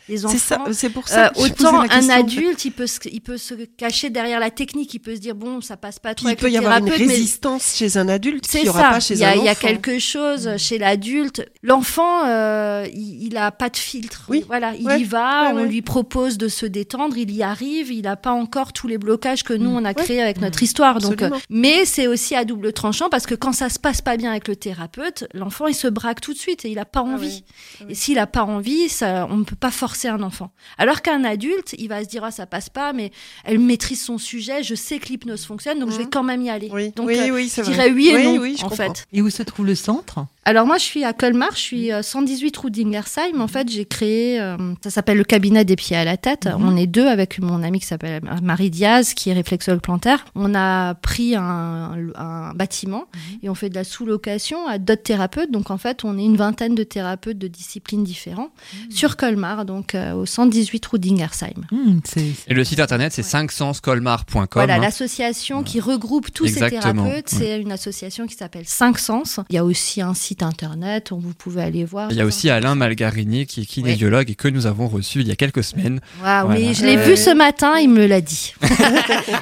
[0.09, 2.87] Les C'est ça, enfants, c'est pour ça euh, que posais autant un adulte, il peut,
[2.89, 5.99] se, il peut se cacher derrière la technique, il peut se dire bon, ça passe
[6.01, 8.45] pas trop Il avec peut le y avoir une thérapeute, mais- résistance chez un adulte
[8.49, 8.89] C'est qu'il n'y aura ça.
[8.91, 9.61] pas chez il a, un il y a enfant.
[9.69, 11.49] quelque chose chez l'adulte.
[11.63, 14.29] L'enfant, euh, il, il a pas de filtre.
[14.49, 15.01] Voilà, il Ouais.
[15.01, 15.45] y va.
[15.47, 15.69] Ouais, on ouais.
[15.69, 17.17] lui propose de se détendre.
[17.17, 17.93] Il y arrive.
[17.93, 20.99] Il n'a pas encore tous les blocages que nous on a créés avec notre histoire.
[20.99, 24.17] Donc, euh, mais c'est aussi à double tranchant parce que quand ça se passe pas
[24.17, 27.03] bien avec le thérapeute, l'enfant il se braque tout de suite et il a pas
[27.03, 27.45] envie.
[27.89, 30.51] Et s'il a pas envie, ça, on ne peut pas forcer un enfant.
[30.79, 33.11] Alors qu'un adulte, il va se dire ah ça passe pas, mais
[33.45, 34.63] elle maîtrise son sujet.
[34.63, 36.69] Je sais que l'hypnose fonctionne, donc je vais quand même y aller.
[36.97, 37.09] Donc Mmh.
[37.13, 38.95] Oui, euh, oui, je dirais oui et Oui, non oui, je en comprends.
[38.95, 39.07] fait.
[39.13, 40.27] Et où se trouve le centre?
[40.45, 43.41] Alors moi, je suis à Colmar, je suis euh, 118 rue d'Ingersheim.
[43.41, 46.47] En fait, j'ai créé, euh, ça s'appelle le cabinet des pieds à la tête.
[46.47, 46.57] Mhm.
[46.67, 50.25] On est deux avec mon amie qui s'appelle Marie Diaz, qui est réflexologue plantaire.
[50.35, 53.39] On a pris un, un bâtiment Mhm.
[53.45, 55.53] et on fait de la sous-location à d'autres thérapeutes.
[55.53, 58.51] Donc en fait, on est une vingtaine de thérapeutes de disciplines différentes
[58.87, 58.91] Mhm.
[58.91, 61.63] sur Colmar, donc euh, au 118 rue d'Ingersheim.
[61.71, 62.01] Mmh,
[62.49, 64.47] Et le site internet, c'est 500scolmar.com.
[64.55, 64.79] Voilà, hein.
[64.81, 67.39] l'association qui regroupe tous Exactement, ces thérapeutes, ouais.
[67.39, 69.39] c'est une association qui s'appelle 5 Sens.
[69.49, 72.09] Il y a aussi un site internet où vous pouvez aller voir.
[72.13, 75.27] Il y a aussi Alain Malgarini qui est kinésiologue et que nous avons reçu il
[75.29, 76.01] y a quelques semaines.
[76.23, 76.61] Waouh, Voilà.
[76.61, 78.55] mais je l'ai vu ce matin, il me l'a dit.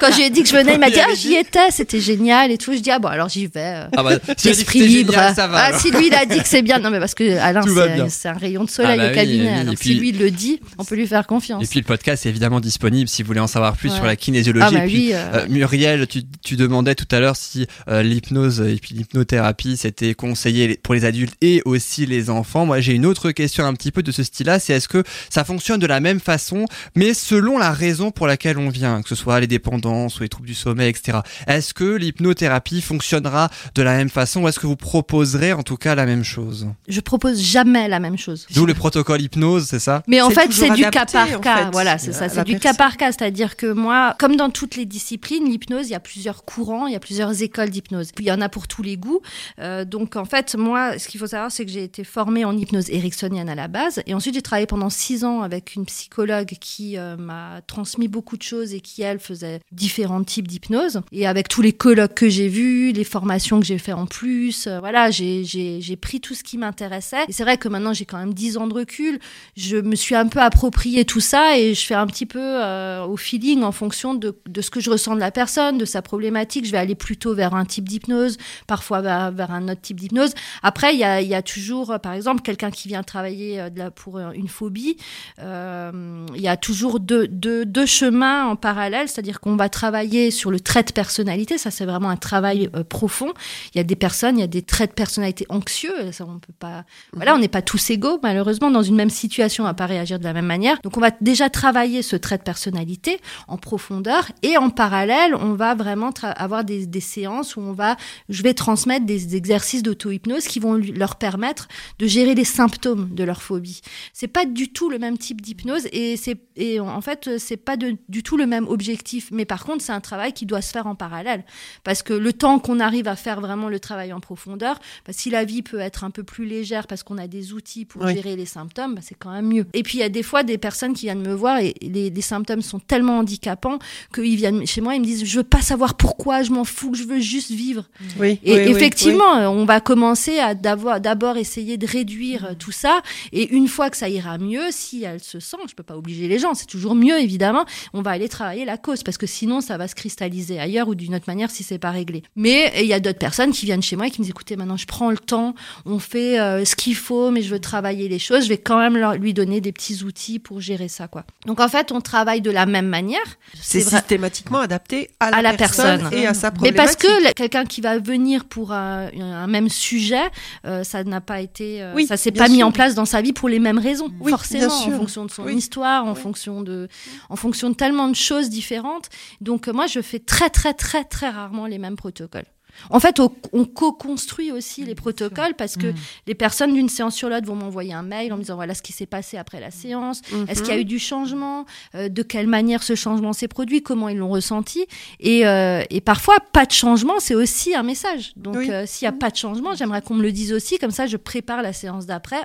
[0.01, 2.01] Quand je lui ai dit que je venais, il m'a dit ah j'y étais, c'était
[2.01, 2.73] génial et tout.
[2.73, 3.61] Je dis ah bon alors j'y vais.
[3.61, 4.13] euh, Ah bah,
[4.45, 5.13] Esprit libre.
[5.13, 7.15] génial, ça va, ah si lui il a dit que c'est bien, non mais parce
[7.15, 7.61] que Alain
[8.09, 9.43] c'est un rayon de soleil Ah bah au cabinet.
[9.43, 11.65] oui, alors si puis- lui il le le dit, on peut lui faire confiance.
[11.65, 13.97] Et puis le podcast est évidemment disponible si vous voulez en savoir plus Ouais.
[13.97, 14.67] sur la kinésiologie.
[14.69, 17.67] Ah bah et puis, oui, euh, euh, Muriel, tu, tu demandais tout à l'heure si
[17.89, 22.67] euh, l'hypnose et puis l'hypnothérapie c'était conseillé pour les adultes et aussi les enfants.
[22.67, 25.45] Moi j'ai une autre question un petit peu de ce style-là, c'est est-ce que ça
[25.45, 29.15] fonctionne de la même façon, mais selon la raison pour laquelle on vient, que ce
[29.15, 31.19] soit les dépendances ou les troubles du sommeil, etc.
[31.47, 35.77] Est-ce que l'hypnothérapie fonctionnera de la même façon ou est-ce que vous proposerez en tout
[35.77, 36.69] cas la même chose?
[36.89, 38.47] Je propose jamais la même chose.
[38.55, 40.03] D'où le protocole hypnose, c'est ça?
[40.07, 41.57] Mais en fait, c'est du cas par en cas.
[41.57, 42.29] fait, Voilà, c'est ça.
[42.29, 42.73] C'est du personne.
[42.73, 43.13] cas par cas.
[43.13, 46.93] C'est-à-dire que moi, comme dans toutes les disciplines, l'hypnose, il y a plusieurs courants, il
[46.93, 48.13] y a plusieurs écoles d'hypnose.
[48.15, 49.21] Puis il y en a pour tous les goûts.
[49.59, 52.57] Euh, donc en fait, moi, ce qu'il faut savoir, c'est que j'ai été formée en
[52.57, 54.03] hypnose ericksonienne à la base.
[54.07, 58.37] Et ensuite, j'ai travaillé pendant six ans avec une psychologue qui euh, m'a transmis beaucoup
[58.37, 61.01] de choses et qui, elle, faisait différents types d'hypnose.
[61.13, 64.67] Et avec tous les colloques que j'ai vus, les formations que j'ai fait en plus,
[64.67, 67.25] euh, voilà, j'ai- pris tout ce qui m'intéressait.
[67.29, 69.19] Et c'est vrai que maintenant, j'ai quand même 10 ans de recul.
[69.57, 73.05] Je me suis un peu approprié tout ça et je fais un petit peu euh,
[73.05, 76.65] au feeling en fonction de, ce que je ressens de la personne, de sa problématique.
[76.65, 80.33] Je vais aller plutôt vers un type d'hypnose, parfois vers un autre type d'hypnose.
[80.63, 83.79] Après, il y a, y a toujours, par exemple, quelqu'un qui vient travailler euh, de
[83.79, 84.97] la- pour euh, une phobie.
[85.39, 90.31] Euh, il y a toujours deux, deux, deux chemins en parallèle, c'est-à-dire qu'on va travailler
[90.31, 91.59] sur le trait de personnalité.
[91.59, 93.33] Ça, c'est vraiment un travail profond.
[93.75, 96.13] Il y a des personnes, il y a des traits de personnalité anxieux.
[96.13, 96.85] Ça, on peut pas.
[97.13, 100.19] Voilà, on n'est pas tous égaux, malheureusement, dans une même situation, on va pas réagir
[100.19, 100.79] de la même manière.
[100.83, 105.55] Donc, on va déjà travailler ce trait de personnalité en profondeur et en parallèle, on
[105.55, 107.97] va vraiment avoir des, des séances où on va,
[108.29, 111.69] je vais transmettre des exercices d'auto-hypnose qui vont lui- leur permettre
[111.99, 113.81] de gérer les symptômes de leur phobie.
[114.13, 117.77] C'est pas du tout le même type d'hypnose et c'est et en fait c'est pas
[117.77, 119.29] de- du tout le même objectif.
[119.31, 121.45] Mais par contre, c'est un travail qui doit se faire en parallèle
[121.85, 125.31] parce que le temps qu'on arrive à faire vraiment le travail en profondeur, bah, si
[125.31, 128.15] la vie peut être un peu plus légère parce qu'on a des outils pour Oui.
[128.15, 129.67] gérer les symptômes, bah, c'est quand même mieux.
[129.73, 132.11] Et puis il y a des fois des personnes qui viennent me voir et les,
[132.11, 133.79] les symptômes sont tellement handicapants
[134.15, 136.95] qu'ils viennent chez moi, ils me disent je veux pas savoir pourquoi, je m'en fous,
[136.95, 137.85] je veux juste vivre.
[138.19, 142.73] Oui, Et oui, effectivement, on va commencer à d'avoir- d'abord essayer de réduire euh, tout
[142.73, 143.01] ça.
[143.33, 146.29] Et une fois que ça ira mieux, si elle se sent, je peux pas obliger
[146.29, 149.61] les gens, c'est toujours mieux évidemment, on va aller travailler la cause parce que sinon
[149.61, 152.23] ça va se cristalliser ailleurs ou d'une autre manière si c'est pas réglé.
[152.37, 154.57] Mais il y a d'autres personnes qui viennent chez moi et qui me disent écoutez,
[154.57, 155.55] maintenant je prends le temps,
[155.87, 158.79] on fait euh, ce qu'il faut, mais je veux travailler les choses, je vais quand
[158.79, 161.25] même leur- lui donner des petits outils pour gérer ça quoi.
[161.47, 163.21] Donc en fait, on travaille de la même manière.
[163.61, 167.35] C'est systématiquement adapté à la, à la personne, et à sa Mais parce problématique.
[167.35, 170.23] que quelqu'un qui va venir pour un, un même sujet,
[170.65, 173.21] euh, ça n'a pas été, euh, Oui, ça s'est pas mis en place dans sa
[173.23, 175.55] vie pour les mêmes raisons, Oui, forcément, en fonction de son Oui.
[175.57, 176.89] histoire, en fonction de,
[177.29, 179.09] en fonction de tellement de choses différentes.
[179.41, 182.47] Donc moi, je fais très très très très rarement les mêmes protocoles.
[182.89, 185.93] En fait, on, on co-construit aussi les protocoles parce que
[186.27, 188.83] les personnes d'une séance sur l'autre vont m'envoyer un mail en me disant voilà ce
[188.83, 192.23] qui s'est passé après la séance, est-ce qu'il y a eu du changement, Euh, de
[192.23, 194.87] quelle manière ce changement s'est produit, comment ils l'ont ressenti?
[195.19, 198.33] Et, euh, et parfois, pas de changement, c'est aussi un message.
[198.37, 198.71] Donc, Oui.
[198.71, 201.07] euh, s'il n'y a pas de changement, j'aimerais qu'on me le dise aussi, comme ça
[201.07, 202.43] je prépare la séance d'après.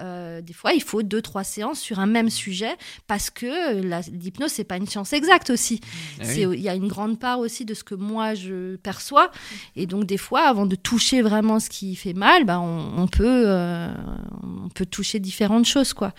[0.00, 3.80] Des fois, il faut deux, trois séances sur un même sujet parce que
[4.12, 5.80] l'hypnose, c'est pas une science exacte aussi.
[6.20, 6.46] Oui.
[6.54, 9.30] Il y a une grande part aussi de ce que moi je perçois.
[9.80, 13.06] Et donc, des fois, avant de toucher vraiment ce qui fait mal, bah, on, on
[13.06, 13.88] peut, euh,
[14.42, 15.92] on peut toucher différentes choses.
[15.92, 16.12] quoi.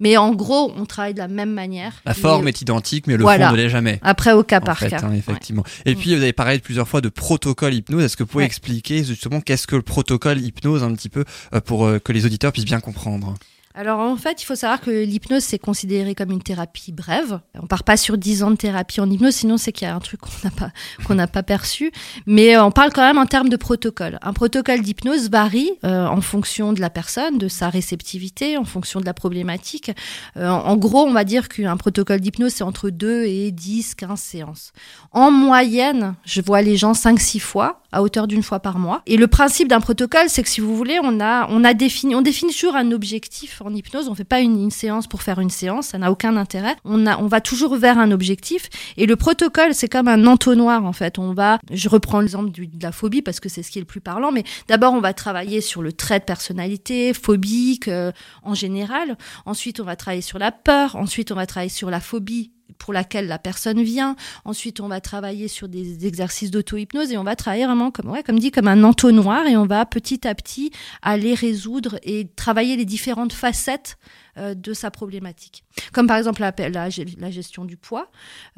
[0.00, 1.94] Mais en gros, on travaille de la même manière.
[2.04, 3.46] La forme Mais- est identique, mais le Voilà.
[3.48, 3.98] fond ne l'est jamais.
[4.02, 5.00] Après, au cas En par fait, cas.
[5.02, 5.64] hein, effectivement.
[5.86, 8.04] Et puis, vous avez parlé plusieurs fois de protocole hypnose.
[8.04, 8.46] Est-ce que vous pouvez Ouais.
[8.46, 11.24] expliquer justement qu'est-ce que le protocole hypnose un petit peu
[11.54, 13.32] euh, pour euh, que les auditeurs puissent bien comprendre?
[13.78, 17.40] Alors en fait, il faut savoir que l'hypnose c'est considéré comme une thérapie brève.
[17.62, 19.94] On part pas sur 10 ans de thérapie en hypnose, sinon c'est qu'il y a
[19.94, 21.92] un truc qu'on n'a pas pas perçu.
[22.24, 24.18] Mais euh, on parle quand même en termes de protocole.
[24.22, 28.98] Un protocole d'hypnose varie euh, en fonction de la personne, de sa réceptivité, en fonction
[28.98, 29.92] de la problématique.
[30.38, 33.94] Euh, en en gros, on va dire qu'un protocole d'hypnose c'est entre 2 et 10,
[33.94, 34.72] 15 séances.
[35.12, 39.02] En moyenne, je vois les gens 5-6 fois à hauteur d'une fois par mois.
[39.06, 42.14] Et le principe d'un protocole, c'est que si vous voulez, on a, on a défini,
[42.14, 44.08] on définit toujours un objectif en hypnose.
[44.08, 46.76] On fait pas une, séance pour faire une séance, ça n'a aucun intérêt.
[46.84, 48.68] On a, on va toujours vers un objectif.
[48.96, 51.18] Et le protocole, c'est comme un entonnoir en fait.
[51.18, 53.86] On va, je reprends l'exemple de la phobie parce que c'est ce qui est le
[53.86, 54.32] plus parlant.
[54.32, 58.12] Mais d'abord, on va travailler sur le trait de personnalité phobique euh,
[58.42, 59.16] en général.
[59.44, 60.96] Ensuite, on va travailler sur la peur.
[60.96, 64.16] Ensuite, on va travailler sur la phobie pour laquelle la personne vient.
[64.44, 68.22] Ensuite, on va travailler sur des exercices d'auto-hypnose et on va travailler vraiment comme, ouais,
[68.22, 70.70] comme dit, comme un entonnoir et on va petit à petit
[71.02, 73.96] aller résoudre et travailler les différentes facettes
[74.38, 75.64] euh, de sa problématique.
[75.92, 76.88] Comme par exemple la, la,
[77.18, 78.10] la gestion du poids.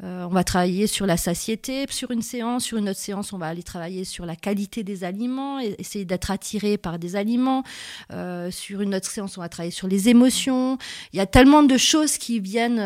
[0.03, 2.65] Euh, on va travailler sur la satiété sur une séance.
[2.65, 6.05] Sur une autre séance, on va aller travailler sur la qualité des aliments, et essayer
[6.05, 7.63] d'être attiré par des aliments.
[8.11, 10.77] Euh, sur une autre séance, on va travailler sur les émotions.
[11.13, 12.77] Il y a tellement de choses qui viennent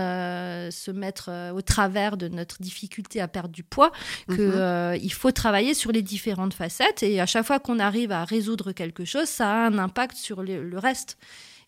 [0.72, 3.92] se mettre au travers de notre difficulté à perdre du poids
[4.28, 5.00] que Mhm.
[5.02, 7.04] il faut travailler sur les différentes facettes.
[7.04, 10.44] Et à chaque fois qu'on arrive à résoudre quelque chose, ça a un impact sur
[10.44, 11.18] le, le reste.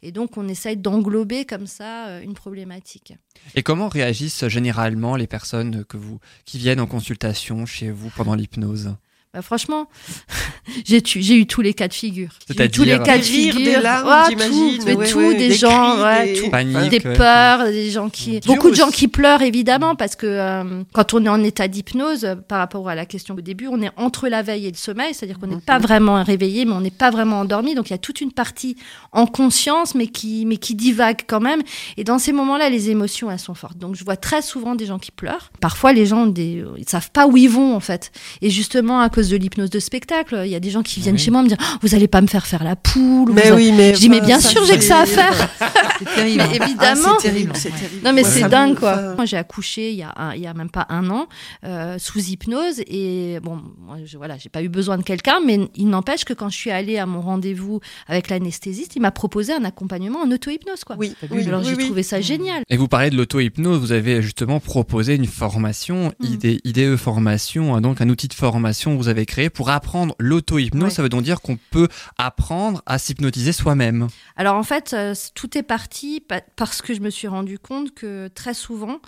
[0.05, 3.15] Et donc, on essaye d'englober comme ça euh, une problématique.
[3.55, 8.35] Et comment réagissent généralement les personnes que vous, qui viennent en consultation chez vous pendant
[8.35, 8.97] l'hypnose?
[9.35, 9.89] Bah, franchement,
[10.85, 12.29] j'ai tu- j'ai eu tous les cas de figure.
[12.47, 13.55] J'ai eu C'est-à-dire tous les cas de figure.
[13.55, 16.39] des larmes, Ouais, j'imagine, tout, mais ouais, tout, ouais, des, des gens, cris, ouais, des-
[16.41, 16.49] tout.
[16.49, 17.13] Panique, des ouais.
[17.17, 21.25] peurs, des gens qui, beaucoup de gens qui pleurent évidemment parce que euh, quand on
[21.25, 24.27] est en état d'hypnose, euh, par rapport à la question au début, on est entre
[24.29, 27.11] la veille et le sommeil, c'est-à-dire qu'on n'est pas vraiment réveillé, mais on n'est pas
[27.11, 27.75] vraiment endormi.
[27.75, 28.77] Donc il y a toute une partie
[29.11, 31.61] en conscience, mais qui, mais qui divague quand même.
[31.97, 33.77] Et dans ces moments-là, les émotions, elles sont fortes.
[33.77, 35.51] Donc je vois très souvent des gens qui pleurent.
[35.59, 38.11] Parfois, les gens, des, ils savent pas où ils vont en fait.
[38.41, 41.15] Et justement, à cause de l'hypnose de spectacle, il y a des gens qui viennent
[41.15, 41.21] Oui.
[41.21, 43.31] chez moi me dire, Oh, vous allez pas me faire faire la poule.
[43.33, 45.49] Mais oui, mais Je dis, mais bien sûr, j'ai que ça à faire.
[45.99, 46.43] C'est terrible.
[46.49, 47.01] Mais évidemment.
[47.13, 47.51] Ah, c'est terrible.
[47.55, 48.01] C'est terrible.
[48.03, 49.15] Non mais Ouais, c'est dingue quoi.
[49.15, 51.27] Moi j'ai accouché il y a un- il y a même pas un an
[51.63, 55.69] euh, sous hypnose et bon moi je, voilà j'ai pas eu besoin de quelqu'un mais
[55.75, 59.53] il n'empêche que quand je suis allée à mon rendez-vous avec l'anesthésiste il m'a proposé
[59.53, 60.95] un accompagnement en auto-hypnose quoi.
[60.99, 61.85] Oui, oui, Alors oui, j'ai oui.
[61.85, 62.63] trouvé ça génial.
[62.69, 66.57] Et vous parlez de l'auto-hypnose, vous avez justement proposé une formation, Mm.
[66.65, 70.83] IDE, Formation, hein, donc un outil de formation vous avez créé pour apprendre l'auto-hypnose.
[70.83, 70.89] Ouais.
[70.89, 71.87] Ça veut donc dire qu'on peut
[72.17, 74.07] apprendre à s'hypnotiser soi-même.
[74.35, 77.93] Alors en fait, euh, tout est parti pa- parce que je me suis rendu compte
[77.93, 78.99] que très souvent,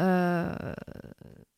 [0.00, 0.54] euh,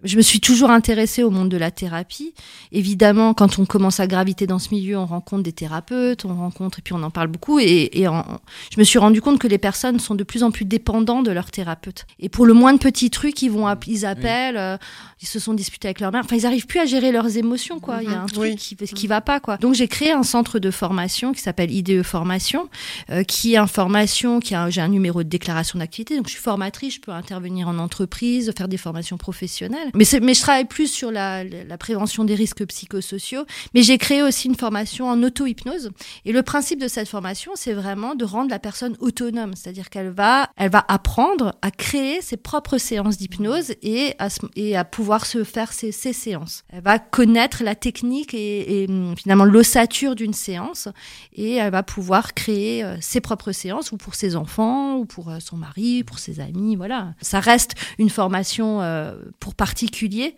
[0.05, 2.35] je me suis toujours intéressée au monde de la thérapie.
[2.73, 6.79] Évidemment, quand on commence à graviter dans ce milieu, on rencontre des thérapeutes, on rencontre,
[6.79, 7.59] et puis on en parle beaucoup.
[7.59, 8.25] Et, et en-
[8.73, 11.31] je me suis rendu compte que les personnes sont de plus en plus dépendants de
[11.31, 12.07] leur thérapeute.
[12.19, 14.77] Et pour le moins de petits trucs, ils vont, ils appellent, euh,
[15.21, 16.23] ils se sont disputés avec leur mère.
[16.25, 17.99] Enfin, ils arrivent plus à gérer leurs émotions, quoi.
[18.03, 18.57] Il y a un truc Oui.
[18.57, 19.57] qui, qui va pas, quoi.
[19.59, 22.69] Donc j'ai créé un centre de formation qui s'appelle IDE Formation,
[23.11, 26.17] euh, qui est une formation, qui a, j'ai un numéro de déclaration d'activité.
[26.17, 29.91] Donc je suis formatrice, je peux intervenir en entreprise, faire des formations professionnelles.
[29.95, 31.45] Mais, je travaille plus sur la,
[31.79, 33.45] prévention des risques psychosociaux.
[33.75, 35.91] Mais j'ai créé aussi une formation en auto-hypnose.
[36.25, 39.55] Et le principe de cette formation, c'est vraiment de rendre la personne autonome.
[39.55, 44.77] C'est-à-dire qu'elle va, elle va apprendre à créer ses propres séances d'hypnose et à, et
[44.77, 46.65] à pouvoir se faire ses, ses séances.
[46.69, 50.89] Elle va connaître la technique et, hum, finalement l'ossature d'une séance
[51.35, 55.31] et elle va pouvoir créer euh, ses propres séances ou pour ses enfants ou pour
[55.31, 56.77] euh, son mari, pour ses amis.
[56.77, 57.15] Voilà.
[57.21, 59.55] Ça reste une formation euh, pour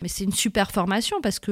[0.03, 1.51] mais c'est une super formation parce que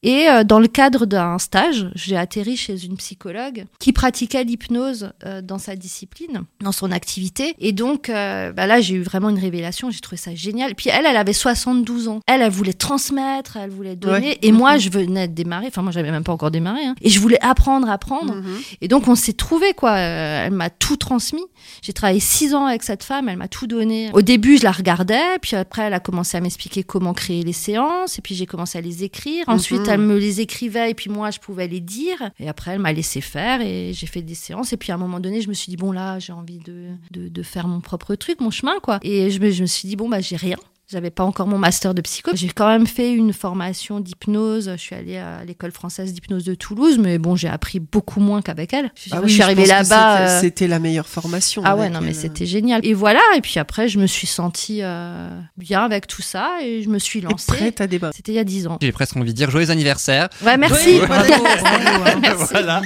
[0.03, 5.11] et euh, dans le cadre d'un stage, j'ai atterri chez une psychologue qui pratiquait l'hypnose
[5.25, 9.39] euh, dans sa discipline, dans son activité et donc bah là j'ai eu vraiment une
[9.39, 10.75] révélation, j'ai trouvé ça génial.
[10.75, 14.37] Puis elle, elle avait 72 ans, elle, elle voulait transmettre, elle voulait donner Ouais.
[14.41, 17.09] et moi je venais de démarrer, enfin moi j'avais même pas encore démarré hein, et
[17.09, 18.35] je voulais apprendre, apprendre.
[18.35, 18.57] Mhm.
[18.81, 19.97] Et donc on s'est trouvé quoi.
[19.97, 21.43] Elle m'a tout transmis.
[21.81, 23.29] J'ai travaillé six ans avec cette femme.
[23.29, 24.09] Elle m'a tout donné.
[24.13, 27.53] Au début, je la regardais, puis après, elle a commencé à m'expliquer comment créer les
[27.53, 28.17] séances.
[28.17, 29.45] Et puis j'ai commencé à les écrire.
[29.47, 29.89] Ensuite, Mhm.
[29.89, 32.31] elle me les écrivait, et puis moi, je pouvais les dire.
[32.39, 34.73] Et après, elle m'a laissé faire, et j'ai fait des séances.
[34.73, 36.87] Et puis à un moment donné, je me suis dit bon là, j'ai envie de,
[37.11, 38.99] de de faire mon propre truc, mon chemin quoi.
[39.03, 40.57] Et je me je me suis dit bon bah j'ai rien.
[40.91, 42.31] J'avais pas encore mon master de psycho.
[42.33, 44.71] J'ai quand même fait une formation d'hypnose.
[44.71, 48.41] Je suis allée à l'école française d'hypnose de Toulouse, mais bon, j'ai appris beaucoup moins
[48.41, 48.89] qu'avec elle.
[48.95, 49.83] Je, Ah je oui, suis arrivée là-bas.
[49.83, 51.61] c'était- euh, C'était la meilleure formation.
[51.63, 52.83] Ah ouais, non, mais c'était génial.
[52.83, 56.81] Et voilà, et puis après, je me suis sentie euh, bien avec tout ça et
[56.81, 57.45] je me suis lancée.
[57.51, 58.15] Prête à débattre.
[58.15, 58.79] C'était il y a 10 ans.
[58.81, 60.29] J'ai presque envie de dire joyeux anniversaire.
[60.43, 60.99] Ouais, merci.
[61.09, 62.81] Ouais, bravo, voilà.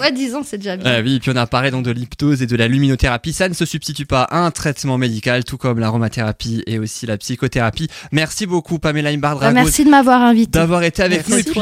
[0.00, 0.90] Ouais, 10 ans, c'est déjà bien.
[0.96, 3.32] Ah oui, puis on a parlé donc de l'hypnose et de la luminothérapie.
[3.32, 7.11] Ça ne se substitue pas à un traitement médical, tout comme l'aromathérapie et aussi la
[7.18, 7.88] psychothérapie.
[8.12, 10.50] Merci beaucoup, Pamela Bah, Imbardrago, merci de m'avoir invité.
[10.58, 11.38] d'avoir été avec nous.
[11.38, 11.60] Et puis,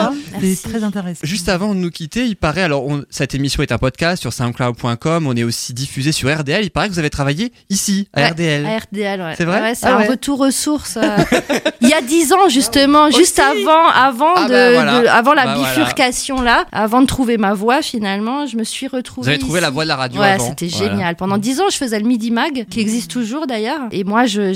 [0.56, 1.20] C'est très intéressant.
[1.22, 4.32] Juste avant de nous quitter, il paraît, alors on- cette émission est un podcast sur
[4.32, 8.20] soundcloud.com, on est aussi diffusé sur RDL, il paraît que vous avez travaillé ici, à
[8.22, 8.66] Ouais, RDL.
[8.66, 9.34] À RDL, ouais.
[9.36, 10.08] C'est vrai Ouais, c'est Ah un ouais.
[10.08, 10.96] retour aux sources.
[10.96, 11.00] euh,
[11.80, 15.00] il y a 10 ans, justement, juste avant, avant, Ah de, bah voilà.
[15.02, 15.68] de- avant la Bah voilà.
[15.74, 19.24] bifurcation, là, avant de trouver ma voix, finalement, je me suis retrouvée.
[19.24, 19.62] Vous avez trouvé ici.
[19.62, 20.48] la voix de la radio Ouais, avant.
[20.48, 20.90] c'était Voilà.
[20.92, 21.16] génial.
[21.16, 23.80] Pendant 10 ans, je faisais le Midi Mag, qui existe toujours d'ailleurs.
[23.92, 24.52] Et moi, je,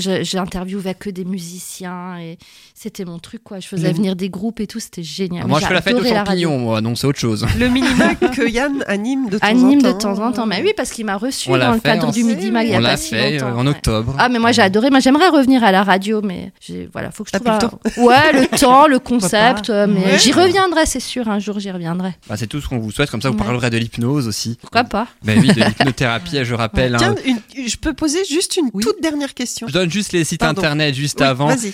[0.85, 2.19] j'interviewais que des musiciens.
[2.19, 2.37] Et
[2.77, 3.61] c'était mon truc, quoi.
[3.61, 5.43] Je faisais venir des groupes et tout, c'était génial.
[5.45, 6.49] Ah, moi, je fais la fête aux j'adorais la radio.
[6.49, 7.45] champignons, moi, non, c'est autre chose.
[7.57, 9.87] Le mini-mag que Yann anime de temps Anime en temps.
[9.93, 10.45] de temps en temps.
[10.45, 12.71] Mais oui, parce qu'il m'a reçu On dans le fait cadre du Midi Mag il
[12.71, 13.59] y a On pas l'a si fait euh, longtemps.
[13.59, 14.15] en octobre.
[14.19, 14.89] Ah mais moi j'ai adoré.
[14.89, 16.51] Moi j'aimerais revenir à la radio, mais
[16.91, 17.79] voilà, faut que je T'as trouve.
[17.79, 20.19] plus le un- Ouais, le temps, le concept, euh, mais Ouais.
[20.19, 21.29] j'y reviendrai, c'est sûr.
[21.29, 22.11] Un jour j'y reviendrai.
[22.27, 24.57] Bah, c'est tout ce qu'on vous souhaite, comme ça vous parlerez de l'hypnose aussi.
[24.59, 25.07] Pourquoi pas?
[25.23, 26.95] Ben oui, de l'hypnothérapie, je rappelle.
[26.99, 27.35] Tiens, hein.
[27.65, 29.67] je peux poser juste une toute dernière question.
[29.67, 31.47] Je donne juste les sites internet juste avant.
[31.47, 31.73] vas-y.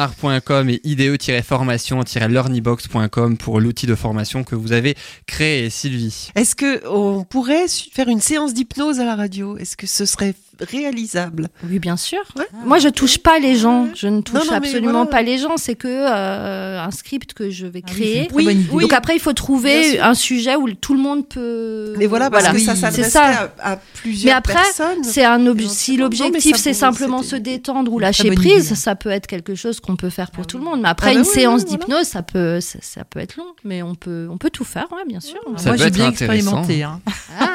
[0.00, 4.94] 500scolmar.com et ideo-formation-learnybox.com pour l'outil de formation que vous avez
[5.26, 6.30] créé, Sylvie.
[6.34, 9.58] Est-ce que on pourrait faire une séance d'hypnose à la radio?
[9.58, 12.20] Est-ce que ce serait réalisable Oui, bien sûr.
[12.64, 13.88] Moi je touche pas les gens.
[13.94, 15.06] Je ne touche Non, non, mais absolument voilà.
[15.10, 15.56] pas les gens.
[15.56, 18.28] C'est que euh, un script que je vais Ah oui, créer.
[18.42, 18.64] idée.
[18.80, 21.94] Donc après il faut trouver un sujet où tout le monde peut.
[21.98, 23.52] Mais voilà, parce que ça c'est s'adresserait ça.
[23.60, 25.04] à, à plusieurs Mais après, personnes.
[25.04, 28.74] c'est un si l'objectif c'est simplement se détendre ou lâcher prise, idée.
[28.76, 30.80] ça peut être quelque chose qu'on peut faire pour tout le monde.
[30.82, 31.84] Mais après, Ah bah une oui, séance oui, voilà.
[31.84, 34.86] d'hypnose, ça peut, ça, ça peut être long, mais on peut, on peut tout faire,
[34.92, 35.38] ouais, bien sûr.
[35.56, 36.82] Ça Moi peut j'ai bien expérimenté.
[36.82, 37.00] Hein.
[37.38, 37.46] Ah,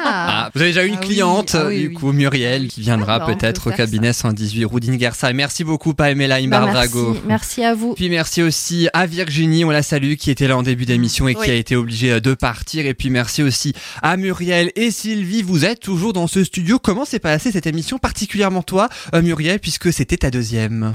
[0.46, 1.94] Ah, vous avez déjà eu une Ah oui, cliente, ah oui, du oui.
[1.94, 5.32] coup, Muriel, qui viendra Ah bah, peut-être peut au cabinet 118 rue d'Ingersa.
[5.32, 7.08] Merci beaucoup, Pamela bah, Imbardrago.
[7.10, 7.94] merci, merci à vous.
[7.94, 11.34] Puis merci aussi à Virginie, on la salue, qui était là en début d'émission et
[11.34, 11.50] qui Oui.
[11.50, 12.86] a été obligée euh, de partir.
[12.86, 15.42] Et puis merci aussi à Muriel et Sylvie.
[15.42, 16.78] Vous êtes toujours dans ce studio.
[16.78, 20.92] Comment s'est passée cette émission, particulièrement toi, euh, Muriel, puisque c'était ta deuxième?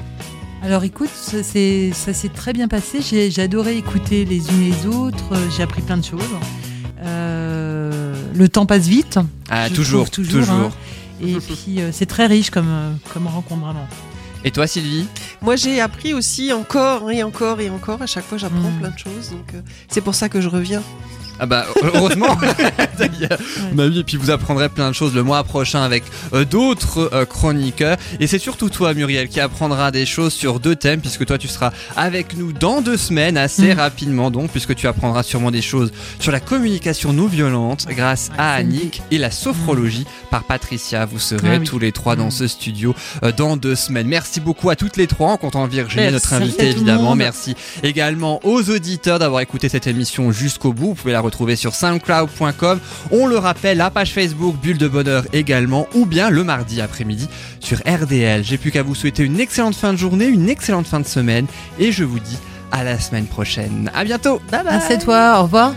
[0.64, 3.00] Alors écoute, ça s'est ça s'est très bien passé.
[3.02, 5.34] J'ai adoré écouter les unes les autres.
[5.34, 6.22] euh, J'ai appris plein de choses.
[7.04, 9.20] Euh, le temps passe vite.
[9.50, 10.50] Ah, toujours, toujours.
[10.50, 10.72] hein.
[11.22, 13.88] Et puis euh, c'est très riche comme, euh, comme rencontre vraiment.
[14.44, 15.06] Et toi, Sylvie?
[15.42, 18.02] Moi, j'ai appris aussi encore et encore et encore.
[18.02, 18.80] À chaque fois, j'apprends Mm.
[18.80, 19.30] plein de choses.
[19.30, 20.82] Donc, euh, c'est pour ça que je reviens.
[21.44, 22.38] Ah bah heureusement
[23.00, 23.40] D'ailleurs,
[23.74, 26.04] bah oui, et puis vous apprendrez plein de choses le mois prochain avec
[26.34, 30.76] euh, d'autres euh, chroniqueurs et c'est surtout toi Muriel qui apprendra des choses sur deux
[30.76, 33.80] thèmes puisque toi tu seras avec nous dans deux semaines assez Mm.
[33.80, 38.54] rapidement donc puisque tu apprendras sûrement des choses sur la communication non violente grâce à
[38.54, 41.66] Annick et la sophrologie par Patricia vous serez Ah oui.
[41.68, 42.32] tous les trois dans Mm.
[42.32, 42.94] ce studio
[43.24, 46.14] euh, dans deux semaines merci beaucoup à toutes les trois en comptant Virginie Merci.
[46.14, 50.90] notre invitée évidemment merci également aux auditeurs d'avoir écouté cette émission jusqu'au bout.
[50.90, 52.80] Vous pouvez la retrouver sur soundcloud.com.
[53.12, 57.28] On le rappelle, la page Facebook Bulle de Bonheur également, ou bien le mardi après-midi
[57.60, 58.44] sur RDL.
[58.44, 61.48] J'ai plus qu'à vous souhaiter une excellente fin de journée, une excellente fin de semaine,
[61.80, 62.38] et je vous dis
[62.72, 63.92] à la semaine prochaine.
[63.94, 64.42] À bientôt.
[64.52, 64.76] Bye bye.
[64.76, 65.40] À toi.
[65.40, 65.74] Au revoir.